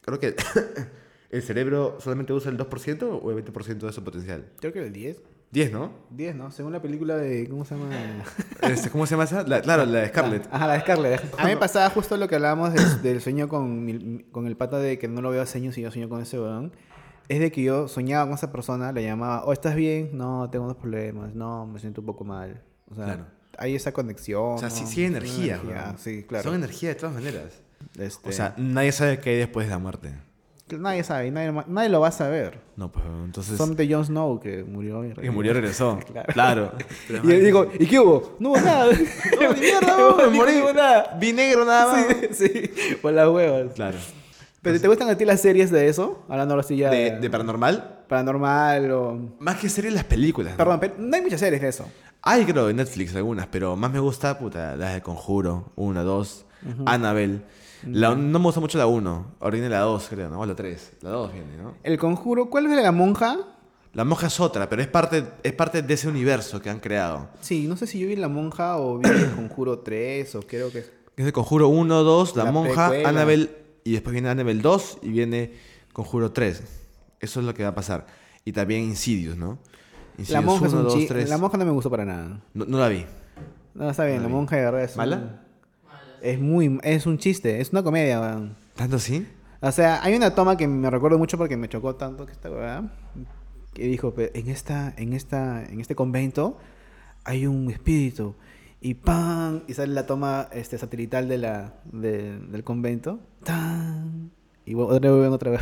creo 0.00 0.18
que 0.18 0.34
el 1.30 1.42
cerebro 1.42 1.98
solamente 2.00 2.32
usa 2.32 2.50
el 2.50 2.58
2% 2.58 3.20
o 3.22 3.30
el 3.30 3.44
20% 3.44 3.78
de 3.78 3.92
su 3.92 4.02
potencial. 4.02 4.48
creo 4.60 4.72
que 4.72 4.80
el 4.84 4.92
10. 4.92 5.22
10, 5.52 5.72
¿no? 5.72 5.92
10, 6.10 6.34
¿no? 6.34 6.50
Según 6.50 6.72
la 6.72 6.82
película 6.82 7.16
de. 7.16 7.48
¿Cómo 7.48 7.64
se 7.64 7.76
llama? 7.76 7.88
Este, 8.62 8.90
¿Cómo 8.90 9.06
se 9.06 9.12
llama 9.12 9.22
esa? 9.24 9.44
La- 9.46 9.60
claro, 9.62 9.86
la 9.86 10.00
de 10.00 10.08
Scarlett. 10.08 10.48
Ajá, 10.50 10.66
la 10.66 10.72
de 10.72 10.80
Scarlett. 10.80 11.34
A 11.38 11.44
mí 11.44 11.50
me 11.50 11.56
pasaba 11.56 11.88
justo 11.90 12.16
lo 12.16 12.26
que 12.26 12.34
hablábamos 12.34 12.74
del, 12.74 13.00
del 13.02 13.20
sueño 13.20 13.46
con, 13.48 13.84
mi- 13.84 14.24
con 14.32 14.48
el 14.48 14.56
pata 14.56 14.78
de 14.80 14.98
que 14.98 15.06
no 15.06 15.22
lo 15.22 15.30
veo 15.30 15.40
a 15.42 15.46
sueños 15.46 15.78
y 15.78 15.82
yo 15.82 15.90
sueño 15.92 16.08
con 16.08 16.20
ese 16.20 16.40
weón. 16.40 16.72
Es 17.28 17.38
de 17.38 17.52
que 17.52 17.62
yo 17.62 17.86
soñaba 17.86 18.24
con 18.26 18.34
esa 18.34 18.50
persona, 18.50 18.90
le 18.90 19.04
llamaba, 19.04 19.44
oh, 19.44 19.52
¿estás 19.52 19.76
bien? 19.76 20.10
No, 20.18 20.50
tengo 20.50 20.64
unos 20.64 20.78
problemas. 20.78 21.32
No, 21.36 21.64
me 21.64 21.78
siento 21.78 22.00
un 22.00 22.06
poco 22.08 22.24
mal. 22.24 22.60
O 22.90 22.96
sea, 22.96 23.04
Claro. 23.04 23.26
Hay 23.58 23.74
esa 23.74 23.92
conexión. 23.92 24.54
O 24.54 24.58
sea, 24.58 24.70
sí, 24.70 24.82
¿no? 24.82 24.88
sí 24.88 25.00
hay 25.02 25.06
una 25.08 25.18
energía. 25.18 25.60
weón. 25.64 25.98
Sí, 25.98 26.22
claro. 26.28 26.44
Son 26.44 26.54
energía 26.54 26.90
de 26.90 26.94
todas 26.96 27.14
maneras. 27.14 27.52
Este, 27.98 28.28
O 28.28 28.32
sea, 28.32 28.54
nadie 28.56 28.92
sabe 28.92 29.18
qué 29.20 29.30
hay 29.30 29.36
después 29.38 29.66
de 29.66 29.70
la 29.70 29.78
muerte. 29.78 30.12
nadie 30.78 31.04
sabe, 31.04 31.30
nadie, 31.30 31.52
nadie 31.68 31.88
lo 31.88 32.00
va 32.00 32.08
a 32.08 32.12
saber. 32.12 32.58
No, 32.76 32.90
pues 32.90 33.04
entonces... 33.24 33.56
Son 33.56 33.76
de 33.76 33.92
Jon 33.92 34.04
Snow 34.04 34.40
que 34.40 34.64
murió 34.64 35.04
y 35.04 35.12
Que 35.12 35.30
murió 35.30 35.52
regresó. 35.52 35.98
claro. 36.32 36.72
Pero, 37.06 37.22
Y 37.24 37.32
yo 37.32 37.38
digo, 37.38 37.70
¿y 37.78 37.86
qué 37.86 38.00
hubo? 38.00 38.36
No 38.38 38.50
hubo 38.50 38.60
nada. 38.60 38.86
No, 39.40 39.52
ni 39.52 39.60
mierda, 39.60 39.96
No, 39.96 40.30
ni 40.30 40.36
morí. 40.38 40.52
hubo 40.58 40.72
nada. 40.72 41.16
Vi 41.20 41.32
negro 41.32 41.64
nada 41.64 41.92
más. 41.92 42.06
Sí, 42.32 42.48
sí, 42.48 42.70
por 43.00 43.12
las 43.12 43.28
huevas. 43.28 43.72
Claro. 43.74 43.98
¿Pero 44.62 44.80
te 44.80 44.88
gustan 44.88 45.08
a 45.08 45.16
ti 45.16 45.24
las 45.24 45.40
series 45.40 45.70
de 45.70 45.88
eso? 45.88 46.24
Hablando 46.28 46.58
así 46.58 46.76
ya 46.76 46.90
De, 46.90 47.20
de 47.20 47.30
paranormal, 47.30 47.95
paranormal 48.06 48.90
o... 48.92 49.18
más 49.40 49.56
que 49.58 49.68
series 49.68 49.92
las 49.94 50.04
películas. 50.04 50.52
¿no? 50.52 50.56
Perdón, 50.58 50.80
pero 50.80 50.94
no 50.98 51.16
hay 51.16 51.22
muchas 51.22 51.40
series 51.40 51.60
de 51.60 51.68
eso. 51.68 51.86
Hay 52.22 52.44
creo 52.44 52.68
en 52.70 52.76
Netflix 52.76 53.14
algunas, 53.14 53.46
pero 53.46 53.76
más 53.76 53.90
me 53.92 54.00
gusta, 54.00 54.38
puta, 54.38 54.74
las 54.76 54.94
de 54.94 55.02
Conjuro, 55.02 55.72
una, 55.76 56.02
dos, 56.02 56.44
Annabelle. 56.84 57.42
La- 57.86 58.14
no 58.16 58.38
me 58.38 58.44
gusta 58.46 58.60
mucho 58.60 58.78
la 58.78 58.86
1, 58.86 59.34
ahora 59.38 59.52
viene 59.52 59.68
la 59.68 59.80
2, 59.80 60.06
creo, 60.10 60.28
¿no? 60.30 60.40
O 60.40 60.46
la 60.46 60.54
3. 60.56 60.92
La 61.02 61.10
2 61.10 61.32
viene, 61.32 61.56
¿no? 61.56 61.74
El 61.84 61.98
Conjuro, 61.98 62.46
¿cuál 62.50 62.64
es 62.66 62.74
de 62.74 62.82
la 62.82 62.90
monja? 62.90 63.36
La 63.92 64.04
monja 64.04 64.26
es 64.26 64.40
otra, 64.40 64.68
pero 64.68 64.82
es 64.82 64.88
parte, 64.88 65.24
es 65.42 65.52
parte 65.52 65.82
de 65.82 65.94
ese 65.94 66.08
universo 66.08 66.60
que 66.60 66.68
han 66.68 66.80
creado. 66.80 67.28
Sí, 67.40 67.66
no 67.68 67.76
sé 67.76 67.86
si 67.86 67.98
yo 68.00 68.08
vi 68.08 68.16
la 68.16 68.28
monja 68.28 68.76
o 68.78 68.98
vi 68.98 69.08
el 69.08 69.30
Conjuro 69.36 69.78
3 69.78 70.34
o 70.34 70.42
creo 70.42 70.72
que... 70.72 70.84
Es 71.16 71.24
de 71.24 71.32
Conjuro 71.32 71.68
1, 71.68 72.02
2, 72.02 72.36
La, 72.36 72.44
La 72.44 72.52
Monja. 72.52 72.86
Annabelle, 73.06 73.50
y 73.84 73.92
después 73.92 74.12
viene 74.12 74.28
Annabelle 74.28 74.60
2 74.60 74.98
y 75.02 75.08
viene 75.10 75.52
Conjuro 75.92 76.32
3. 76.32 76.62
Eso 77.20 77.40
es 77.40 77.46
lo 77.46 77.54
que 77.54 77.62
va 77.62 77.70
a 77.70 77.74
pasar. 77.74 78.06
Y 78.44 78.52
también 78.52 78.82
Insidious, 78.84 79.36
¿no? 79.36 79.58
La 80.16 80.20
Insidious 80.20 80.44
monja 80.44 80.66
es 80.66 80.72
1, 80.72 80.80
un 80.82 80.88
2, 80.88 80.94
chi- 80.98 81.06
3. 81.06 81.28
La 81.28 81.38
monja 81.38 81.56
no 81.58 81.64
me 81.64 81.70
gustó 81.72 81.90
para 81.90 82.04
nada. 82.04 82.40
No, 82.54 82.64
no 82.64 82.78
la 82.78 82.88
vi. 82.88 83.04
No, 83.74 83.90
está 83.90 84.04
bien, 84.04 84.16
No 84.18 84.22
la 84.22 84.28
vi. 84.28 84.34
monja 84.34 84.56
de 84.56 84.62
verdad 84.64 84.82
es 84.82 84.92
un- 84.92 84.96
¿Mala? 84.98 85.42
Es 86.22 86.40
muy... 86.40 86.78
Es 86.82 87.06
un 87.06 87.18
chiste, 87.18 87.60
es 87.60 87.70
una 87.72 87.82
comedia, 87.82 88.20
weón. 88.20 88.56
¿Tanto 88.74 88.98
sí? 88.98 89.26
O 89.60 89.70
sea, 89.72 90.02
hay 90.02 90.14
una 90.14 90.34
toma 90.34 90.56
que 90.56 90.66
me 90.68 90.88
recuerdo 90.90 91.18
mucho 91.18 91.36
porque 91.38 91.56
me 91.56 91.68
chocó 91.68 91.94
tanto 91.96 92.24
que 92.26 92.32
esta 92.32 92.50
weá, 92.50 92.90
que 93.74 93.84
dijo, 93.86 94.14
"Pe- 94.14 94.30
en 94.38 94.48
esta, 94.48 94.92
en 94.96 95.12
esta, 95.12 95.64
en 95.64 95.80
este 95.80 95.94
convento 95.94 96.58
hay 97.24 97.46
un 97.46 97.70
espíritu 97.70 98.34
y 98.80 98.94
¡pam! 98.94 99.62
y 99.66 99.74
sale 99.74 99.92
la 99.92 100.06
toma 100.06 100.48
este 100.52 100.78
satelital 100.78 101.28
de 101.28 101.38
la 101.38 101.74
de- 101.84 102.38
del 102.38 102.64
convento, 102.64 103.18
¡tan! 103.44 104.30
Y 104.66 104.74
otra 104.74 105.10
vez 105.10 105.30
otra 105.30 105.50
vez. 105.52 105.60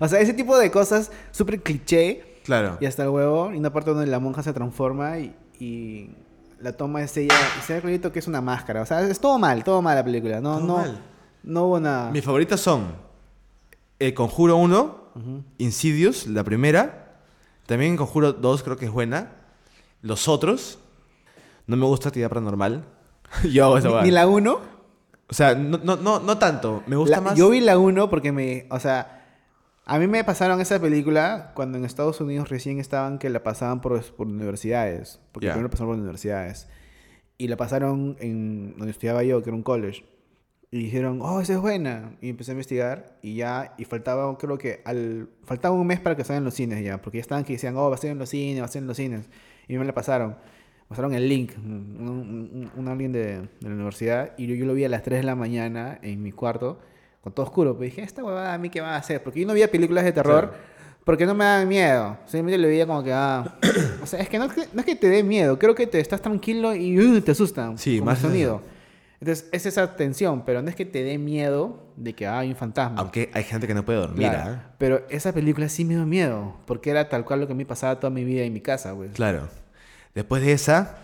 o 0.00 0.08
sea, 0.08 0.20
ese 0.20 0.32
tipo 0.32 0.56
de 0.56 0.70
cosas 0.70 1.10
súper 1.32 1.62
cliché 1.62 2.40
Claro. 2.44 2.78
y 2.80 2.86
hasta 2.86 3.02
el 3.02 3.10
huevo 3.10 3.52
y 3.52 3.58
una 3.58 3.70
parte 3.72 3.90
donde 3.90 4.06
la 4.06 4.18
monja 4.20 4.42
se 4.42 4.54
transforma 4.54 5.18
y, 5.18 5.36
y 5.60 6.10
la 6.60 6.72
toma 6.72 7.02
es 7.02 7.14
ella 7.18 7.34
y 7.58 7.62
se 7.62 7.78
clarito 7.80 8.10
que 8.10 8.20
es 8.20 8.26
una 8.26 8.40
máscara. 8.40 8.80
O 8.80 8.86
sea, 8.86 9.02
es 9.02 9.20
todo 9.20 9.38
mal, 9.38 9.62
todo 9.64 9.82
mal 9.82 9.94
la 9.96 10.02
película. 10.04 10.40
No, 10.40 10.56
Todo 10.56 10.66
no, 10.66 10.76
mal. 10.78 11.02
no 11.42 11.64
hubo 11.66 11.78
nada. 11.80 12.10
Mis 12.10 12.24
favoritas 12.24 12.58
son 12.60 12.86
El 13.98 14.14
Conjuro 14.14 14.56
1, 14.56 14.98
Ujú. 15.14 15.42
Insidious, 15.58 16.26
la 16.26 16.42
primera. 16.44 17.16
También 17.66 17.96
Conjuro 17.98 18.32
2 18.32 18.62
creo 18.62 18.76
que 18.78 18.86
es 18.86 18.90
buena. 18.92 19.32
Los 20.00 20.26
otros. 20.28 20.78
No 21.66 21.76
me 21.76 21.84
gusta 21.84 22.08
Actividad 22.08 22.30
Paranormal. 22.30 22.82
Yo 23.52 23.64
hago 23.66 23.76
esa 23.78 23.88
Ni, 24.00 24.04
ni 24.04 24.10
la 24.12 24.26
1. 24.26 24.77
O 25.30 25.34
sea, 25.34 25.54
no, 25.54 25.78
no, 25.78 25.96
no, 25.96 26.20
no 26.20 26.38
tanto. 26.38 26.82
Me 26.86 26.96
gusta 26.96 27.16
La- 27.16 27.22
más... 27.22 27.38
Yo 27.38 27.50
vi 27.50 27.60
la 27.60 27.78
1 27.78 28.08
porque 28.10 28.32
me. 28.32 28.66
O 28.70 28.80
sea, 28.80 29.24
a 29.84 29.98
mí 29.98 30.06
me 30.06 30.24
pasaron 30.24 30.60
esa 30.60 30.80
película 30.80 31.52
cuando 31.54 31.76
en 31.78 31.84
Estados 31.84 32.20
Unidos 32.20 32.48
recién 32.48 32.78
estaban 32.80 33.18
que 33.18 33.28
la 33.30 33.42
pasaban 33.42 33.80
por, 33.80 34.02
por 34.14 34.26
universidades. 34.26 35.20
Porque 35.32 35.46
Ya. 35.46 35.52
primero 35.52 35.70
pasaron 35.70 35.92
por 35.92 35.98
universidades. 35.98 36.68
Y 37.36 37.48
la 37.48 37.56
pasaron 37.56 38.16
en 38.20 38.74
donde 38.76 38.90
estudiaba 38.90 39.22
yo, 39.22 39.42
que 39.42 39.50
era 39.50 39.56
un 39.56 39.62
college. 39.62 40.04
Y 40.70 40.80
dijeron, 40.84 41.20
oh, 41.22 41.40
esa 41.40 41.54
es 41.54 41.60
buena. 41.60 42.16
Y 42.20 42.28
empecé 42.30 42.50
a 42.50 42.54
investigar 42.54 43.16
y 43.22 43.36
ya. 43.36 43.74
Y 43.78 43.84
faltaba, 43.84 44.36
creo 44.38 44.58
que 44.58 44.80
al. 44.84 45.28
Faltaba 45.44 45.74
un 45.74 45.86
mes 45.86 46.00
para 46.00 46.16
que 46.16 46.24
salgan 46.24 46.44
los 46.44 46.54
cines 46.54 46.82
ya. 46.84 47.00
Porque 47.00 47.18
ya 47.18 47.22
estaban 47.22 47.44
que 47.44 47.52
decían, 47.54 47.76
oh, 47.76 47.88
va 47.88 47.94
a 47.94 47.98
ser 47.98 48.10
en 48.10 48.18
los 48.18 48.28
cines, 48.30 48.60
va 48.60 48.66
a 48.66 48.68
ser 48.68 48.82
en 48.82 48.88
los 48.88 48.96
cines. 48.96 49.28
Y 49.68 49.76
me 49.78 49.84
la 49.84 49.94
pasaron. 49.94 50.36
Pasaron 50.88 51.12
el 51.12 51.28
link, 51.28 51.52
un, 51.58 51.96
un- 52.00 52.70
un- 52.74 52.88
alguien 52.88 53.12
de, 53.12 53.40
de 53.40 53.48
la 53.68 53.74
universidad, 53.74 54.32
y 54.38 54.46
yo, 54.46 54.54
yo 54.54 54.64
lo 54.64 54.72
vi 54.74 54.84
a 54.84 54.88
las 54.88 55.02
3 55.02 55.20
de 55.20 55.24
la 55.24 55.34
mañana 55.34 55.98
en 56.02 56.22
mi 56.22 56.32
cuarto, 56.32 56.78
con 57.20 57.32
todo 57.34 57.44
oscuro. 57.44 57.74
Pero 57.74 57.84
dije, 57.84 58.02
¿esta 58.02 58.24
huevada 58.24 58.54
a 58.54 58.58
mí 58.58 58.70
qué 58.70 58.80
va 58.80 58.94
a 58.94 58.96
hacer? 58.96 59.22
Porque 59.22 59.40
yo 59.40 59.46
no 59.46 59.52
veía 59.52 59.70
películas 59.70 60.04
de 60.04 60.12
terror, 60.12 60.48
Claro. 60.48 60.62
porque 61.04 61.26
no 61.26 61.34
me 61.34 61.44
daban 61.44 61.68
miedo. 61.68 62.16
Simplemente 62.24 62.58
lo 62.62 62.68
veía 62.68 62.86
como 62.86 63.02
que, 63.02 63.12
ah. 63.12 63.58
o 64.02 64.06
sea, 64.06 64.20
es 64.20 64.30
que 64.30 64.38
no, 64.38 64.46
es 64.46 64.52
que 64.54 64.62
no 64.72 64.80
es 64.80 64.86
que 64.86 64.96
te 64.96 65.08
dé 65.10 65.22
miedo, 65.22 65.58
creo 65.58 65.74
que 65.74 65.86
te 65.86 66.00
estás 66.00 66.22
tranquilo 66.22 66.74
y 66.74 66.98
uh, 66.98 67.20
te 67.20 67.32
asustan. 67.32 67.76
Sí, 67.76 68.00
más 68.00 68.24
el 68.24 68.30
sonido. 68.30 68.62
Entonces, 69.20 69.48
es 69.52 69.66
esa 69.66 69.96
tensión, 69.96 70.44
pero 70.46 70.62
no 70.62 70.70
es 70.70 70.76
que 70.76 70.84
te 70.86 71.02
dé 71.02 71.18
miedo 71.18 71.82
de 71.96 72.14
que 72.14 72.26
ah, 72.26 72.38
hay 72.38 72.50
un 72.50 72.56
fantasma. 72.56 72.98
Aunque 73.00 73.30
hay 73.34 73.42
gente 73.42 73.66
que 73.66 73.74
no 73.74 73.84
puede 73.84 73.98
dormir, 73.98 74.28
Claro. 74.30 74.52
¿ah? 74.52 74.74
Pero 74.78 75.02
esa 75.10 75.32
película 75.34 75.68
sí 75.68 75.84
me 75.84 75.96
dio 75.96 76.06
miedo, 76.06 76.54
porque 76.66 76.88
era 76.90 77.08
tal 77.10 77.24
cual 77.26 77.40
lo 77.40 77.46
que 77.48 77.52
me 77.54 77.66
pasaba 77.66 77.98
toda 78.00 78.10
mi 78.10 78.24
vida 78.24 78.44
en 78.44 78.52
mi 78.54 78.60
casa, 78.60 78.92
güey. 78.92 79.10
Claro. 79.10 79.48
Después 80.18 80.42
de 80.42 80.50
esa, 80.50 80.98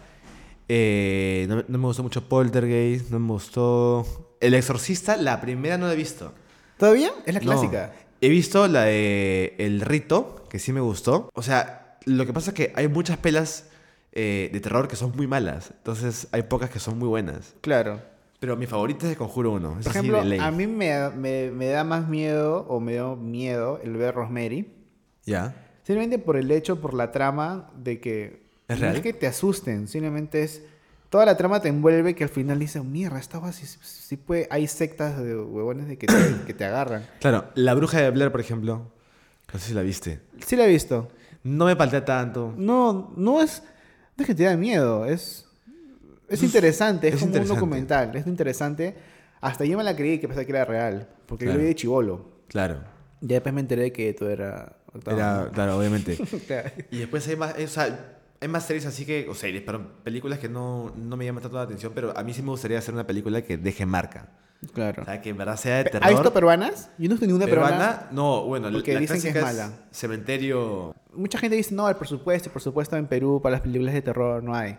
eh, 0.69 1.47
no, 1.49 1.63
no 1.69 1.79
me 1.79 1.85
gustó 1.87 2.03
mucho 2.03 2.29
Poltergeist, 2.29 3.11
no 3.13 3.21
me 3.21 3.29
gustó... 3.29 4.05
El 4.41 4.55
Exorcista, 4.55 5.17
la 5.17 5.41
primera 5.41 5.79
no 5.79 5.87
la 5.87 5.93
he 5.93 5.97
visto. 5.97 6.35
¿Todavía? 6.79 7.13
Es 7.25 7.33
la 7.33 7.39
No. 7.39 7.47
clásica. 7.53 7.93
He 8.21 8.29
visto 8.29 8.67
la 8.67 8.83
de 8.87 9.55
El 9.59 9.81
Rito, 9.83 10.45
que 10.51 10.59
sí 10.59 10.73
me 10.73 10.81
gustó. 10.81 11.31
O 11.33 11.43
sea, 11.43 11.97
lo 12.07 12.27
que 12.27 12.33
pasa 12.33 12.51
es 12.51 12.55
que 12.57 12.73
hay 12.75 12.89
muchas 12.89 13.17
pelas 13.19 13.71
eh, 14.11 14.51
de 14.53 14.59
terror 14.59 14.89
que 14.89 14.97
son 14.97 15.13
muy 15.15 15.29
malas. 15.29 15.71
Entonces 15.77 16.27
hay 16.33 16.43
pocas 16.43 16.71
que 16.71 16.81
son 16.81 16.99
muy 16.99 17.07
buenas. 17.07 17.55
Claro. 17.61 18.03
Pero 18.41 18.57
mi 18.57 18.67
favorita 18.67 19.05
es 19.07 19.11
de 19.11 19.17
Conjuro 19.17 19.53
1. 19.53 19.75
Por 19.75 19.83
sí, 19.85 19.89
ejemplo, 19.91 20.19
a 20.21 20.51
mí 20.51 20.67
me, 20.67 21.09
me, 21.11 21.53
me 21.53 21.67
da 21.69 21.85
más 21.85 22.09
miedo, 22.09 22.67
o 22.69 22.81
me 22.81 22.95
dio 22.95 23.15
miedo, 23.15 23.79
el 23.85 23.97
ver 23.97 24.17
Rosemary. 24.17 24.73
¿Ya? 25.25 25.55
Simplemente 25.85 26.19
por 26.19 26.37
el 26.37 26.51
hecho, 26.51 26.81
por 26.81 26.95
la 26.95 27.13
trama 27.13 27.71
de 27.77 28.01
que... 28.01 28.44
¿Es 28.69 28.77
no 28.79 28.83
real? 28.83 28.97
es 28.97 29.03
que 29.03 29.13
te 29.13 29.27
asusten, 29.27 29.89
simplemente 29.89 30.43
es... 30.43 30.63
Toda 31.11 31.27
la 31.27 31.37
trama 31.37 31.61
te 31.61 31.69
envuelve 31.69 32.15
que 32.17 32.25
al 32.25 32.31
final 32.31 32.59
dices, 32.59 32.83
mierda, 32.83 33.21
esta 33.21 33.53
sí, 33.53 33.67
sí 33.83 34.17
puede... 34.17 34.49
Hay 34.51 34.67
sectas 34.67 35.23
de 35.23 35.37
huevones 35.39 35.87
de 35.87 35.97
que 35.97 36.07
te, 36.09 36.15
que 36.47 36.55
te 36.55 36.65
agarran. 36.65 37.07
Claro, 37.21 37.45
La 37.55 37.75
Bruja 37.75 38.01
de 38.01 38.11
Blair, 38.11 38.33
por 38.33 38.41
ejemplo. 38.41 38.91
No 39.53 39.59
sé 39.61 39.69
si 39.69 39.75
la 39.75 39.83
viste. 39.83 40.21
Sí 40.45 40.57
la 40.57 40.65
he 40.65 40.69
visto. 40.69 41.09
No 41.45 41.67
me 41.67 41.77
paltea 41.77 42.05
tanto. 42.05 42.53
No, 42.57 43.13
no 43.17 43.41
es... 43.43 43.63
No 44.17 44.23
es 44.23 44.27
que 44.27 44.35
te 44.35 44.45
da 44.45 44.57
miedo, 44.57 45.07
es... 45.07 45.47
Es 46.29 46.43
interesante, 46.43 47.09
es, 47.09 47.15
es 47.15 47.21
como 47.21 47.29
interesante. 47.31 47.53
un 47.53 47.57
documental, 47.61 48.17
es 48.17 48.27
interesante. 48.27 48.95
Hasta 49.41 49.65
yo 49.67 49.77
me 49.77 49.85
la 49.85 49.95
creí 49.95 50.19
que 50.19 50.27
pensé 50.27 50.47
que 50.47 50.53
era 50.53 50.65
real, 50.65 51.07
porque 51.27 51.45
yo 51.45 51.51
Claro. 51.51 51.59
lo 51.59 51.63
vi 51.63 51.69
de 51.69 51.75
chivolo. 51.77 52.29
Claro. 52.49 52.81
Ya 53.21 53.35
después 53.37 53.55
me 53.55 53.61
enteré 53.61 53.93
que 53.93 54.13
todo 54.15 54.31
era... 54.31 54.77
Era, 55.07 55.51
claro, 55.53 55.79
obviamente. 55.79 56.17
Claro. 56.47 56.71
Y 56.91 56.99
después 56.99 57.29
hay 57.29 57.37
más, 57.37 57.55
o 57.59 57.67
sea, 57.69 58.19
hay 58.41 58.49
más 58.49 58.67
series 58.67 58.87
así 58.87 59.05
que, 59.07 59.27
o 59.29 59.35
series, 59.35 59.63
pero 59.63 60.03
películas 60.03 60.39
que 60.39 60.49
no, 60.49 60.93
no 60.97 61.17
me 61.17 61.25
llaman 61.25 61.43
tanto 61.43 61.57
la 61.57 61.63
atención, 61.65 61.93
pero 61.95 62.17
a 62.17 62.23
mí 62.23 62.35
sí 62.35 62.43
me 62.43 62.51
gustaría 62.51 62.79
hacer 62.79 62.93
una 62.95 63.07
película 63.07 63.43
que 63.43 63.57
deje 63.57 63.87
marca. 63.87 64.29
Claro. 64.73 65.03
O 65.03 65.05
sea, 65.05 65.21
que 65.21 65.29
en 65.31 65.37
verdad 65.37 65.57
sea 65.57 65.79
de 65.79 65.85
terror. 65.85 66.05
¿Has 66.05 66.11
visto 66.11 66.33
peruanas? 66.33 66.91
Yo 66.99 67.09
no 67.11 67.17
he 67.17 67.27
ninguna 67.27 67.45
peruana. 67.47 67.77
peruana? 67.77 68.09
No, 68.13 68.45
bueno, 68.45 68.71
Porque 68.73 68.95
la 68.95 69.01
dicen 69.01 69.21
que 69.21 69.29
es 69.39 69.43
mala. 69.45 69.71
Cementerio. 69.91 70.95
Mucha 71.13 71.39
gente 71.39 71.57
dice, 71.57 71.75
no, 71.75 71.89
el 71.89 71.97
presupuesto, 71.97 72.49
el 72.49 72.53
presupuesto 72.53 72.97
en 72.97 73.07
Perú 73.07 73.41
para 73.43 73.55
las 73.55 73.61
películas 73.61 73.93
de 73.95 74.03
terror 74.03 74.43
no 74.43 74.55
hay. 74.55 74.79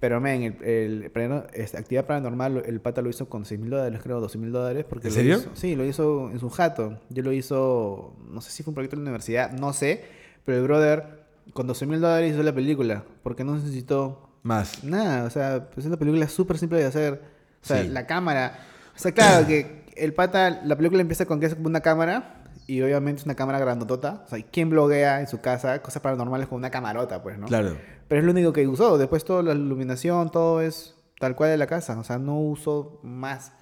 Pero, 0.00 0.20
men, 0.20 0.42
el, 0.62 1.10
el, 1.14 1.42
este, 1.54 1.78
Actividad 1.78 2.06
Paranormal, 2.06 2.64
el 2.66 2.80
pata 2.80 3.00
lo 3.00 3.08
hizo 3.08 3.28
con 3.28 3.44
6 3.44 3.58
mil 3.60 3.70
dólares, 3.70 4.00
creo, 4.02 4.20
12 4.20 4.36
mil 4.38 4.52
dólares. 4.52 4.84
porque 4.88 5.08
¿En 5.08 5.14
serio? 5.14 5.38
hizo- 5.38 5.50
sí, 5.54 5.76
lo 5.76 5.84
hizo 5.84 6.30
en 6.30 6.40
su 6.40 6.50
jato. 6.50 6.98
Yo 7.08 7.22
lo 7.22 7.32
hizo, 7.32 8.16
no 8.28 8.40
sé 8.40 8.50
si 8.50 8.62
fue 8.62 8.72
un 8.72 8.74
proyecto 8.74 8.96
de 8.96 9.02
la 9.02 9.08
universidad, 9.10 9.52
no 9.52 9.72
sé. 9.72 10.04
Pero 10.44 10.58
el 10.58 10.64
brother, 10.64 11.23
con 11.52 11.66
12 11.66 11.86
mil 11.86 12.00
dólares 12.00 12.32
hizo 12.32 12.42
la 12.42 12.54
película. 12.54 13.04
Porque 13.22 13.44
no 13.44 13.54
necesitó 13.54 14.30
Más. 14.42 14.84
Nada, 14.84 15.24
o 15.24 15.30
sea, 15.30 15.70
pues 15.72 15.78
es 15.78 15.86
una 15.86 15.96
película 15.96 16.28
súper 16.28 16.58
simple 16.58 16.78
de 16.78 16.84
hacer. 16.86 17.22
O 17.62 17.66
sea, 17.66 17.82
Sí. 17.82 17.88
la 17.88 18.06
cámara. 18.06 18.58
O 18.94 18.98
sea, 18.98 19.12
claro, 19.12 19.46
que 19.46 19.84
el 19.96 20.12
pata, 20.12 20.60
la 20.64 20.76
película 20.76 21.00
empieza 21.00 21.24
con 21.26 21.40
que 21.40 21.46
es 21.46 21.54
como 21.54 21.66
una 21.68 21.80
cámara. 21.80 22.42
Y 22.66 22.80
obviamente 22.82 23.20
es 23.20 23.24
una 23.26 23.34
cámara 23.34 23.58
grandotota. 23.58 24.22
O 24.26 24.28
sea, 24.28 24.42
¿quién 24.50 24.70
bloguea 24.70 25.20
en 25.20 25.26
su 25.28 25.40
casa 25.40 25.80
cosas 25.82 26.00
paranormales 26.02 26.48
con 26.48 26.56
una 26.58 26.70
camarota, 26.70 27.22
pues, 27.22 27.38
no? 27.38 27.46
Claro. 27.46 27.76
Pero 28.08 28.20
es 28.20 28.24
lo 28.24 28.32
único 28.32 28.52
que 28.52 28.66
usó. 28.68 28.96
Después 28.98 29.24
toda 29.24 29.42
la 29.42 29.52
iluminación, 29.52 30.30
todo 30.30 30.60
es 30.62 30.94
tal 31.20 31.36
cual 31.36 31.50
de 31.50 31.56
la 31.58 31.66
casa. 31.66 31.98
O 31.98 32.04
sea, 32.04 32.18
no 32.18 32.38
usó 32.40 33.00
más. 33.02 33.52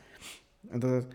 Entonces, 0.72 1.08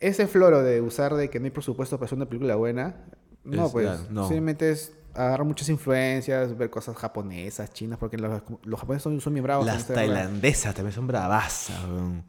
ese 0.00 0.26
floro 0.26 0.62
de 0.62 0.80
usar 0.80 1.14
de 1.14 1.28
que 1.30 1.38
no 1.40 1.46
hay 1.46 1.50
presupuesto 1.50 1.96
para 1.98 2.06
hacer 2.06 2.16
una 2.16 2.26
película 2.26 2.56
buena, 2.56 3.04
no, 3.44 3.66
Es- 3.66 3.72
pues. 3.72 3.86
claro, 3.86 4.02
no. 4.10 4.22
Simplemente 4.22 4.70
es 4.70 4.92
agarrar 5.14 5.44
muchas 5.44 5.68
influencias, 5.68 6.56
ver 6.56 6.70
cosas 6.70 6.96
japonesas, 6.96 7.72
chinas, 7.72 7.98
porque 7.98 8.16
los, 8.16 8.42
los 8.64 8.80
japoneses 8.80 9.02
son, 9.02 9.20
son 9.20 9.32
muy 9.32 9.40
bravos. 9.42 9.66
Las 9.66 9.78
esta 9.78 9.94
hueá. 9.94 10.06
tailandesas 10.06 10.74
también 10.74 10.94
son. 10.94 12.24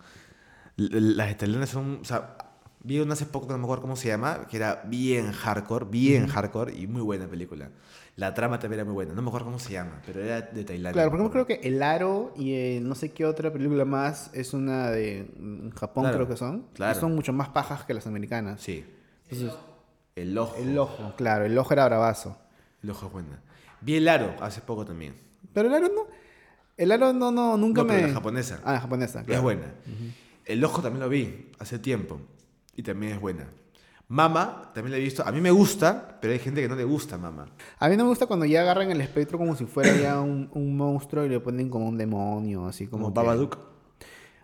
L- 0.77 1.01
Las 1.15 1.37
tailandesas 1.37 1.73
son. 1.73 1.99
O 2.01 2.05
sea, 2.05 2.37
vi 2.83 2.99
una 2.99 3.13
hace 3.13 3.25
poco, 3.25 3.47
no 3.51 3.57
me 3.57 3.63
acuerdo 3.65 3.81
cómo 3.83 3.95
se 3.95 4.07
llama, 4.07 4.47
que 4.49 4.57
era 4.57 4.83
bien 4.85 5.31
hardcore, 5.31 5.85
bien 5.85 6.27
hardcore 6.27 6.73
y 6.75 6.87
muy 6.87 7.01
buena 7.01 7.27
película. 7.27 7.69
La 8.15 8.33
trama 8.33 8.59
también 8.59 8.79
era 8.79 8.85
muy 8.85 8.93
buena. 8.93 9.13
No 9.13 9.21
me 9.21 9.29
acuerdo 9.29 9.45
cómo 9.45 9.59
se 9.59 9.71
llama, 9.73 10.01
pero 10.05 10.21
era 10.21 10.41
de 10.41 10.63
Tailandia. 10.65 10.91
Claro, 10.91 11.11
porque 11.11 11.29
creo 11.31 11.47
que 11.47 11.67
El 11.67 11.81
Aro 11.81 12.33
y 12.35 12.79
no 12.81 12.95
sé 12.95 13.11
qué 13.11 13.25
otra 13.25 13.51
película 13.51 13.85
más 13.85 14.29
es 14.33 14.53
una 14.53 14.89
de 14.91 15.29
mm, 15.37 15.69
Japón, 15.71 16.03
Claro, 16.03 16.17
creo 16.17 16.27
que 16.27 16.35
son. 16.37 16.65
claro. 16.73 16.99
son 16.99 17.15
mucho 17.15 17.31
más 17.31 17.49
pajas 17.49 17.83
que 17.85 17.93
las 17.93 18.07
americanas. 18.07 18.59
Sí. 18.61 18.85
Entonces, 19.29 19.57
El 20.15 20.37
ojo. 20.37 20.55
el 20.57 20.77
ojo, 20.77 21.13
claro, 21.15 21.45
el 21.45 21.57
ojo 21.57 21.71
era 21.73 21.85
bravazo. 21.85 22.37
El 22.83 22.89
ojo 22.91 23.07
es 23.07 23.11
buena. 23.13 23.41
Vi 23.81 23.95
el 23.95 24.07
aro 24.07 24.35
hace 24.41 24.61
poco 24.61 24.85
también. 24.85 25.15
Pero 25.53 25.67
el 25.69 25.73
aro 25.75 25.87
no. 25.87 26.07
El 26.77 26.91
aro 26.91 27.11
no, 27.13 27.31
no, 27.31 27.57
nunca 27.57 27.81
No, 27.81 27.87
me. 27.87 27.95
pero 27.95 28.07
la 28.07 28.13
japonesa. 28.13 28.61
Ah, 28.63 28.73
la 28.73 28.79
japonesa, 28.81 29.23
Es 29.27 29.41
buena. 29.41 29.73
El 30.45 30.63
ojo 30.63 30.81
también 30.81 31.01
lo 31.01 31.09
vi 31.09 31.51
hace 31.59 31.79
tiempo. 31.79 32.19
Y 32.75 32.83
también 32.83 33.13
es 33.13 33.21
buena. 33.21 33.47
Mama, 34.07 34.71
también 34.73 34.91
la 34.93 34.97
he 34.97 35.01
visto. 35.01 35.23
A 35.27 35.31
mí 35.31 35.39
me 35.39 35.51
gusta, 35.51 36.17
pero 36.19 36.33
hay 36.33 36.39
gente 36.39 36.61
que 36.61 36.67
no 36.69 36.75
le 36.75 36.83
gusta 36.83 37.17
Mama. 37.17 37.45
A 37.77 37.89
mí 37.89 37.95
no 37.97 38.05
me 38.05 38.09
gusta 38.09 38.25
cuando 38.25 38.45
ya 38.45 38.61
agarran 38.61 38.89
el 38.89 39.01
espectro 39.01 39.37
como 39.37 39.55
si 39.55 39.65
fuera 39.65 39.95
ya 39.95 40.19
un, 40.19 40.49
un 40.53 40.75
monstruo 40.75 41.25
y 41.25 41.29
le 41.29 41.39
ponen 41.39 41.69
como 41.69 41.87
un 41.87 41.97
demonio, 41.97 42.65
así 42.65 42.87
como. 42.87 43.03
Como 43.03 43.13
que- 43.13 43.19
Babadook. 43.19 43.57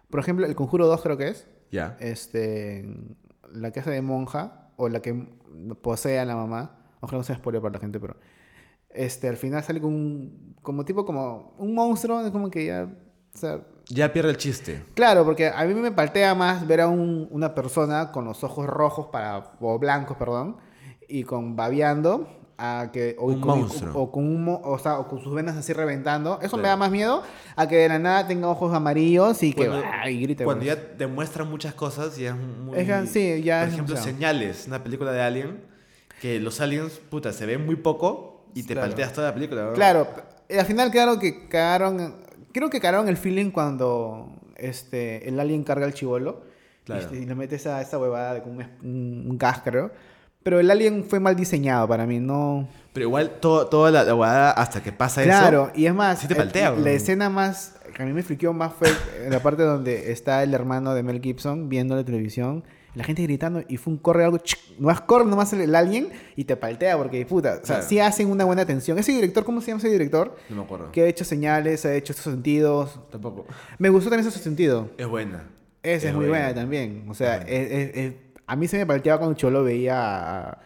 Por 0.10 0.20
ejemplo, 0.20 0.46
el 0.46 0.54
Conjuro 0.56 0.86
2 0.88 1.02
creo 1.02 1.18
que 1.18 1.30
es. 1.30 1.48
Ya. 1.72 1.98
Este. 2.00 2.86
La 3.52 3.72
que 3.72 3.80
hace 3.80 3.90
de 3.90 4.02
monja 4.02 4.70
o 4.76 4.88
la 4.90 5.02
que 5.02 5.14
posee 5.82 6.20
a 6.20 6.26
la 6.26 6.36
mamá. 6.36 6.78
Ojalá 7.06 7.20
no 7.20 7.24
sea 7.24 7.36
spoiler 7.38 7.62
para 7.62 7.74
la 7.74 7.80
gente, 7.80 8.00
pero. 8.00 8.16
Este, 8.90 9.28
al 9.28 9.38
final 9.38 9.64
sale 9.64 9.82
con 9.82 9.94
un. 9.94 10.56
Como 10.62 10.86
tipo, 10.86 11.06
como 11.06 11.56
un 11.58 11.74
monstruo. 11.74 12.22
Es 12.26 12.32
como 12.32 12.50
que 12.52 12.66
ya. 12.68 12.88
O 13.34 13.38
sea, 13.38 13.62
Ya 13.90 14.12
pierde 14.14 14.30
el 14.32 14.38
chiste. 14.38 14.84
Claro, 14.94 15.26
porque 15.26 15.48
a 15.50 15.64
mí 15.66 15.74
me 15.74 15.92
paltea 15.92 16.34
más 16.36 16.66
ver 16.66 16.82
a 16.82 16.88
un- 16.88 17.28
una 17.32 17.54
persona 17.54 18.12
con 18.12 18.24
los 18.26 18.44
ojos 18.44 18.66
rojos 18.66 19.08
para, 19.12 19.52
o 19.60 19.78
blancos, 19.78 20.16
perdón, 20.18 20.56
y 21.10 21.24
con 21.24 21.56
babeando, 21.58 22.28
a 22.58 22.90
que, 22.94 23.18
o, 23.20 23.26
Un 23.28 23.42
con, 23.42 23.60
monstruo. 23.60 23.94
o 24.02 24.12
con 24.14 24.24
un 24.26 24.48
o, 24.64 24.80
sea, 24.80 24.98
o 25.00 25.08
con 25.10 25.20
sus 25.22 25.36
venas 25.36 25.58
así 25.58 25.74
reventando. 25.74 26.40
Eso 26.42 26.56
me 26.56 26.62
Claro. 26.64 26.68
da 26.70 26.78
más 26.78 26.92
miedo 26.92 27.22
a 27.58 27.68
que 27.68 27.76
de 27.76 27.90
la 27.90 28.00
nada 28.00 28.26
tenga 28.26 28.48
ojos 28.48 28.74
amarillos 28.74 29.44
y 29.44 29.52
que 29.54 29.68
Cuando, 29.68 29.86
¡ah! 29.86 30.10
y 30.10 30.22
grite. 30.22 30.46
cuando 30.46 30.64
pues. 30.66 30.76
ya 30.78 30.82
demuestran 30.98 31.50
muchas 31.50 31.74
cosas, 31.74 32.16
ya 32.16 32.30
es 32.30 32.36
muy... 32.38 32.80
Es 32.80 32.88
que 32.88 33.08
sí, 33.08 33.44
ya 33.44 33.60
Por 33.66 33.74
ejemplo. 33.74 33.98
Señales, 33.98 34.66
una 34.68 34.82
película 34.82 35.12
de 35.12 35.22
Alien, 35.22 35.62
que 36.26 36.40
los 36.40 36.60
aliens, 36.60 36.94
puta, 37.12 37.32
se 37.34 37.46
ven 37.46 37.64
muy 37.68 37.76
poco 37.76 38.48
y 38.56 38.64
te 38.64 38.74
Claro. 38.74 38.88
palteas 38.88 39.14
toda 39.14 39.28
la 39.28 39.34
película. 39.36 39.72
Claro, 39.76 40.08
p- 40.48 40.58
al 40.60 40.66
final 40.66 40.90
claro 40.90 41.20
que 41.20 41.48
cagaron, 41.48 42.16
creo 42.52 42.72
que 42.72 42.80
cagaron 42.80 43.08
el 43.08 43.16
feeling 43.18 43.52
cuando 43.52 44.32
este, 44.56 45.30
el 45.30 45.40
alien 45.40 45.64
carga 45.64 45.86
al 45.86 45.94
chivolo 45.94 46.42
Claro. 46.84 47.08
y, 47.14 47.18
y 47.18 47.26
le 47.28 47.36
mete 47.36 47.58
esa, 47.58 47.80
esa 47.80 48.00
huevada 48.00 48.34
de 48.34 48.40
un, 48.42 48.58
un, 48.84 49.28
un 49.30 49.38
cáscaro. 49.38 49.92
Pero 50.42 50.60
el 50.60 50.72
alien 50.72 51.04
fue 51.04 51.20
mal 51.20 51.36
diseñado 51.36 51.88
para 51.88 52.08
mí, 52.08 52.20
no... 52.20 52.68
Pero 52.94 53.06
igual 53.08 53.40
todo, 53.40 53.68
toda 53.68 53.92
la, 53.92 54.04
la 54.04 54.14
guada 54.14 54.50
hasta 54.52 54.82
que 54.82 54.92
pasa 54.92 55.22
Claro, 55.22 55.66
eso... 55.68 55.72
y 55.76 55.86
es 55.86 55.94
más, 55.94 56.20
sí 56.20 56.28
te 56.28 56.34
el- 56.34 56.38
paltea, 56.40 56.70
la 56.72 56.76
weón. 56.78 56.88
escena 56.88 57.30
más 57.30 57.76
que 57.96 58.02
a 58.02 58.06
mí 58.08 58.14
me 58.14 58.24
friqueó 58.24 58.52
más 58.52 58.74
fue 58.74 58.88
la 59.30 59.40
parte 59.42 59.62
donde 59.64 60.12
está 60.12 60.42
el 60.44 60.54
hermano 60.56 60.96
de 60.96 61.04
Mel 61.04 61.22
Gibson 61.22 61.70
viendo 61.70 61.96
la 61.96 62.04
televisión, 62.04 62.64
la 62.96 63.04
gente 63.04 63.22
gritando 63.24 63.62
y 63.68 63.78
fue 63.78 63.94
un 63.94 64.00
corre 64.00 64.24
algo, 64.26 64.38
chic, 64.40 64.60
nomás 64.80 65.02
corre 65.02 65.26
nomás 65.26 65.54
el, 65.54 65.62
el 65.62 65.76
alien 65.76 66.10
y 66.36 66.46
te 66.46 66.56
paltea 66.56 66.98
porque 66.98 67.26
puta, 67.26 67.60
o 67.62 67.66
sea, 67.66 67.76
Claro. 67.78 67.86
sí 67.90 68.00
hacen 68.00 68.30
una 68.32 68.46
buena 68.46 68.62
atención. 68.64 68.98
Ese 68.98 69.12
director, 69.12 69.44
¿cómo 69.44 69.62
se 69.62 69.68
llama 69.68 69.80
ese 69.80 69.90
director? 69.90 70.36
No 70.50 70.56
me 70.58 70.62
acuerdo. 70.64 70.92
Que 70.92 71.02
ha 71.04 71.06
hecho 71.06 71.24
señales, 71.26 71.86
ha 71.86 71.94
hecho 71.94 72.14
estos 72.14 72.32
sentidos. 72.34 73.00
Tampoco. 73.12 73.46
Me 73.78 73.90
gustó 73.90 74.10
también 74.10 74.28
ese 74.28 74.40
sentido. 74.40 74.90
Es 74.98 75.08
buena. 75.08 75.44
Esa 75.84 76.10
es, 76.10 76.16
muy 76.16 76.28
buena 76.28 76.54
también. 76.54 77.06
O 77.10 77.14
sea, 77.14 77.38
buena. 77.38 77.52
es- 77.52 77.72
es- 77.72 77.96
es- 77.98 78.14
a 78.48 78.56
mí 78.56 78.68
se 78.68 78.78
me 78.78 78.86
palteaba 78.86 79.20
cuando 79.20 79.36
Cholo 79.38 79.64
veía 79.64 80.50
a- 80.50 80.60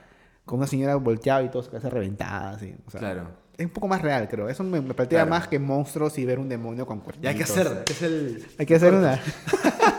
con 0.46 0.60
una 0.60 0.68
señora 0.68 0.96
volteada 0.96 1.44
y 1.44 1.50
todo 1.50 1.62
su 1.64 1.70
cabeza 1.72 1.90
reventada. 1.90 2.52
Así. 2.52 2.74
O 2.86 2.92
sea, 2.92 3.00
Claro. 3.00 3.28
Es 3.58 3.66
un 3.66 3.72
poco 3.74 3.90
más 3.90 4.02
real, 4.02 4.30
creo. 4.30 4.48
Eso 4.48 4.64
me, 4.64 4.80
me 4.80 4.94
paltea 4.94 5.20
Claro. 5.26 5.30
más 5.32 5.48
que 5.50 5.60
monstruos 5.60 6.18
y 6.18 6.24
ver 6.24 6.40
un 6.40 6.48
demonio 6.48 6.86
con 6.88 7.02
cuernos. 7.02 7.26
Hay 7.26 7.36
que 7.36 7.44
hacer, 7.44 7.68
hacer 7.90 8.10
el... 8.10 8.46
Hay 8.58 8.66
que 8.66 8.76
hacer 8.76 8.94
una. 8.94 9.20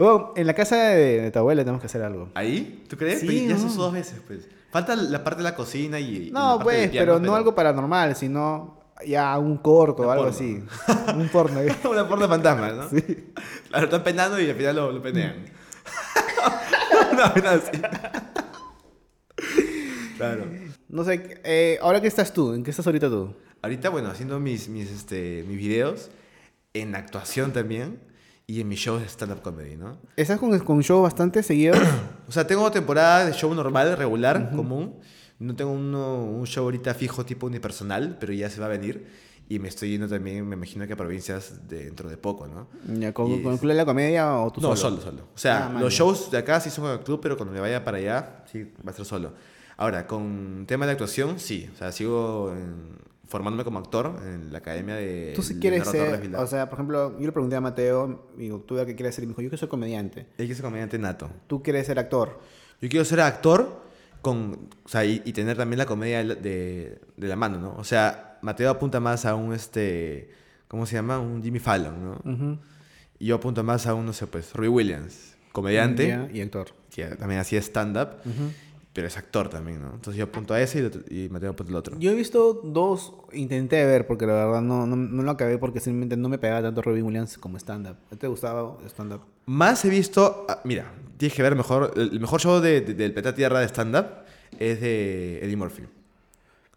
Oh, 0.00 0.32
en 0.36 0.46
la 0.46 0.54
casa 0.54 0.76
de, 0.76 1.20
de 1.22 1.30
tu 1.30 1.38
abuela 1.38 1.62
tenemos 1.62 1.80
que 1.80 1.86
hacer 1.86 2.02
algo. 2.02 2.30
¿Ahí? 2.34 2.84
¿Tú 2.88 2.96
crees? 2.96 3.20
Sí, 3.20 3.26
Pues 3.26 3.48
ya 3.48 3.58
se 3.58 3.66
hizo 3.66 3.82
dos 3.82 3.92
veces, 3.92 4.20
pues. 4.26 4.48
Falta 4.70 4.96
la 4.96 5.22
parte 5.22 5.38
de 5.38 5.44
la 5.44 5.54
cocina 5.54 5.98
y... 6.00 6.04
y 6.16 6.30
la 6.30 6.40
No, 6.40 6.48
parte 6.58 6.64
pues, 6.64 6.90
piano, 6.90 7.06
pero 7.06 7.20
no 7.20 7.34
algo 7.34 7.54
paranormal, 7.54 8.16
sino 8.16 8.78
ya 9.06 9.36
un 9.38 9.58
corto 9.58 10.04
o 10.04 10.10
algo 10.10 10.24
porno. 10.24 10.36
así. 10.36 10.62
un 11.16 11.28
porno. 11.28 11.60
Una 11.90 12.08
porno 12.08 12.22
de 12.24 12.28
fantasmas, 12.28 12.74
¿no? 12.74 12.88
Sí. 12.90 13.32
Claro, 13.68 13.84
están 13.86 14.02
penando 14.04 14.40
y 14.40 14.48
al 14.48 14.56
final 14.56 14.76
lo, 14.76 14.92
lo 14.92 15.02
penean. 15.02 15.44
no, 17.12 17.42
no, 17.42 17.48
así. 17.50 17.70
Claro. 20.16 20.44
No 20.88 21.04
sé, 21.04 21.40
eh, 21.44 21.78
ahora 21.82 22.00
qué 22.00 22.08
estás 22.08 22.32
tú, 22.32 22.52
¿en 22.52 22.62
qué 22.64 22.70
estás 22.70 22.86
ahorita 22.86 23.08
tú? 23.08 23.34
Ahorita, 23.62 23.90
bueno, 23.90 24.08
haciendo 24.10 24.38
mis, 24.40 24.68
mis, 24.68 24.90
este, 24.90 25.44
mis 25.46 25.56
videos, 25.56 26.10
en 26.74 26.94
actuación 26.94 27.52
también, 27.52 28.00
y 28.50 28.60
en 28.60 28.68
mis 28.68 28.80
shows 28.80 29.00
de 29.00 29.08
stand-up 29.08 29.42
comedy, 29.42 29.76
¿no? 29.76 29.96
Estás 30.16 30.38
con, 30.40 30.58
con 30.60 30.80
shows 30.80 31.02
bastante 31.02 31.42
seguidos. 31.42 31.78
O 32.28 32.32
sea, 32.32 32.46
tengo 32.46 32.70
temporada 32.70 33.24
de 33.26 33.32
show 33.32 33.52
normal, 33.54 33.96
regular, 33.96 34.50
común. 34.54 34.94
No 35.40 35.56
tengo 35.56 35.72
uno- 35.72 36.24
un 36.24 36.46
show 36.46 36.64
ahorita 36.64 36.94
fijo 36.94 37.24
tipo 37.24 37.46
unipersonal, 37.46 38.16
pero 38.20 38.32
ya 38.32 38.48
se 38.50 38.60
va 38.60 38.66
a 38.66 38.68
venir. 38.68 39.06
Y 39.48 39.58
me 39.58 39.66
estoy 39.68 39.90
yendo 39.90 40.06
también, 40.08 40.46
me 40.48 40.54
imagino 40.54 40.86
que 40.86 40.92
a 40.92 40.96
provincias 40.96 41.68
de- 41.68 41.86
dentro 41.86 42.08
de 42.08 42.16
poco, 42.16 42.46
¿no? 42.46 42.68
¿Con, 43.12 43.26
Y- 43.32 43.42
con 43.42 43.52
el 43.54 43.58
Club 43.58 43.70
de 43.72 43.74
la 43.76 43.84
Comedia 43.84 44.32
o 44.38 44.52
tú 44.52 44.60
no, 44.60 44.76
solo? 44.76 45.00
solo, 45.00 45.02
solo. 45.10 45.22
O 45.34 45.38
sea, 45.38 45.66
Ah, 45.74 45.80
los 45.80 45.92
shows 45.92 46.30
de 46.30 46.38
acá 46.38 46.60
sí 46.60 46.70
son 46.70 46.84
con 46.84 46.92
el 46.92 47.00
club, 47.00 47.18
pero 47.20 47.36
cuando 47.36 47.52
me 47.52 47.60
vaya 47.60 47.84
para 47.84 47.98
allá, 47.98 48.44
sí, 48.50 48.62
va 48.86 48.92
a 48.92 48.94
ser 48.94 49.04
solo. 49.04 49.32
Ahora, 49.76 50.06
con 50.06 50.64
tema 50.68 50.86
de 50.86 50.92
actuación, 50.92 51.40
sí. 51.40 51.68
O 51.74 51.76
sea, 51.78 51.90
sigo 51.90 52.52
en- 52.52 52.96
formándome 53.30 53.64
como 53.64 53.78
actor 53.78 54.20
en 54.26 54.52
la 54.52 54.58
academia 54.58 54.94
de. 54.96 55.32
Tú 55.34 55.42
si 55.42 55.58
quieres 55.58 55.86
ser, 55.88 56.34
o 56.36 56.46
sea, 56.46 56.68
por 56.68 56.76
ejemplo, 56.78 57.18
yo 57.18 57.26
le 57.26 57.32
pregunté 57.32 57.56
a 57.56 57.60
Mateo, 57.62 58.28
digo, 58.36 58.58
¿tú 58.60 58.76
qué 58.84 58.94
quieres 58.94 59.14
ser? 59.14 59.24
Y 59.24 59.26
me 59.28 59.30
dijo, 59.30 59.40
yo 59.42 59.48
quiero 59.48 59.58
ser 59.60 59.68
comediante. 59.68 60.26
Él 60.36 60.46
que 60.46 60.52
es 60.52 60.60
comediante 60.60 60.98
nato. 60.98 61.30
¿Tú 61.46 61.62
quieres 61.62 61.86
ser 61.86 61.98
actor? 61.98 62.38
Yo 62.82 62.88
quiero 62.88 63.04
ser 63.04 63.20
actor 63.20 63.82
con, 64.20 64.68
o 64.84 64.88
sea, 64.88 65.04
y, 65.04 65.22
y 65.24 65.32
tener 65.32 65.56
también 65.56 65.78
la 65.78 65.86
comedia 65.86 66.22
de, 66.24 66.34
de- 66.34 67.00
de 67.16 67.28
la 67.28 67.36
mano, 67.36 67.58
¿no? 67.58 67.74
O 67.78 67.84
sea, 67.84 68.38
Mateo 68.42 68.68
apunta 68.70 69.00
más 69.00 69.24
a 69.24 69.34
un, 69.36 69.54
este, 69.54 70.30
¿cómo 70.68 70.84
se 70.86 70.94
llama? 70.96 71.18
Un 71.20 71.42
Jimmy 71.42 71.58
Fallon, 71.60 72.04
¿no? 72.04 72.12
Ujú. 72.32 72.58
Y 73.18 73.26
yo 73.26 73.36
apunto 73.36 73.62
más 73.62 73.86
a 73.86 73.94
un, 73.94 74.04
no 74.06 74.12
sé, 74.12 74.26
pues, 74.26 74.52
Robbie 74.54 74.68
Williams, 74.70 75.36
comediante, 75.52 76.28
y 76.32 76.40
actor. 76.40 76.68
que 76.90 77.04
también 77.04 77.40
hacía 77.40 77.60
stand-up, 77.60 78.08
pero 78.92 79.06
es 79.06 79.16
actor 79.16 79.48
también, 79.48 79.80
¿no? 79.80 79.88
Entonces 79.94 80.16
yo 80.16 80.24
apunto 80.24 80.52
a 80.54 80.60
ese 80.60 80.90
y, 81.10 81.24
y 81.24 81.28
Mateo 81.28 81.50
apunta 81.50 81.70
al 81.70 81.76
otro. 81.76 81.96
Yo 81.98 82.10
he 82.10 82.14
visto 82.14 82.60
dos, 82.64 83.12
intenté 83.32 83.84
ver, 83.86 84.06
porque 84.06 84.26
la 84.26 84.32
verdad 84.34 84.62
no, 84.62 84.86
no, 84.86 84.96
no 84.96 85.22
lo 85.22 85.30
acabé 85.30 85.58
porque 85.58 85.78
simplemente 85.80 86.16
no 86.16 86.28
me 86.28 86.38
pegaba 86.38 86.62
tanto 86.62 86.82
Robin 86.82 87.04
Williams 87.04 87.38
como 87.38 87.56
stand-up. 87.58 87.96
¿A 88.08 88.10
ti 88.10 88.16
¿Te 88.16 88.26
gustaba 88.26 88.76
stand-up? 88.88 89.20
Más 89.46 89.84
he 89.84 89.88
visto, 89.90 90.44
ah, 90.48 90.60
mira, 90.64 90.92
tienes 91.16 91.36
que 91.36 91.42
ver 91.42 91.54
mejor, 91.54 91.92
el 91.96 92.18
mejor 92.20 92.40
show 92.40 92.60
de, 92.60 92.80
de- 92.80 92.94
del 92.94 93.12
Peta 93.14 93.34
Tierra 93.34 93.60
de 93.60 93.66
stand-up 93.68 94.06
es 94.58 94.80
de 94.80 95.38
Eddie 95.44 95.56
Murphy. 95.56 95.82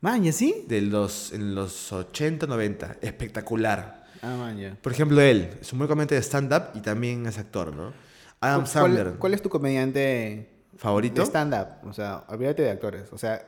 Man, 0.01 0.23
¿y 0.25 0.29
así? 0.29 0.65
De 0.67 0.81
los, 0.81 1.31
en 1.33 1.55
los 1.55 1.91
80, 1.93 2.45
90. 2.45 2.97
Espectacular. 3.01 4.03
Ah, 4.21 4.35
man, 4.37 4.57
ya. 4.57 4.75
Por 4.81 4.91
ejemplo, 4.91 5.19
él 5.21 5.49
es 5.61 5.71
un 5.73 5.79
muy 5.79 5.87
comediante 5.87 6.15
de 6.15 6.21
stand-up 6.21 6.63
y 6.75 6.81
también 6.81 7.25
es 7.25 7.37
actor, 7.37 7.75
¿no? 7.75 7.93
Adam 8.41 8.61
¿Cuál- 8.61 8.67
Sandler, 8.67 9.03
¿Cuál, 9.07 9.17
cuál 9.19 9.33
es 9.33 9.41
tu 9.41 9.49
comediante 9.49 10.49
favorito. 10.77 11.21
de 11.21 11.27
stand-up? 11.27 11.87
O 11.87 11.93
sea, 11.93 12.23
olvídate 12.27 12.63
de 12.63 12.71
actores. 12.71 13.11
O 13.11 13.17
sea, 13.17 13.41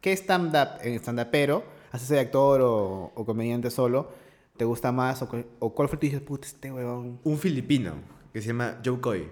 ¿qué 0.00 0.12
stand-up 0.12 0.80
en 0.82 0.94
stand-upero, 0.94 1.64
haces 1.92 2.08
de 2.08 2.20
actor 2.20 2.60
o, 2.62 3.12
o 3.14 3.24
comediante 3.24 3.70
solo, 3.70 4.10
te 4.56 4.64
gusta 4.64 4.92
más? 4.92 5.22
O, 5.22 5.28
o 5.58 5.74
cuál 5.74 5.88
fue 5.88 5.98
tu 5.98 6.06
dices, 6.06 6.20
puta, 6.20 6.46
este 6.46 6.70
huevón? 6.72 7.20
Un 7.24 7.38
filipino 7.38 7.94
que 8.32 8.40
se 8.40 8.48
llama 8.48 8.80
Joe 8.84 9.00
Coy. 9.00 9.28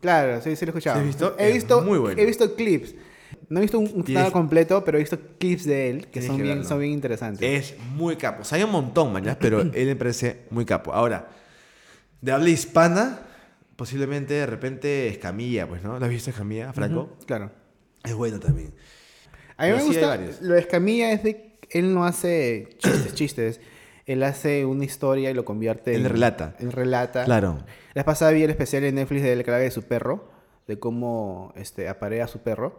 Claro, 0.00 0.40
sí, 0.40 0.54
sí 0.56 0.64
lo 0.64 0.70
he 0.70 0.72
escuchado. 0.72 0.96
¿Sí 0.96 1.00
has 1.00 1.06
visto? 1.06 1.36
He 1.38 1.52
visto, 1.52 1.82
muy 1.82 1.98
bueno. 1.98 2.20
he 2.20 2.24
visto 2.24 2.54
clips. 2.54 2.94
No 3.48 3.58
he 3.58 3.62
visto 3.62 3.78
un, 3.78 3.90
un 3.94 4.00
stand 4.02 4.32
completo, 4.32 4.84
pero 4.84 4.98
he 4.98 5.00
visto 5.00 5.18
clips 5.38 5.64
de 5.64 5.90
él 5.90 6.06
que 6.08 6.22
son 6.22 6.36
que 6.36 6.42
bien, 6.42 6.64
son 6.64 6.78
bien 6.78 6.92
interesantes. 6.92 7.42
Es 7.42 7.78
muy 7.94 8.16
capo. 8.16 8.42
O 8.42 8.44
sea, 8.44 8.56
hay 8.56 8.64
un 8.64 8.70
montón, 8.70 9.12
mañana, 9.12 9.36
pero 9.40 9.60
él 9.60 9.86
me 9.86 9.96
parece 9.96 10.46
muy 10.50 10.64
capo. 10.64 10.92
Ahora, 10.92 11.28
de 12.20 12.32
habla 12.32 12.48
hispana, 12.48 13.20
posiblemente 13.78 14.34
de 14.34 14.44
repente 14.44 15.06
Escamilla, 15.06 15.68
pues, 15.68 15.84
¿no? 15.84 16.00
¿Lo 16.00 16.04
has 16.04 16.10
visto 16.10 16.30
Escamilla, 16.30 16.72
Franco? 16.72 17.16
Claro. 17.26 17.52
Es 18.04 18.12
bueno 18.12 18.40
también. 18.40 18.74
A 19.56 19.66
mí 19.66 19.70
Pero 19.70 19.76
me 19.76 19.82
gusta. 19.84 20.18
Lo 20.42 20.54
de 20.54 20.60
Escamilla 20.60 21.12
es 21.12 21.22
de. 21.22 21.58
Él 21.70 21.94
no 21.94 22.04
hace 22.04 22.70
chistes, 22.78 23.14
chistes. 23.14 23.60
Él 24.04 24.24
hace 24.24 24.64
una 24.64 24.84
historia 24.84 25.30
y 25.30 25.34
lo 25.34 25.44
convierte 25.44 25.94
Él 25.94 26.06
en. 26.06 26.10
relata. 26.10 26.56
En 26.58 26.72
relata. 26.72 27.24
Claro. 27.24 27.64
La 27.94 28.04
pasada 28.04 28.32
vi 28.32 28.42
el 28.42 28.50
especial 28.50 28.82
en 28.82 28.96
Netflix 28.96 29.22
de 29.22 29.32
él 29.32 29.44
que 29.44 29.50
habla 29.50 29.62
de 29.62 29.70
su 29.70 29.84
perro. 29.84 30.28
De 30.66 30.80
cómo 30.80 31.52
este, 31.54 31.88
aparea 31.88 32.24
a 32.24 32.28
su 32.28 32.40
perro. 32.40 32.78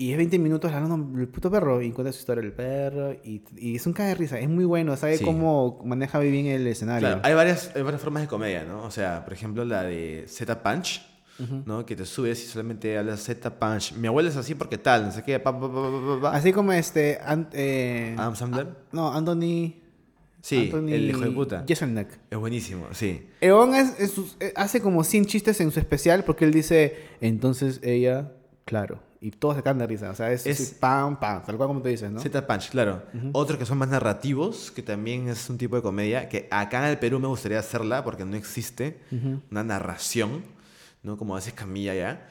Y 0.00 0.12
es 0.12 0.16
20 0.16 0.38
minutos 0.38 0.72
hablando 0.72 1.18
del 1.18 1.28
puto 1.28 1.50
perro. 1.50 1.82
Y 1.82 1.90
cuenta 1.90 2.10
su 2.10 2.20
historia 2.20 2.42
del 2.42 2.54
perro. 2.54 3.12
Y, 3.22 3.42
y 3.58 3.76
es 3.76 3.86
un 3.86 3.92
caga 3.92 4.08
de 4.08 4.14
risa. 4.14 4.38
Es 4.38 4.48
muy 4.48 4.64
bueno. 4.64 4.96
Sabe 4.96 5.18
Sí. 5.18 5.24
cómo 5.26 5.78
maneja 5.84 6.16
muy 6.18 6.30
bien 6.30 6.46
el 6.46 6.66
escenario. 6.66 7.06
Claro, 7.06 7.20
hay 7.22 7.34
varias, 7.34 7.70
hay 7.74 7.82
varias 7.82 8.00
formas 8.00 8.22
de 8.22 8.28
comedia, 8.28 8.64
¿no? 8.64 8.82
O 8.84 8.90
sea, 8.90 9.22
por 9.24 9.34
ejemplo, 9.34 9.62
la 9.62 9.82
de 9.82 10.24
Z 10.26 10.62
Punch, 10.62 11.02
¿no? 11.66 11.84
Que 11.84 11.96
te 11.96 12.06
subes 12.06 12.42
y 12.42 12.46
solamente 12.46 12.96
hablas 12.96 13.22
Z 13.24 13.58
Punch. 13.58 13.92
Mi 13.92 14.06
abuela 14.08 14.30
es 14.30 14.36
así 14.36 14.54
porque 14.54 14.78
tal, 14.78 15.04
no 15.04 15.12
sé 15.12 15.22
qué. 15.22 15.38
pa, 15.38 15.52
pa, 15.60 15.68
pa. 16.22 16.32
Así 16.34 16.50
como 16.52 16.72
este. 16.72 17.18
An- 17.22 17.50
eh, 17.52 18.14
Adam 18.16 18.36
Sandler. 18.36 18.68
no, 18.92 19.12
Anthony. 19.12 19.74
Sí, 20.40 20.70
Anthony 20.72 20.92
el 20.94 21.10
hijo 21.10 21.20
de 21.20 21.30
puta. 21.30 21.64
Jeselnik. 21.68 22.08
Es 22.30 22.38
buenísimo, 22.38 22.86
sí. 22.92 23.28
Es- 23.42 24.00
es 24.00 24.10
sus- 24.12 24.38
eh, 24.40 24.54
hace 24.56 24.80
como 24.80 25.04
100 25.04 25.26
chistes 25.26 25.60
en 25.60 25.70
su 25.70 25.78
especial 25.78 26.24
porque 26.24 26.46
él 26.46 26.52
dice, 26.52 26.96
entonces 27.20 27.80
ella, 27.82 28.32
claro. 28.64 29.02
Y 29.22 29.30
todos 29.32 29.56
se 29.56 29.62
caen 29.62 29.76
de 29.78 29.86
risa. 29.86 30.10
O 30.10 30.14
sea, 30.14 30.32
es, 30.32 30.46
Es- 30.46 30.70
pam, 30.70 31.20
pam, 31.20 31.42
tal 31.44 31.56
cual 31.58 31.68
como 31.68 31.82
tú 31.82 31.88
dices, 31.88 32.10
¿no? 32.10 32.20
Z 32.20 32.46
Punch, 32.46 32.70
claro. 32.70 33.02
Otros 33.32 33.58
que 33.58 33.66
son 33.66 33.76
más 33.78 33.88
narrativos, 33.88 34.70
que 34.70 34.82
también 34.82 35.28
es 35.28 35.50
un 35.50 35.58
tipo 35.58 35.76
de 35.76 35.82
comedia, 35.82 36.28
que 36.28 36.48
acá 36.50 36.78
en 36.84 36.90
el 36.90 36.98
Perú 36.98 37.20
me 37.20 37.28
gustaría 37.28 37.58
hacerla 37.58 38.02
porque 38.02 38.24
no 38.24 38.36
existe 38.36 38.98
una 39.50 39.62
narración, 39.62 40.42
¿no? 41.02 41.16
Como 41.18 41.36
haces 41.36 41.52
Camilla 41.52 41.94
ya. 41.94 42.28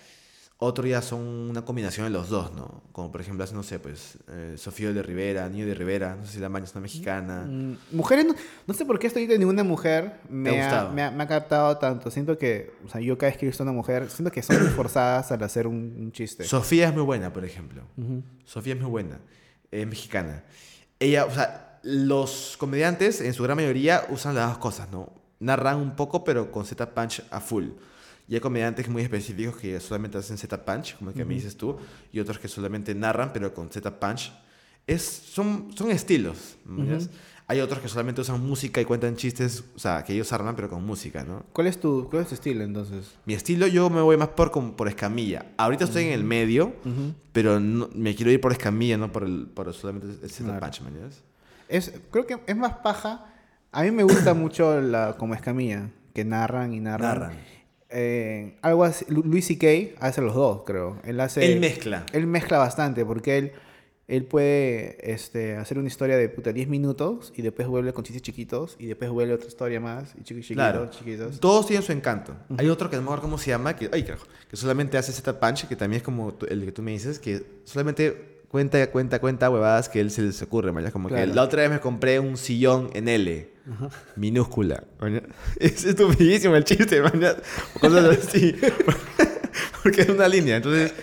Otro 0.61 0.85
ya 0.85 1.01
son 1.01 1.21
una 1.21 1.63
combinación 1.63 2.05
de 2.05 2.09
los 2.09 2.27
dos, 2.27 2.51
¿no? 2.53 2.83
Como 2.91 3.09
por 3.13 3.21
ejemplo, 3.21 3.45
no 3.53 3.63
sé, 3.63 3.79
pues, 3.79 4.17
eh, 4.27 4.55
Sofía 4.57 4.91
de 4.91 5.01
Rivera, 5.01 5.47
Niño 5.47 5.65
de 5.65 5.73
Rivera, 5.73 6.17
no 6.19 6.25
sé 6.25 6.33
si 6.33 6.39
la 6.39 6.49
maña 6.49 6.65
es 6.65 6.73
una 6.73 6.81
mexicana. 6.81 7.45
Mm, 7.47 7.77
Mujeres, 7.91 8.25
no, 8.25 8.35
no 8.67 8.73
sé 8.73 8.85
por 8.85 8.99
qué 8.99 9.07
estoy 9.07 9.25
de 9.25 9.39
ninguna 9.39 9.63
mujer 9.63 10.19
me, 10.27 10.49
¿Te 10.49 10.61
ha 10.61 10.89
me, 10.89 11.03
ha, 11.03 11.11
me 11.11 11.23
ha 11.23 11.27
captado 11.27 11.77
tanto. 11.77 12.11
Siento 12.11 12.37
que, 12.37 12.73
o 12.85 12.89
sea, 12.89 12.99
yo 12.99 13.17
cada 13.17 13.31
vez 13.31 13.39
que 13.39 13.45
he 13.45 13.49
visto 13.49 13.63
a 13.63 13.67
una 13.67 13.71
mujer, 13.71 14.09
siento 14.09 14.33
que 14.33 14.43
son 14.43 14.57
forzadas 14.75 15.31
al 15.31 15.41
hacer 15.43 15.65
un, 15.65 15.95
un 15.97 16.11
chiste. 16.11 16.43
Sofía 16.43 16.89
es 16.89 16.93
muy 16.93 17.03
buena, 17.03 17.31
por 17.31 17.45
ejemplo. 17.45 17.83
Ujú. 17.95 18.21
Sofía 18.43 18.73
es 18.73 18.81
muy 18.81 18.89
buena, 18.89 19.17
es 19.71 19.87
mexicana. 19.87 20.43
Ella, 20.99 21.23
o 21.23 21.31
sea, 21.31 21.79
los 21.83 22.57
comediantes 22.57 23.21
en 23.21 23.33
su 23.33 23.43
gran 23.43 23.55
mayoría 23.55 24.05
usan 24.09 24.35
las 24.35 24.49
dos 24.49 24.57
cosas, 24.57 24.89
¿no? 24.91 25.13
Narran 25.39 25.77
un 25.77 25.95
poco, 25.95 26.25
pero 26.25 26.51
con 26.51 26.65
Z 26.65 26.93
punch 26.93 27.23
a 27.31 27.39
full. 27.39 27.67
Y 28.29 28.35
hay 28.35 28.41
comediantes 28.41 28.87
muy 28.87 29.01
específicos 29.01 29.57
que 29.57 29.79
solamente 29.79 30.19
hacen 30.19 30.37
Z 30.37 30.63
punch, 30.63 30.95
como 30.97 31.09
el 31.09 31.15
que 31.15 31.25
me 31.25 31.33
dices 31.33 31.57
tú, 31.57 31.77
y 32.13 32.19
otros 32.19 32.37
que 32.37 32.47
solamente 32.47 32.93
narran, 32.93 33.33
pero 33.33 33.53
con 33.53 33.69
Z 33.71 33.99
punch. 33.99 34.31
Es, 34.85 35.01
son, 35.03 35.71
son 35.75 35.89
estilos. 35.91 36.57
¿me 36.65 36.81
entiendes? 36.83 37.09
Hay 37.47 37.59
otros 37.61 37.79
que 37.79 37.87
solamente 37.87 38.21
usan 38.21 38.45
música 38.45 38.79
y 38.79 38.85
cuentan 38.85 39.15
chistes, 39.15 39.63
o 39.75 39.79
sea, 39.79 40.03
que 40.03 40.13
ellos 40.13 40.31
arman, 40.31 40.55
pero 40.55 40.69
con 40.69 40.85
música, 40.85 41.23
¿no? 41.23 41.43
¿Cuál 41.53 41.65
es 41.65 41.79
tu, 41.79 42.07
cuál 42.07 42.21
es 42.21 42.27
tu 42.29 42.35
estilo 42.35 42.63
entonces? 42.63 43.11
Mi 43.25 43.33
estilo 43.33 43.65
yo 43.65 43.89
me 43.89 44.01
voy 44.01 44.17
más 44.17 44.27
por, 44.29 44.51
por 44.75 44.87
escamilla. 44.87 45.47
Ahorita 45.57 45.85
estoy 45.85 46.03
en 46.03 46.11
el 46.13 46.23
medio, 46.23 46.73
pero 47.31 47.59
no- 47.59 47.89
me 47.95 48.13
quiero 48.13 48.31
ir 48.31 48.39
por 48.39 48.51
escamilla, 48.51 48.97
no 48.97 49.11
por, 49.11 49.23
el, 49.23 49.47
por 49.47 49.73
solamente 49.73 50.07
el 50.23 50.29
Z 50.29 50.43
Claro. 50.45 50.59
punch, 50.59 50.81
¿me 50.81 50.87
entiendes? 50.89 51.23
Es, 51.67 51.91
creo 52.11 52.27
que 52.27 52.39
es 52.45 52.55
más 52.55 52.73
paja. 52.83 53.25
A 53.71 53.81
mí 53.81 53.89
me 53.91 54.03
gusta 54.03 54.35
mucho 54.35 54.79
la, 54.81 55.15
como 55.17 55.33
escamilla, 55.33 55.89
que 56.13 56.23
narran 56.25 56.73
y 56.75 56.79
narran. 56.79 57.19
Narran. 57.19 57.37
Eh, 57.89 58.57
algo 58.61 58.83
así, 58.83 59.05
Lu- 59.09 59.23
Luis 59.23 59.45
C.K. 59.47 59.95
hace 59.99 60.21
los 60.21 60.35
dos, 60.35 60.61
creo. 60.65 60.99
Él 61.03 61.19
hace... 61.19 61.51
Él 61.53 61.59
mezcla. 61.59 62.05
Él 62.13 62.27
mezcla 62.27 62.57
bastante 62.59 63.03
porque 63.05 63.37
él, 63.37 63.51
él 64.07 64.25
puede 64.25 64.97
este, 65.11 65.55
hacer 65.55 65.77
una 65.79 65.87
historia 65.87 66.15
de 66.17 66.29
puta 66.29 66.53
10 66.53 66.67
minutos 66.67 67.33
y 67.35 67.41
después 67.41 67.67
vuelve 67.67 67.91
con 67.93 68.03
chistes 68.03 68.21
chiquitos 68.21 68.75
y 68.79 68.85
después 68.85 69.09
vuelve 69.09 69.33
otra 69.33 69.47
historia 69.47 69.79
más 69.79 70.13
y 70.19 70.23
chiquitos, 70.23 70.51
Claro. 70.55 70.89
chiquitos. 70.91 71.39
Todos 71.39 71.65
tienen 71.67 71.83
su 71.83 71.91
encanto. 71.91 72.35
Hay 72.57 72.69
otro 72.69 72.89
que 72.89 72.95
no 72.95 73.01
me 73.01 73.07
acuerdo 73.07 73.23
cómo 73.23 73.37
se 73.37 73.49
llama, 73.49 73.75
que, 73.75 73.89
ay, 73.91 74.03
carajo, 74.03 74.27
que 74.49 74.55
solamente 74.55 74.97
hace 74.97 75.11
Z 75.11 75.39
punch, 75.39 75.67
que 75.67 75.75
también 75.75 75.97
es 75.97 76.03
como 76.03 76.35
el 76.47 76.65
que 76.65 76.71
tú 76.71 76.81
me 76.83 76.91
dices, 76.91 77.17
que 77.19 77.43
solamente 77.63 78.38
cuenta, 78.49 78.91
cuenta, 78.91 79.19
cuenta 79.19 79.49
huevadas 79.49 79.87
que 79.89 80.01
él 80.01 80.11
se 80.11 80.21
les 80.23 80.41
ocurre, 80.41 80.71
¿mañas? 80.71 80.91
Como 80.91 81.07
que 81.07 81.15
Claro. 81.15 81.33
la 81.33 81.43
otra 81.43 81.61
vez 81.61 81.71
me 81.71 81.79
compré 81.79 82.19
un 82.19 82.35
sillón 82.37 82.89
en 82.93 83.07
L, 83.07 83.49
minúscula. 84.15 84.83
¿mañas? 84.99 85.23
Es 85.59 85.85
estupidísimo 85.85 86.55
el 86.55 86.63
chiste. 86.65 87.01
O 87.01 87.79
Cosas 87.79 88.17
así. 88.17 88.55
Porque 89.83 90.01
es 90.01 90.09
una 90.09 90.27
línea. 90.27 90.57
Entonces, 90.57 90.93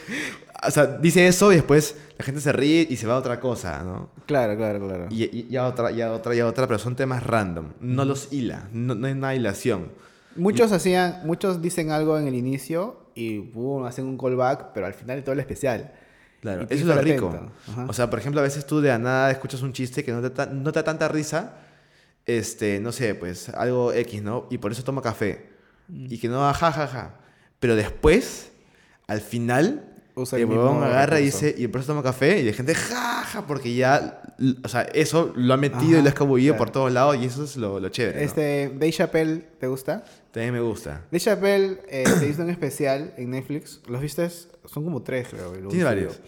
o 0.66 0.70
sea, 0.70 0.86
dice 0.86 1.26
eso 1.26 1.52
y 1.52 1.56
después 1.56 1.96
la 2.18 2.24
gente 2.24 2.40
se 2.40 2.52
ríe 2.52 2.86
y 2.88 2.96
se 2.96 3.06
va 3.06 3.14
a 3.14 3.18
otra 3.18 3.40
cosa, 3.40 3.82
¿no? 3.82 4.10
Claro, 4.26 4.56
claro, 4.56 4.86
claro. 4.86 5.06
Y, 5.10 5.24
y, 5.24 5.46
y 5.50 5.56
a 5.56 5.66
otra, 5.66 5.90
y 5.92 6.00
a 6.00 6.12
otra, 6.12 6.34
y 6.34 6.40
a 6.40 6.46
otra, 6.46 6.66
pero 6.66 6.78
son 6.78 6.96
temas 6.96 7.22
random. 7.22 7.72
No 7.80 8.04
los 8.04 8.32
hila, 8.32 8.68
no, 8.72 8.94
no 8.94 9.06
hay 9.06 9.12
una 9.12 9.34
hilación. 9.34 9.90
Muchos 10.34 10.72
hacían, 10.72 11.20
muchos 11.24 11.62
dicen 11.62 11.90
algo 11.90 12.18
en 12.18 12.26
el 12.26 12.34
inicio 12.34 12.98
y 13.14 13.38
boom, 13.38 13.84
hacen 13.86 14.04
un 14.06 14.18
callback, 14.18 14.72
pero 14.74 14.86
al 14.86 14.92
final 14.94 15.16
de 15.16 15.22
todo 15.22 15.32
el 15.32 15.40
especial. 15.40 15.92
Claro, 16.54 16.62
eso 16.70 16.74
es 16.74 16.86
lo 16.86 16.94
rico. 17.14 17.30
O 17.88 17.92
sea, 17.92 18.08
por 18.10 18.18
ejemplo, 18.18 18.40
a 18.40 18.44
veces 18.44 18.66
tú 18.66 18.80
de 18.80 18.88
la 18.90 18.98
nada 18.98 19.30
escuchas 19.30 19.62
un 19.62 19.72
chiste 19.72 20.04
que 20.04 20.12
no 20.12 20.22
te, 20.22 20.30
ta- 20.30 20.46
no 20.46 20.70
te 20.72 20.78
da 20.78 20.84
tanta 20.84 21.08
risa, 21.08 21.54
este, 22.24 22.80
no 22.80 22.92
sé, 22.92 23.14
pues 23.14 23.48
algo 23.50 23.92
X, 23.92 24.22
¿no? 24.22 24.46
Y 24.50 24.58
por 24.58 24.72
eso 24.72 24.82
tomo 24.84 25.02
café. 25.02 25.48
Mm. 25.88 26.06
Y 26.10 26.18
que 26.18 26.28
no, 26.28 26.40
ja, 26.52 26.72
ja, 26.72 26.86
ja. 26.86 27.14
Pero 27.60 27.74
después, 27.76 28.50
al 29.06 29.20
final, 29.20 29.95
Usa 30.18 30.38
el 30.38 30.44
el 30.44 30.48
huevón 30.50 30.82
agarra 30.82 31.20
y 31.20 31.24
dice, 31.26 31.54
y 31.56 31.68
por 31.68 31.82
eso 31.82 31.88
tomo 31.92 32.02
café, 32.02 32.40
y 32.40 32.44
la 32.44 32.52
gente, 32.54 32.74
ja, 32.74 33.22
ja, 33.22 33.46
porque 33.46 33.74
ya, 33.74 34.22
o 34.64 34.68
sea, 34.68 34.80
eso 34.82 35.32
lo 35.36 35.52
ha 35.52 35.58
metido 35.58 35.82
y 35.90 35.92
Ajá, 35.94 36.00
lo 36.00 36.06
ha 36.06 36.08
escabullido 36.08 36.54
claro. 36.54 36.64
por 36.64 36.72
todos 36.72 36.90
lados, 36.92 37.16
y 37.20 37.26
eso 37.26 37.44
es 37.44 37.56
lo, 37.58 37.78
lo 37.78 37.88
chévere. 37.90 38.18
¿no? 38.20 38.24
Este, 38.24 38.70
Dave 38.70 38.92
Chappelle, 38.92 39.38
¿te 39.60 39.66
gusta? 39.66 40.04
También 40.30 40.54
me 40.54 40.60
gusta. 40.60 41.02
Dave 41.10 41.20
Chappelle 41.20 41.78
eh, 41.90 42.04
se 42.18 42.28
hizo 42.28 42.42
un 42.42 42.50
especial 42.50 43.12
en 43.18 43.30
Netflix. 43.30 43.82
¿Los 43.88 44.00
viste? 44.00 44.28
Son 44.30 44.82
como 44.84 45.02
tres, 45.02 45.28
creo. 45.28 45.48
el 45.48 45.52
Tiene 45.52 45.66
último. 45.66 45.84
varios. 45.84 46.20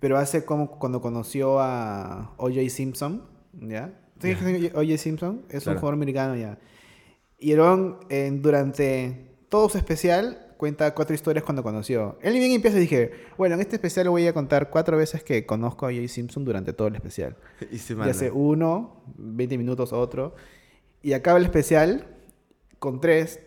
Pero 0.00 0.16
hace 0.16 0.44
como 0.46 0.78
cuando 0.78 1.02
conoció 1.02 1.60
a 1.60 2.32
O.J. 2.38 2.70
Simpson, 2.70 3.22
¿ya? 3.52 3.92
¿Sí? 4.22 4.32
O.J. 4.74 4.96
Simpson 4.96 5.42
es 5.50 5.62
Claro. 5.64 5.76
un 5.76 5.80
jugador 5.80 5.94
americano, 5.94 6.36
ya. 6.36 6.58
Y 7.38 7.52
el 7.52 7.60
eh, 8.08 8.30
durante 8.32 9.26
todo 9.50 9.68
su 9.68 9.76
especial, 9.78 10.49
cuenta 10.60 10.94
cuatro 10.94 11.14
historias 11.14 11.42
cuando 11.42 11.62
conoció. 11.62 12.18
Él 12.20 12.34
bien 12.34 12.52
empieza 12.52 12.76
y 12.76 12.80
dije, 12.80 13.10
bueno, 13.38 13.54
en 13.54 13.62
este 13.62 13.76
especial 13.76 14.10
voy 14.10 14.26
a 14.26 14.34
contar 14.34 14.68
cuatro 14.68 14.98
veces 14.98 15.24
que 15.24 15.46
conozco 15.46 15.86
a 15.86 15.88
O.J. 15.88 16.06
Simpson 16.06 16.44
durante 16.44 16.74
todo 16.74 16.88
el 16.88 16.94
especial. 16.94 17.34
Y 17.72 17.78
se 17.78 17.94
Y 17.94 17.96
manda. 17.96 18.10
hace 18.12 18.30
uno, 18.30 19.02
20 19.16 19.56
minutos 19.56 19.92
otro. 19.94 20.34
Y 21.02 21.14
acaba 21.14 21.38
el 21.38 21.44
especial 21.44 22.06
con 22.78 23.00
tres. 23.00 23.40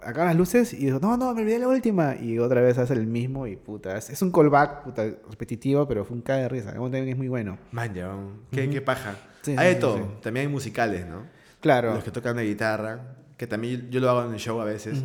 Acaban 0.00 0.28
las 0.28 0.36
luces 0.36 0.74
y 0.74 0.84
digo, 0.84 1.00
no, 1.00 1.16
no, 1.16 1.34
me 1.34 1.40
olvidé 1.40 1.58
la 1.58 1.68
última. 1.68 2.14
Y 2.20 2.38
otra 2.38 2.60
vez 2.60 2.76
hace 2.76 2.92
el 2.92 3.06
mismo 3.06 3.46
y 3.46 3.56
puta. 3.56 3.96
Es, 3.96 4.20
un 4.20 4.30
callback 4.30 4.84
puta, 4.84 5.04
repetitivo, 5.30 5.88
pero 5.88 6.04
fue 6.04 6.16
un 6.16 6.22
caga 6.22 6.42
de 6.42 6.48
risa. 6.50 6.72
También 6.74 7.08
es 7.08 7.16
muy 7.16 7.28
bueno. 7.28 7.58
Man, 7.72 7.94
ya, 7.94 8.14
qué, 8.52 8.68
qué 8.68 8.82
paja. 8.82 9.16
Sí, 9.42 9.54
hay 9.56 9.68
sí, 9.70 9.74
de 9.74 9.80
todo. 9.80 9.96
sí. 9.96 10.02
También 10.22 10.46
hay 10.46 10.52
musicales, 10.52 11.06
¿no? 11.06 11.24
Claro. 11.60 11.94
Los 11.94 12.04
que 12.04 12.10
tocan 12.10 12.36
la 12.36 12.42
guitarra, 12.42 13.16
que 13.38 13.46
también 13.46 13.90
yo 13.90 14.00
lo 14.00 14.10
hago 14.10 14.26
en 14.28 14.34
el 14.34 14.38
show 14.38 14.60
a 14.60 14.64
veces, 14.64 15.02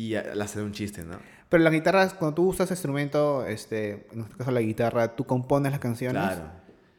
y 0.00 0.14
al 0.14 0.40
hacer 0.40 0.62
un 0.62 0.72
chiste, 0.72 1.04
¿no? 1.04 1.18
Pero 1.50 1.62
las 1.62 1.72
guitarras, 1.72 2.14
cuando 2.14 2.34
tú 2.34 2.48
usas 2.48 2.70
instrumento, 2.70 3.44
este, 3.44 4.06
en 4.12 4.22
este 4.22 4.36
caso 4.38 4.50
la 4.50 4.60
guitarra, 4.60 5.14
tú 5.14 5.26
compones 5.26 5.72
las 5.72 5.80
canciones. 5.80 6.22
Claro, 6.22 6.42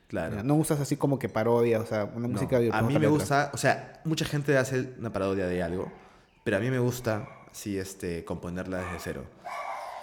claro. 0.08 0.44
No 0.44 0.56
usas 0.56 0.80
así 0.80 0.98
como 0.98 1.18
que 1.18 1.28
parodia, 1.28 1.80
o 1.80 1.86
sea, 1.86 2.06
una 2.06 2.28
No, 2.28 2.34
música 2.34 2.60
de 2.60 2.70
a 2.72 2.82
mí 2.84 3.00
me 3.00 3.08
gusta, 3.08 3.50
o 3.54 3.58
sea, 3.58 4.02
mucha 4.06 4.26
gente 4.26 4.56
hace 4.56 4.94
una 5.00 5.12
parodia 5.12 5.48
de 5.48 5.64
algo, 5.64 5.92
pero 6.44 6.58
a 6.58 6.60
mí 6.60 6.70
me 6.70 6.78
gusta, 6.78 7.28
sí, 7.52 7.76
este, 7.80 8.24
componerla 8.24 8.78
desde 8.80 9.00
cero. 9.00 9.24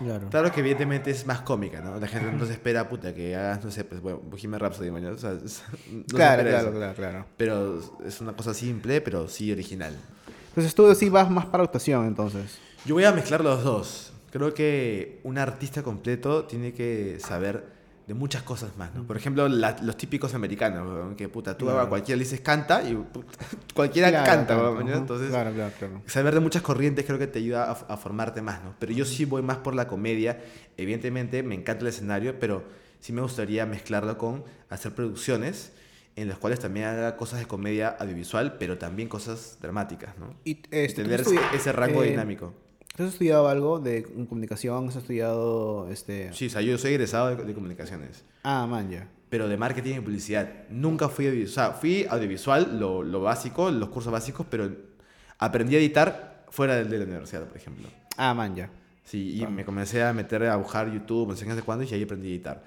Claro. 0.00 0.28
Claro 0.28 0.52
que 0.52 0.60
evidentemente 0.60 1.10
es 1.12 1.24
más 1.24 1.42
cómica, 1.42 1.80
¿no? 1.80 2.00
La 2.00 2.08
gente 2.08 2.32
no 2.32 2.46
se 2.46 2.52
espera, 2.58 2.88
puta, 2.88 3.14
que 3.14 3.36
hagas, 3.36 3.64
no 3.64 3.70
sé, 3.70 3.84
pues, 3.84 4.00
bueno, 4.00 4.20
Bohemian 4.24 4.58
Rhapsody 4.58 4.90
mañana, 4.90 5.14
o 5.14 5.18
sea, 5.18 5.32
no 5.92 6.04
claro, 6.08 6.42
claro, 6.42 6.72
claro, 6.72 6.94
claro. 6.94 7.26
Pero 7.36 7.80
es 8.04 8.20
una 8.20 8.32
cosa 8.32 8.54
simple, 8.54 9.00
pero 9.00 9.28
sí 9.28 9.52
original. 9.52 9.94
Entonces 10.48 10.74
tú 10.74 10.92
sí 10.96 11.08
vas 11.08 11.30
más 11.30 11.46
para 11.46 11.62
actuación, 11.62 12.06
entonces. 12.06 12.58
Yo 12.84 12.94
voy 12.94 13.04
a 13.04 13.12
mezclar 13.12 13.42
los 13.42 13.62
dos. 13.64 14.12
Creo 14.30 14.52
que 14.54 15.20
un 15.24 15.38
artista 15.38 15.82
completo 15.82 16.44
tiene 16.44 16.72
que 16.72 17.18
saber 17.20 17.76
de 18.06 18.14
muchas 18.14 18.42
cosas 18.42 18.74
más, 18.78 18.94
¿no? 18.94 19.06
Por 19.06 19.16
ejemplo, 19.18 19.48
la- 19.48 19.76
los 19.82 19.96
típicos 19.96 20.32
americanos, 20.34 21.14
que 21.16 21.28
puta, 21.28 21.56
tú 21.58 21.66
Claro. 21.66 21.80
a 21.82 21.88
cualquiera 21.90 22.16
le 22.16 22.24
dices 22.24 22.40
canta 22.40 22.82
y 22.82 22.94
puta, 22.94 23.28
cualquiera 23.74 24.08
Claro, 24.08 24.26
canta, 24.26 24.54
claro, 24.54 24.78
ajá. 24.80 24.96
Entonces, 24.96 25.30
saber 26.06 26.34
de 26.34 26.40
muchas 26.40 26.62
corrientes 26.62 27.04
creo 27.04 27.18
que 27.18 27.26
te 27.26 27.38
ayuda 27.38 27.64
a, 27.64 27.72
a 27.72 27.96
formarte 27.98 28.40
más, 28.40 28.62
¿no? 28.64 28.74
Pero 28.78 28.92
yo 28.92 29.04
sí 29.04 29.26
voy 29.26 29.42
más 29.42 29.58
por 29.58 29.74
la 29.74 29.86
comedia. 29.88 30.40
Evidentemente 30.78 31.42
me 31.42 31.54
encanta 31.54 31.82
el 31.82 31.88
escenario, 31.88 32.38
pero 32.38 32.64
sí 33.00 33.12
me 33.12 33.20
gustaría 33.20 33.66
mezclarlo 33.66 34.16
con 34.16 34.44
hacer 34.70 34.94
producciones 34.94 35.72
en 36.16 36.28
las 36.28 36.38
cuales 36.38 36.58
también 36.60 36.86
haga 36.86 37.16
cosas 37.16 37.40
de 37.40 37.46
comedia 37.46 37.88
audiovisual, 37.88 38.56
pero 38.58 38.78
también 38.78 39.08
cosas 39.08 39.58
dramáticas, 39.60 40.16
¿no? 40.18 40.34
Y, 40.44 40.62
este, 40.70 41.02
Tener 41.04 41.22
¿tú 41.22 41.32
ese, 41.32 41.40
ese 41.54 41.72
rango 41.72 42.02
eh, 42.02 42.10
dinámico. 42.10 42.54
¿Tú 42.98 43.04
has 43.04 43.12
estudiado 43.12 43.48
algo 43.48 43.78
de 43.78 44.02
comunicación? 44.28 44.88
¿Has 44.88 44.96
estudiado 44.96 45.88
este... 45.88 46.32
Sí, 46.32 46.46
o 46.46 46.50
sea, 46.50 46.62
yo 46.62 46.76
soy 46.78 46.94
egresado 46.94 47.34
de, 47.36 47.44
de 47.44 47.54
comunicaciones, 47.54 48.24
Ah, 48.42 48.66
man, 48.68 48.90
ya. 48.90 49.06
pero 49.30 49.46
de 49.48 49.56
marketing 49.56 49.98
y 49.98 50.00
publicidad. 50.00 50.50
Nunca 50.68 51.08
fui 51.08 51.28
audiovisual. 51.28 51.68
O 51.68 51.70
sea, 51.70 51.78
fui 51.80 52.06
audiovisual, 52.10 52.76
lo, 52.80 53.04
lo 53.04 53.20
básico, 53.20 53.70
los 53.70 53.88
cursos 53.90 54.12
básicos, 54.12 54.44
pero 54.50 54.68
aprendí 55.38 55.76
a 55.76 55.78
editar 55.78 56.44
fuera 56.50 56.74
de, 56.74 56.86
de 56.86 56.98
la 56.98 57.04
universidad, 57.04 57.44
por 57.46 57.56
ejemplo. 57.56 57.86
Ah, 58.16 58.34
man, 58.34 58.56
ya. 58.56 58.68
Sí, 59.04 59.40
y 59.40 59.46
me 59.46 59.64
comencé 59.64 60.02
a 60.02 60.12
meter 60.12 60.42
a 60.46 60.56
buscar 60.56 60.92
YouTube, 60.92 61.28
no 61.28 61.36
sé 61.36 61.46
qué 61.46 61.62
cuándo, 61.62 61.84
y 61.84 61.94
ahí 61.94 62.02
aprendí 62.02 62.26
a 62.28 62.30
editar. 62.32 62.64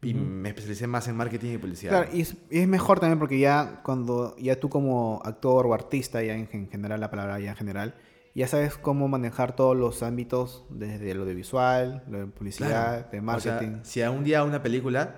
Y 0.00 0.14
me 0.14 0.48
especialicé 0.48 0.86
más 0.86 1.06
en 1.08 1.16
marketing 1.16 1.52
y 1.56 1.58
publicidad. 1.58 1.90
Claro, 1.90 2.08
y 2.16 2.22
es, 2.22 2.34
y 2.50 2.60
es 2.60 2.66
mejor 2.68 3.00
también 3.00 3.18
porque 3.18 3.38
ya 3.38 3.80
cuando 3.84 4.34
ya 4.38 4.58
tú 4.58 4.70
como 4.70 5.20
actor 5.24 5.66
o 5.66 5.74
artista, 5.74 6.22
ya 6.22 6.34
en, 6.34 6.48
en 6.52 6.70
general 6.70 7.00
la 7.00 7.10
palabra 7.10 7.38
ya 7.38 7.50
en 7.50 7.56
general, 7.56 7.94
ya 8.34 8.48
sabes 8.48 8.76
cómo 8.76 9.06
manejar 9.08 9.54
todos 9.56 9.76
los 9.76 10.02
ámbitos, 10.02 10.64
desde 10.70 11.14
lo 11.14 11.24
de 11.24 11.34
visual, 11.34 12.02
lo 12.08 12.18
de 12.20 12.26
publicidad, 12.26 13.10
de 13.10 13.18
O 13.20 13.40
sea, 13.40 13.52
marketing. 13.52 13.78
si 13.82 14.02
a 14.02 14.10
un 14.10 14.24
día 14.24 14.42
una 14.44 14.62
película 14.62 15.14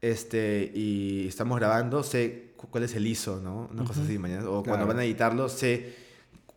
este, 0.00 0.70
y 0.74 1.26
estamos 1.28 1.58
grabando, 1.58 2.02
sé 2.02 2.52
cu- 2.56 2.68
cuál 2.70 2.84
es 2.84 2.94
el 2.94 3.06
ISO, 3.06 3.40
¿no? 3.40 3.68
Una 3.72 3.84
cosa 3.84 4.02
así, 4.02 4.18
mañana. 4.18 4.48
O 4.48 4.62
cuando 4.62 4.86
van 4.86 4.98
a 4.98 5.04
editarlo, 5.04 5.48
sé 5.48 5.94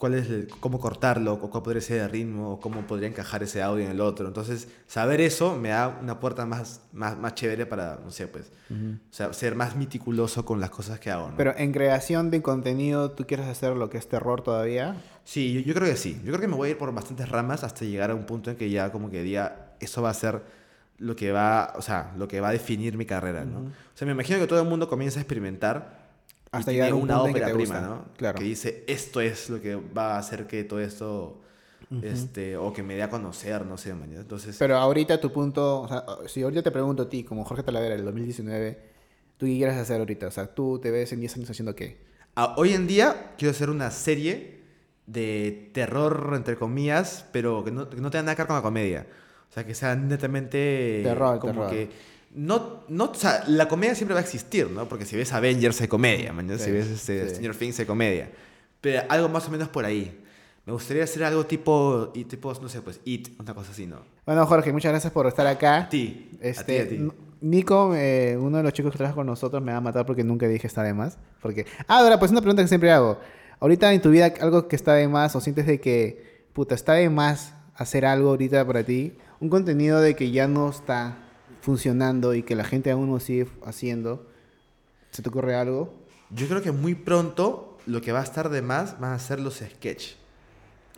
cuál 0.04 0.16
es 0.16 0.30
el- 0.30 0.50
cómo 0.60 0.82
cortarlo, 0.82 1.32
o 1.32 1.50
cuál 1.50 1.64
podría 1.64 1.82
ser 1.82 2.02
el 2.02 2.10
ritmo, 2.10 2.52
o 2.52 2.60
cómo 2.60 2.86
podría 2.86 3.08
encajar 3.08 3.42
ese 3.42 3.62
audio 3.64 3.86
en 3.86 3.92
el 3.92 4.02
otro. 4.02 4.28
Entonces, 4.28 4.68
saber 4.86 5.22
eso 5.22 5.56
me 5.56 5.70
da 5.70 5.98
una 6.02 6.20
puerta 6.20 6.46
más, 6.46 6.82
más, 6.92 7.18
más 7.18 7.36
chévere 7.36 7.66
para, 7.66 8.02
no 8.04 8.12
sé, 8.12 8.28
pues, 8.28 8.52
o 8.70 9.14
sea, 9.14 9.32
ser 9.32 9.56
más 9.56 9.78
meticuloso 9.78 10.44
con 10.44 10.60
las 10.60 10.72
cosas 10.72 11.00
que 11.00 11.10
hago, 11.10 11.30
¿no? 11.30 11.38
Pero 11.38 11.54
en 11.56 11.72
creación 11.72 12.32
de 12.32 12.42
contenido, 12.42 13.12
¿tú 13.12 13.26
quieres 13.26 13.46
hacer 13.48 13.78
lo 13.78 13.90
que 13.90 13.98
es 13.98 14.10
terror 14.10 14.42
todavía? 14.42 14.98
Sí, 15.24 15.54
yo, 15.54 15.62
yo 15.62 15.74
creo 15.74 15.88
que 15.88 15.96
sí. 15.96 16.16
Yo 16.26 16.34
creo 16.34 16.42
que 16.42 16.48
me 16.50 16.56
voy 16.58 16.68
a 16.68 16.72
ir 16.72 16.78
por 16.78 16.94
bastantes 16.94 17.30
ramas 17.30 17.64
hasta 17.64 17.86
llegar 17.86 18.12
a 18.12 18.16
un 18.16 18.26
punto 18.26 18.52
en 18.52 18.58
que 18.58 18.70
ya 18.70 18.92
como 18.92 19.10
que 19.10 19.24
diga, 19.24 19.72
eso 19.80 20.02
va 20.02 20.10
a 20.10 20.14
ser 20.14 20.42
lo 20.98 21.16
que 21.16 21.32
va, 21.32 21.72
o 21.78 21.82
sea, 21.82 22.12
lo 22.18 22.28
que 22.28 22.42
va 22.42 22.50
a 22.50 22.52
definir 22.52 22.98
mi 22.98 23.06
carrera, 23.06 23.46
¿no? 23.46 23.60
O 23.60 23.96
sea, 23.96 24.06
me 24.06 24.12
imagino 24.12 24.38
que 24.38 24.48
todo 24.48 24.62
el 24.62 24.68
mundo 24.68 24.90
comienza 24.90 25.20
a 25.20 25.22
experimentar 25.22 26.03
Hasta 26.58 26.60
hasta 26.60 26.72
llegar 26.72 26.92
a 26.92 26.96
un 26.96 27.02
una 27.04 27.16
punto 27.16 27.28
en 27.28 27.34
que 27.34 27.40
ópera 27.40 27.48
te 27.48 27.54
prima, 27.64 27.80
gusta. 27.80 27.88
¿no? 27.96 28.06
Claro. 28.18 28.38
Que 28.40 28.44
dice, 28.46 28.84
esto 28.88 29.22
es 29.22 29.50
lo 29.50 29.62
que 29.62 29.76
va 29.76 30.16
a 30.16 30.20
hacer 30.20 30.48
que 30.48 30.64
todo 30.64 30.80
esto, 30.80 31.42
este, 32.02 32.58
o 32.58 32.74
que 32.74 32.82
me 32.84 32.96
dé 32.96 33.04
a 33.04 33.10
conocer, 33.10 33.66
no 33.66 33.78
sé, 33.78 33.94
mañana. 33.94 34.22
Entonces, 34.22 34.56
Pero 34.58 34.78
ahorita 34.78 35.20
tu 35.20 35.32
punto, 35.32 35.82
o 35.82 35.88
sea, 35.88 36.06
si 36.28 36.42
ahorita 36.42 36.64
te 36.64 36.72
pregunto 36.72 37.04
a 37.04 37.10
ti, 37.10 37.24
como 37.24 37.44
Jorge 37.46 37.64
Talavera 37.64 37.96
del 37.96 38.06
2019, 38.06 38.80
¿tú 39.38 39.46
qué 39.46 39.58
quieres 39.58 39.76
hacer 39.76 40.00
ahorita? 40.00 40.28
O 40.28 40.32
sea, 40.32 40.48
¿tú 40.48 40.80
te 40.80 40.90
ves 40.92 41.12
en 41.14 41.20
10 41.20 41.36
años 41.38 41.50
haciendo 41.50 41.76
qué? 41.76 41.98
a- 42.36 42.56
hoy 42.58 42.74
en 42.74 42.88
día 42.88 43.34
quiero 43.38 43.52
hacer 43.52 43.70
una 43.70 43.92
serie 43.92 44.62
de 45.06 45.70
terror, 45.74 46.34
entre 46.36 46.56
comillas, 46.56 47.26
pero 47.32 47.64
que 47.64 47.72
no, 47.72 47.90
que 47.90 47.98
no 48.02 48.10
tenga 48.10 48.24
nada 48.24 48.36
que 48.36 48.42
ver 48.44 48.48
con 48.48 48.56
la 48.56 48.62
comedia. 48.64 49.06
O 49.50 49.54
sea, 49.54 49.66
que 49.66 49.76
sea 49.76 49.96
netamente 49.96 51.02
Terror, 51.04 51.40
como 51.40 51.54
terror. 51.54 51.70
que... 51.70 52.13
No, 52.36 52.84
no, 52.90 53.06
o 53.06 53.16
sea, 53.16 53.44
la 53.48 53.68
comedia 53.68 53.94
siempre 53.96 54.14
va 54.14 54.20
a 54.20 54.24
existir, 54.24 54.70
¿no? 54.70 54.88
Porque 54.90 55.06
si 55.06 55.16
ves 55.16 55.32
Avengers 55.34 55.80
hay 55.82 55.88
comedia, 55.88 56.34
man, 56.34 56.48
¿no? 56.48 56.58
Si 56.58 56.72
ves 56.72 56.88
este, 56.88 57.24
sí. 57.24 57.30
Stranger 57.36 57.56
Things 57.56 57.80
hay 57.80 57.86
comedia. 57.86 58.30
Pero 58.82 59.04
algo 59.10 59.30
más 59.30 59.48
o 59.48 59.52
menos 59.52 59.70
por 59.70 59.86
ahí. 59.86 60.20
Me 60.66 60.74
gustaría 60.74 61.04
hacer 61.04 61.24
algo 61.26 61.46
tipo, 61.46 62.12
y 62.16 62.24
tipo, 62.24 62.54
no 62.62 62.70
sé, 62.70 62.82
pues, 62.82 63.00
It, 63.06 63.30
una 63.40 63.54
cosa 63.54 63.72
así, 63.72 63.86
¿no? 63.86 63.98
Bueno, 64.26 64.46
Jorge, 64.46 64.72
muchas 64.72 64.92
gracias 64.92 65.12
por 65.14 65.28
estar 65.28 65.46
acá. 65.46 65.78
A 65.78 65.90
ti, 65.90 66.32
Este, 66.42 66.62
a 66.82 66.84
ti, 66.84 66.88
a 66.88 66.90
ti. 66.90 66.96
N- 66.96 67.12
Nico, 67.42 67.94
eh, 67.94 68.38
uno 68.40 68.58
de 68.58 68.64
los 68.64 68.72
chicos 68.74 68.92
que 68.94 68.98
trabaja 68.98 69.16
con 69.16 69.28
nosotros, 69.28 69.62
me 69.62 69.74
va 69.74 69.80
a 69.80 69.82
matar 69.82 70.06
porque 70.06 70.24
nunca 70.24 70.48
dije 70.48 70.66
está 70.66 70.82
de 70.82 70.94
más. 70.94 71.18
Porque... 71.42 71.66
Ah, 71.88 72.00
ahora, 72.00 72.18
pues 72.18 72.32
una 72.32 72.40
pregunta 72.40 72.62
que 72.62 72.70
siempre 72.70 72.92
hago. 72.92 73.20
Ahorita 73.60 73.94
en 73.94 74.02
tu 74.02 74.10
vida, 74.10 74.34
algo 74.40 74.68
que 74.70 74.76
está 74.78 74.94
de 74.94 75.08
más 75.10 75.36
o 75.36 75.42
sientes 75.42 75.68
de 75.68 75.80
que, 75.82 76.46
puta, 76.54 76.74
está 76.76 76.94
de 76.94 77.10
más 77.10 77.54
hacer 77.76 78.06
algo 78.06 78.30
ahorita 78.30 78.66
para 78.66 78.84
ti, 78.84 79.14
un 79.42 79.50
contenido 79.50 80.00
de 80.00 80.16
que 80.16 80.32
ya 80.32 80.48
no 80.48 80.70
está 80.70 81.18
funcionando 81.64 82.34
y 82.34 82.44
que 82.44 82.56
la 82.56 82.66
gente 82.66 82.92
aún 82.92 83.10
no 83.10 83.22
sigue 83.22 83.48
haciendo, 83.66 84.28
¿se 85.12 85.22
te 85.22 85.30
ocurre 85.30 85.56
algo? 85.56 85.94
Yo 86.30 86.48
creo 86.48 86.62
que 86.62 86.74
muy 86.74 86.94
pronto 86.94 87.78
lo 87.86 88.02
que 88.02 88.12
va 88.12 88.20
a 88.20 88.24
estar 88.24 88.50
de 88.50 88.62
más 88.62 89.00
van 89.00 89.14
a 89.14 89.20
ser 89.20 89.40
los 89.40 89.56
sketch. 89.56 90.16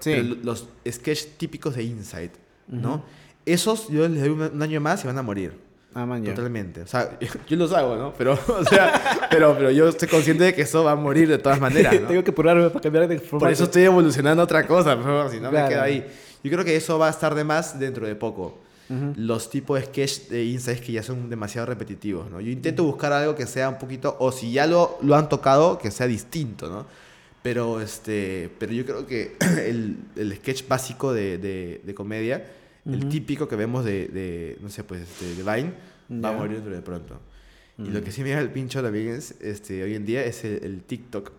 Pero 0.03 0.23
lo- 0.23 0.35
los 0.41 0.67
sketch 0.89 1.37
típicos 1.37 1.75
de 1.75 1.83
Insight, 1.83 2.31
¿no? 2.67 3.03
Esos 3.45 3.89
yo 3.89 4.07
les 4.07 4.21
doy 4.21 4.29
un, 4.31 4.61
año 4.61 4.81
más 4.81 5.03
y 5.03 5.07
van 5.07 5.19
a 5.19 5.21
morir. 5.21 5.53
Ah, 5.93 6.05
man. 6.07 6.23
Totalmente. 6.23 6.81
O 6.81 6.87
sea, 6.87 7.17
yo 7.47 7.57
los 7.57 7.71
hago, 7.71 7.95
¿no? 7.95 8.11
Pero, 8.17 8.33
o 8.47 8.65
sea, 8.65 9.27
pero, 9.29 9.55
pero 9.55 9.69
yo 9.69 9.87
estoy 9.87 10.07
consciente 10.07 10.45
de 10.45 10.55
que 10.55 10.63
eso 10.63 10.83
va 10.83 10.93
a 10.93 10.95
morir 10.95 11.27
de 11.27 11.37
todas 11.37 11.61
maneras, 11.61 11.93
¿no? 12.01 12.07
Tengo 12.07 12.23
que 12.23 12.31
apurarme 12.31 12.69
para 12.69 12.81
cambiar 12.81 13.07
de 13.07 13.19
forma. 13.19 13.39
Por 13.39 13.51
eso 13.51 13.65
estoy 13.65 13.83
evolucionando 13.83 14.41
a 14.41 14.45
otra 14.45 14.65
cosa, 14.65 14.97
pero 14.97 15.29
si 15.29 15.39
no 15.39 15.51
Claro. 15.51 15.67
me 15.67 15.73
quedo 15.73 15.83
ahí. 15.83 16.05
Yo 16.43 16.51
creo 16.51 16.65
que 16.65 16.75
eso 16.75 16.97
va 16.97 17.07
a 17.07 17.11
estar 17.11 17.35
de 17.35 17.43
más 17.43 17.79
dentro 17.79 18.07
de 18.07 18.15
poco. 18.15 18.64
Los 19.15 19.49
tipos 19.49 19.79
de 19.79 19.85
sketch 19.87 20.27
de 20.29 20.45
insights 20.45 20.81
que 20.81 20.91
ya 20.91 21.01
son 21.01 21.29
demasiado 21.29 21.65
repetitivos, 21.65 22.29
¿no? 22.29 22.39
Yo 22.39 22.51
intento 22.51 22.83
buscar 22.83 23.11
algo 23.13 23.33
que 23.33 23.47
sea 23.47 23.67
un 23.69 23.79
poquito, 23.79 24.15
o 24.19 24.31
si 24.31 24.51
ya 24.51 24.67
lo, 24.67 24.99
lo 25.01 25.15
han 25.15 25.27
tocado, 25.27 25.79
que 25.79 25.89
sea 25.89 26.05
distinto, 26.05 26.69
¿no? 26.69 26.85
Pero, 27.41 27.81
este, 27.81 28.51
pero 28.59 28.73
yo 28.73 28.85
creo 28.85 29.07
que 29.07 29.37
el, 29.65 29.97
el 30.15 30.35
sketch 30.35 30.67
básico 30.67 31.13
de, 31.13 31.37
de, 31.37 31.81
de 31.83 31.95
comedia, 31.95 32.45
el 32.85 33.09
típico 33.09 33.47
que 33.47 33.55
vemos 33.55 33.83
de, 33.83 34.07
de, 34.07 34.57
no 34.61 34.69
sé, 34.69 34.83
pues, 34.83 35.01
este, 35.01 35.33
de 35.33 35.41
Vine, 35.41 35.73
va 36.23 36.29
a 36.29 36.33
morir 36.33 36.61
de 36.61 36.81
pronto. 36.81 37.19
Y 37.79 37.89
lo 37.89 38.03
que 38.03 38.11
sí 38.11 38.21
me 38.21 38.29
da 38.29 38.39
el 38.39 38.51
pincho 38.51 38.81
también 38.81 39.09
es, 39.09 39.35
este, 39.41 39.83
hoy 39.83 39.95
en 39.95 40.05
día 40.05 40.23
es 40.23 40.43
el, 40.45 40.63
el 40.63 40.81
TikTok. 40.83 41.31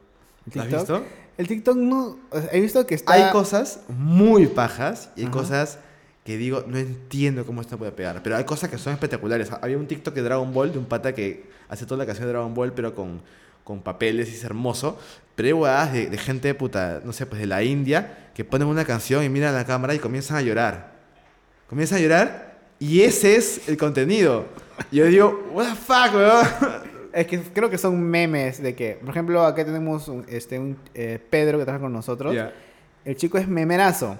¿Lo 0.52 0.62
has 0.62 0.68
visto? 0.68 1.04
El 1.38 1.48
TikTok 1.48 1.76
no. 1.76 2.18
o 2.30 2.40
sea, 2.40 2.50
he 2.52 2.60
visto 2.60 2.86
que 2.86 2.94
está. 2.94 3.12
Hay 3.12 3.32
cosas 3.32 3.80
muy 3.88 4.46
pajas 4.46 5.10
y 5.16 5.20
hay 5.20 5.26
Ajá. 5.26 5.32
cosas 5.32 5.78
que 6.26 6.36
digo, 6.36 6.64
no 6.66 6.76
entiendo 6.76 7.46
cómo 7.46 7.60
esto 7.60 7.78
puede 7.78 7.92
pegar. 7.92 8.20
Pero 8.20 8.36
hay 8.36 8.42
cosas 8.42 8.68
que 8.68 8.78
son 8.78 8.92
espectaculares. 8.92 9.48
Había 9.62 9.78
un 9.78 9.86
TikTok 9.86 10.12
de 10.12 10.22
Dragon 10.22 10.52
Ball, 10.52 10.72
de 10.72 10.78
un 10.78 10.84
pata 10.84 11.14
que 11.14 11.44
hace 11.68 11.86
toda 11.86 11.98
la 11.98 12.04
canción 12.04 12.26
de 12.26 12.32
Dragon 12.32 12.52
Ball, 12.52 12.72
pero 12.72 12.96
con, 12.96 13.22
con 13.62 13.80
papeles 13.80 14.28
y 14.30 14.34
es 14.34 14.42
hermoso. 14.42 14.98
Pero 15.36 15.46
hay 15.46 15.52
huevadas 15.52 15.92
de, 15.92 16.06
de 16.08 16.18
gente 16.18 16.52
puta, 16.54 17.00
no 17.04 17.12
sé, 17.12 17.26
pues 17.26 17.40
de 17.40 17.46
la 17.46 17.62
India, 17.62 18.30
que 18.34 18.44
ponen 18.44 18.66
una 18.66 18.84
canción 18.84 19.22
y 19.22 19.28
miran 19.28 19.54
a 19.54 19.58
la 19.58 19.64
cámara 19.64 19.94
y 19.94 20.00
comienzan 20.00 20.38
a 20.38 20.42
llorar. 20.42 20.94
Comienzan 21.68 21.98
a 21.98 22.02
llorar 22.02 22.58
y 22.80 23.02
ese 23.02 23.36
es 23.36 23.68
el 23.68 23.76
contenido. 23.76 24.46
Y 24.90 24.96
yo 24.96 25.06
digo, 25.06 25.48
what 25.52 25.68
the 25.68 25.76
fuck, 25.76 26.12
weón. 26.12 26.46
Es 27.12 27.28
que 27.28 27.40
creo 27.40 27.70
que 27.70 27.78
son 27.78 28.02
memes 28.02 28.60
de 28.60 28.74
que, 28.74 28.98
por 29.00 29.10
ejemplo, 29.10 29.42
acá 29.44 29.64
tenemos 29.64 30.08
un, 30.08 30.26
este, 30.28 30.58
un 30.58 30.76
eh, 30.92 31.20
Pedro 31.30 31.56
que 31.58 31.64
trabaja 31.64 31.82
con 31.82 31.92
nosotros. 31.92 32.34
Ya. 32.34 32.52
El 33.04 33.14
chico 33.14 33.38
es 33.38 33.46
memerazo. 33.46 34.18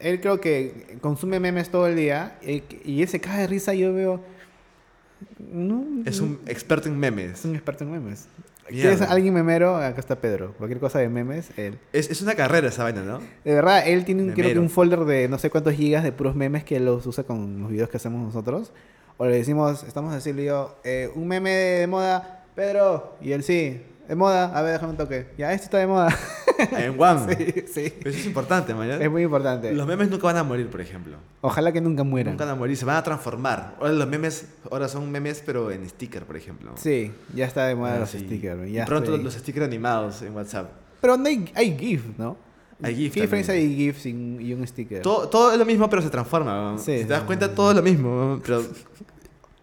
Él 0.00 0.20
creo 0.20 0.40
que 0.40 0.98
consume 1.00 1.40
memes 1.40 1.70
todo 1.70 1.86
el 1.86 1.96
día 1.96 2.38
y, 2.42 2.62
y 2.84 3.02
él 3.02 3.08
se 3.08 3.20
cae 3.20 3.42
de 3.42 3.46
risa 3.46 3.74
yo 3.74 3.92
veo... 3.92 4.22
No, 5.38 5.84
Es 6.04 6.20
un 6.20 6.38
experto 6.46 6.88
en 6.88 6.98
memes. 6.98 7.32
es 7.40 7.44
un 7.44 7.54
experto 7.54 7.84
en 7.84 7.90
memes. 7.90 8.28
¿Quieres 8.68 9.00
alguien 9.00 9.32
memero? 9.32 9.76
Acá 9.76 9.98
está 9.98 10.16
Pedro. 10.20 10.52
Cualquier 10.58 10.78
cosa 10.78 10.98
de 10.98 11.08
memes, 11.08 11.50
él. 11.56 11.78
Es, 11.92 12.10
es 12.10 12.20
una 12.20 12.34
carrera 12.34 12.68
esa 12.68 12.82
vaina, 12.82 13.02
¿no? 13.02 13.18
De 13.44 13.54
verdad, 13.54 13.86
él 13.86 14.04
tiene 14.04 14.22
un, 14.24 14.32
creo 14.32 14.52
que 14.52 14.58
un 14.58 14.68
folder 14.70 15.00
de 15.06 15.26
no 15.28 15.38
sé 15.38 15.48
cuántos 15.50 15.74
gigas 15.74 16.04
de 16.04 16.12
puros 16.12 16.34
memes 16.36 16.64
que 16.64 16.78
los 16.78 17.06
usa 17.06 17.24
con 17.24 17.62
los 17.62 17.70
videos 17.70 17.88
que 17.88 17.96
hacemos 17.96 18.22
nosotros. 18.22 18.72
O 19.16 19.26
le 19.26 19.36
decimos, 19.36 19.84
estamos 19.84 20.12
a 20.12 20.16
decirle 20.16 20.44
yo, 20.44 20.78
eh, 20.84 21.10
un 21.14 21.26
meme 21.26 21.50
de 21.50 21.86
moda, 21.86 22.44
Pedro. 22.54 23.16
Y 23.20 23.32
él 23.32 23.42
sí, 23.42 23.82
de 24.06 24.14
moda, 24.14 24.56
a 24.56 24.62
ver, 24.62 24.74
déjame 24.74 24.92
un 24.92 24.98
toque. 24.98 25.28
Ya, 25.38 25.52
esto 25.52 25.64
está 25.64 25.78
de 25.78 25.86
moda. 25.86 26.08
En 26.58 27.00
One. 27.00 27.36
sí, 27.36 27.54
sí. 27.72 27.92
Pero 27.98 28.10
eso 28.10 28.18
es 28.18 28.26
importante, 28.26 28.74
man. 28.74 28.88
¿ya? 28.88 28.96
Es 28.96 29.10
muy 29.10 29.22
importante. 29.22 29.72
Los 29.72 29.86
memes 29.86 30.10
nunca 30.10 30.24
van 30.24 30.36
a 30.38 30.42
morir, 30.44 30.68
por 30.68 30.80
ejemplo. 30.80 31.16
Ojalá 31.40 31.72
que 31.72 31.80
nunca 31.80 32.02
mueran. 32.04 32.34
Nunca 32.34 32.44
van 32.44 32.54
a 32.54 32.56
morir, 32.58 32.76
se 32.76 32.84
van 32.84 32.96
a 32.96 33.02
transformar. 33.02 33.76
Ahora 33.80 33.92
los 33.92 34.08
memes, 34.08 34.46
ahora 34.70 34.88
son 34.88 35.10
memes, 35.10 35.42
pero 35.46 35.70
en 35.70 35.88
sticker, 35.88 36.24
por 36.24 36.36
ejemplo. 36.36 36.72
Sí, 36.76 37.12
ya 37.34 37.46
está 37.46 37.66
de 37.66 37.74
moda 37.74 37.94
Ah, 37.94 37.98
los 38.00 38.10
sí. 38.10 38.18
stickers. 38.20 38.70
Ya 38.70 38.84
pronto 38.84 39.10
estoy- 39.12 39.24
los 39.24 39.34
stickers 39.34 39.66
animados 39.66 40.22
en 40.22 40.34
WhatsApp. 40.34 40.70
Pero 41.00 41.16
no 41.16 41.26
hay, 41.28 41.50
hay 41.54 41.76
GIF, 41.78 42.02
¿no? 42.18 42.36
Hay 42.82 42.94
GIF 42.94 43.14
¿Qué 43.14 43.20
diferencia 43.22 43.54
también. 43.54 43.70
hay 43.70 43.76
GIF 43.76 43.98
sin- 44.00 44.40
y 44.40 44.52
un 44.52 44.66
sticker? 44.66 45.02
Todo, 45.02 45.28
todo 45.28 45.52
es 45.52 45.58
lo 45.58 45.64
mismo, 45.64 45.88
pero 45.90 46.02
se 46.02 46.10
transforma. 46.10 46.72
¿no? 46.72 46.78
Sí, 46.78 46.98
si 46.98 47.04
te 47.04 47.08
das 47.12 47.22
cuenta, 47.22 47.52
todo 47.54 47.70
es 47.70 47.76
lo 47.76 47.82
mismo. 47.82 48.40
Pero 48.44 48.62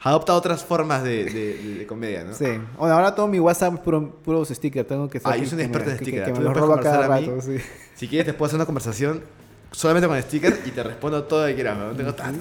adopta 0.05 0.33
otras 0.35 0.63
formas 0.63 1.03
de, 1.03 1.25
de- 1.25 1.57
de- 1.57 1.75
de 1.79 1.85
comedia, 1.87 2.23
¿no? 2.23 2.33
Sí. 2.33 2.45
Bueno, 2.77 2.95
ahora 2.95 3.13
todo 3.15 3.27
mi 3.27 3.39
WhatsApp 3.39 3.73
es 3.73 3.79
puro, 3.81 4.09
puros 4.23 4.47
stickers. 4.49 4.87
Tengo 4.87 5.09
que 5.09 5.19
Ah, 5.23 5.35
yo 5.35 5.45
soy 5.45 5.55
un 5.55 5.61
experto 5.65 5.89
en 5.89 5.97
stickers. 5.97 6.25
Que, 6.27 6.33
me 6.33 6.39
los 6.39 6.53
robo 6.55 6.79
cada 6.79 7.07
rato, 7.07 7.41
sí. 7.41 7.57
Si 7.95 8.07
quieres, 8.07 8.25
te 8.27 8.33
puedo 8.33 8.47
hacer 8.47 8.57
una 8.57 8.65
conversación 8.65 9.23
solamente 9.71 10.07
con 10.07 10.21
sticker 10.21 10.61
y 10.65 10.71
te 10.71 10.83
respondo 10.83 11.23
todo 11.23 11.41
lo 11.41 11.47
que 11.47 11.55
quieras. 11.55 11.77
¿no? 11.77 11.91
Tengo, 11.91 12.13
tengo 12.13 12.31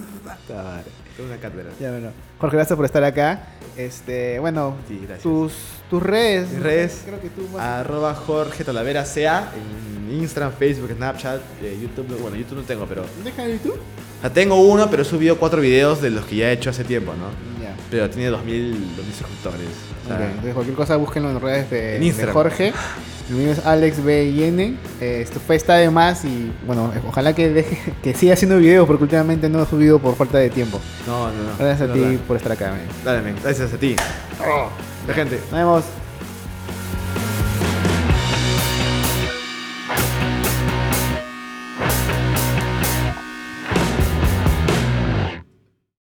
una 1.27 1.37
cátedra. 1.41 1.71
Ya, 1.81 1.91
bueno. 1.91 2.11
Jorge, 2.39 2.57
gracias 2.57 2.77
por 2.77 2.85
estar 2.85 3.03
acá. 3.05 3.49
Este, 3.77 4.39
bueno, 4.39 4.77
Sí, 4.89 5.07
tus, 5.23 5.53
tus 5.91 6.03
redes. 6.03 6.51
Mis 6.51 6.63
redes, 6.63 7.03
Creo 7.07 7.21
que 7.21 7.29
tú 7.31 7.49
más- 7.53 7.61
Arroba 7.63 8.15
Jorge 8.15 8.63
Talavera 8.65 9.05
sea 9.05 9.51
en 9.57 10.13
Instagram, 10.21 10.53
Facebook, 10.53 10.91
Snapchat, 10.95 11.41
eh, 11.63 11.79
YouTube. 11.81 12.09
no- 12.11 12.17
Bueno, 12.19 12.37
YouTube 12.37 12.59
no 12.59 12.65
tengo, 12.65 12.87
pero. 12.87 13.05
¿Deja 13.25 13.49
YouTube? 13.49 13.79
O 14.19 14.21
sea, 14.21 14.33
tengo 14.33 14.57
uno, 14.61 14.89
pero 14.91 15.03
he 15.03 15.05
subido 15.05 15.39
cuatro 15.39 15.61
videos 15.61 16.01
de 16.03 16.11
los 16.11 16.25
que 16.27 16.37
ya 16.37 16.51
he 16.51 16.53
hecho 16.53 16.71
hace 16.71 16.85
tiempo, 16.85 17.13
¿no? 17.15 17.54
Pero 17.91 18.11
tiene 18.11 18.29
2000, 18.31 18.97
2000 18.97 19.15
suscriptores. 19.15 19.61
O 20.05 20.09
sea, 20.09 20.27
Entonces, 20.27 20.55
cualquier 20.55 20.77
cosa, 20.77 20.97
búsquenlo 20.97 21.31
en 21.31 21.41
redes 21.41 21.71
de, 21.71 21.95
En 21.95 22.01
de 22.01 22.07
Instagram. 22.07 22.35
Jorge. 22.35 22.73
El 23.31 23.37
mío 23.37 23.53
es 23.53 23.65
Alex 23.65 24.05
B. 24.05 24.33
Yene. 24.33 24.77
Eh, 25.01 25.21
esto 25.23 25.41
fue 25.41 25.57
Está 25.57 25.77
de 25.77 25.91
Más 25.91 26.25
y, 26.25 26.53
bueno, 26.67 26.93
eh, 26.95 27.01
ojalá 27.09 27.35
que 27.35 27.49
deje, 27.51 27.93
que 28.03 28.15
siga 28.15 28.35
haciendo 28.35 28.59
videos 28.59 28.87
porque 28.87 29.05
últimamente 29.05 29.49
no 29.49 29.63
he 29.63 29.67
subido 29.67 29.99
por 29.99 30.15
falta 30.15 30.39
de 30.39 30.51
tiempo. 30.51 30.81
No, 31.07 31.29
no, 31.29 31.43
no. 31.43 31.57
Gracias 31.59 31.89
a 31.89 31.93
ti 31.93 32.19
por 32.27 32.37
estar 32.37 32.53
acá, 32.53 32.71
man. 32.71 32.81
Dale, 33.05 33.35
gracias 33.43 33.73
a 33.73 33.79
ti. 33.79 33.97
La 35.09 35.15
gente. 35.15 35.39
Nos 35.51 35.53
vemos. 35.53 35.85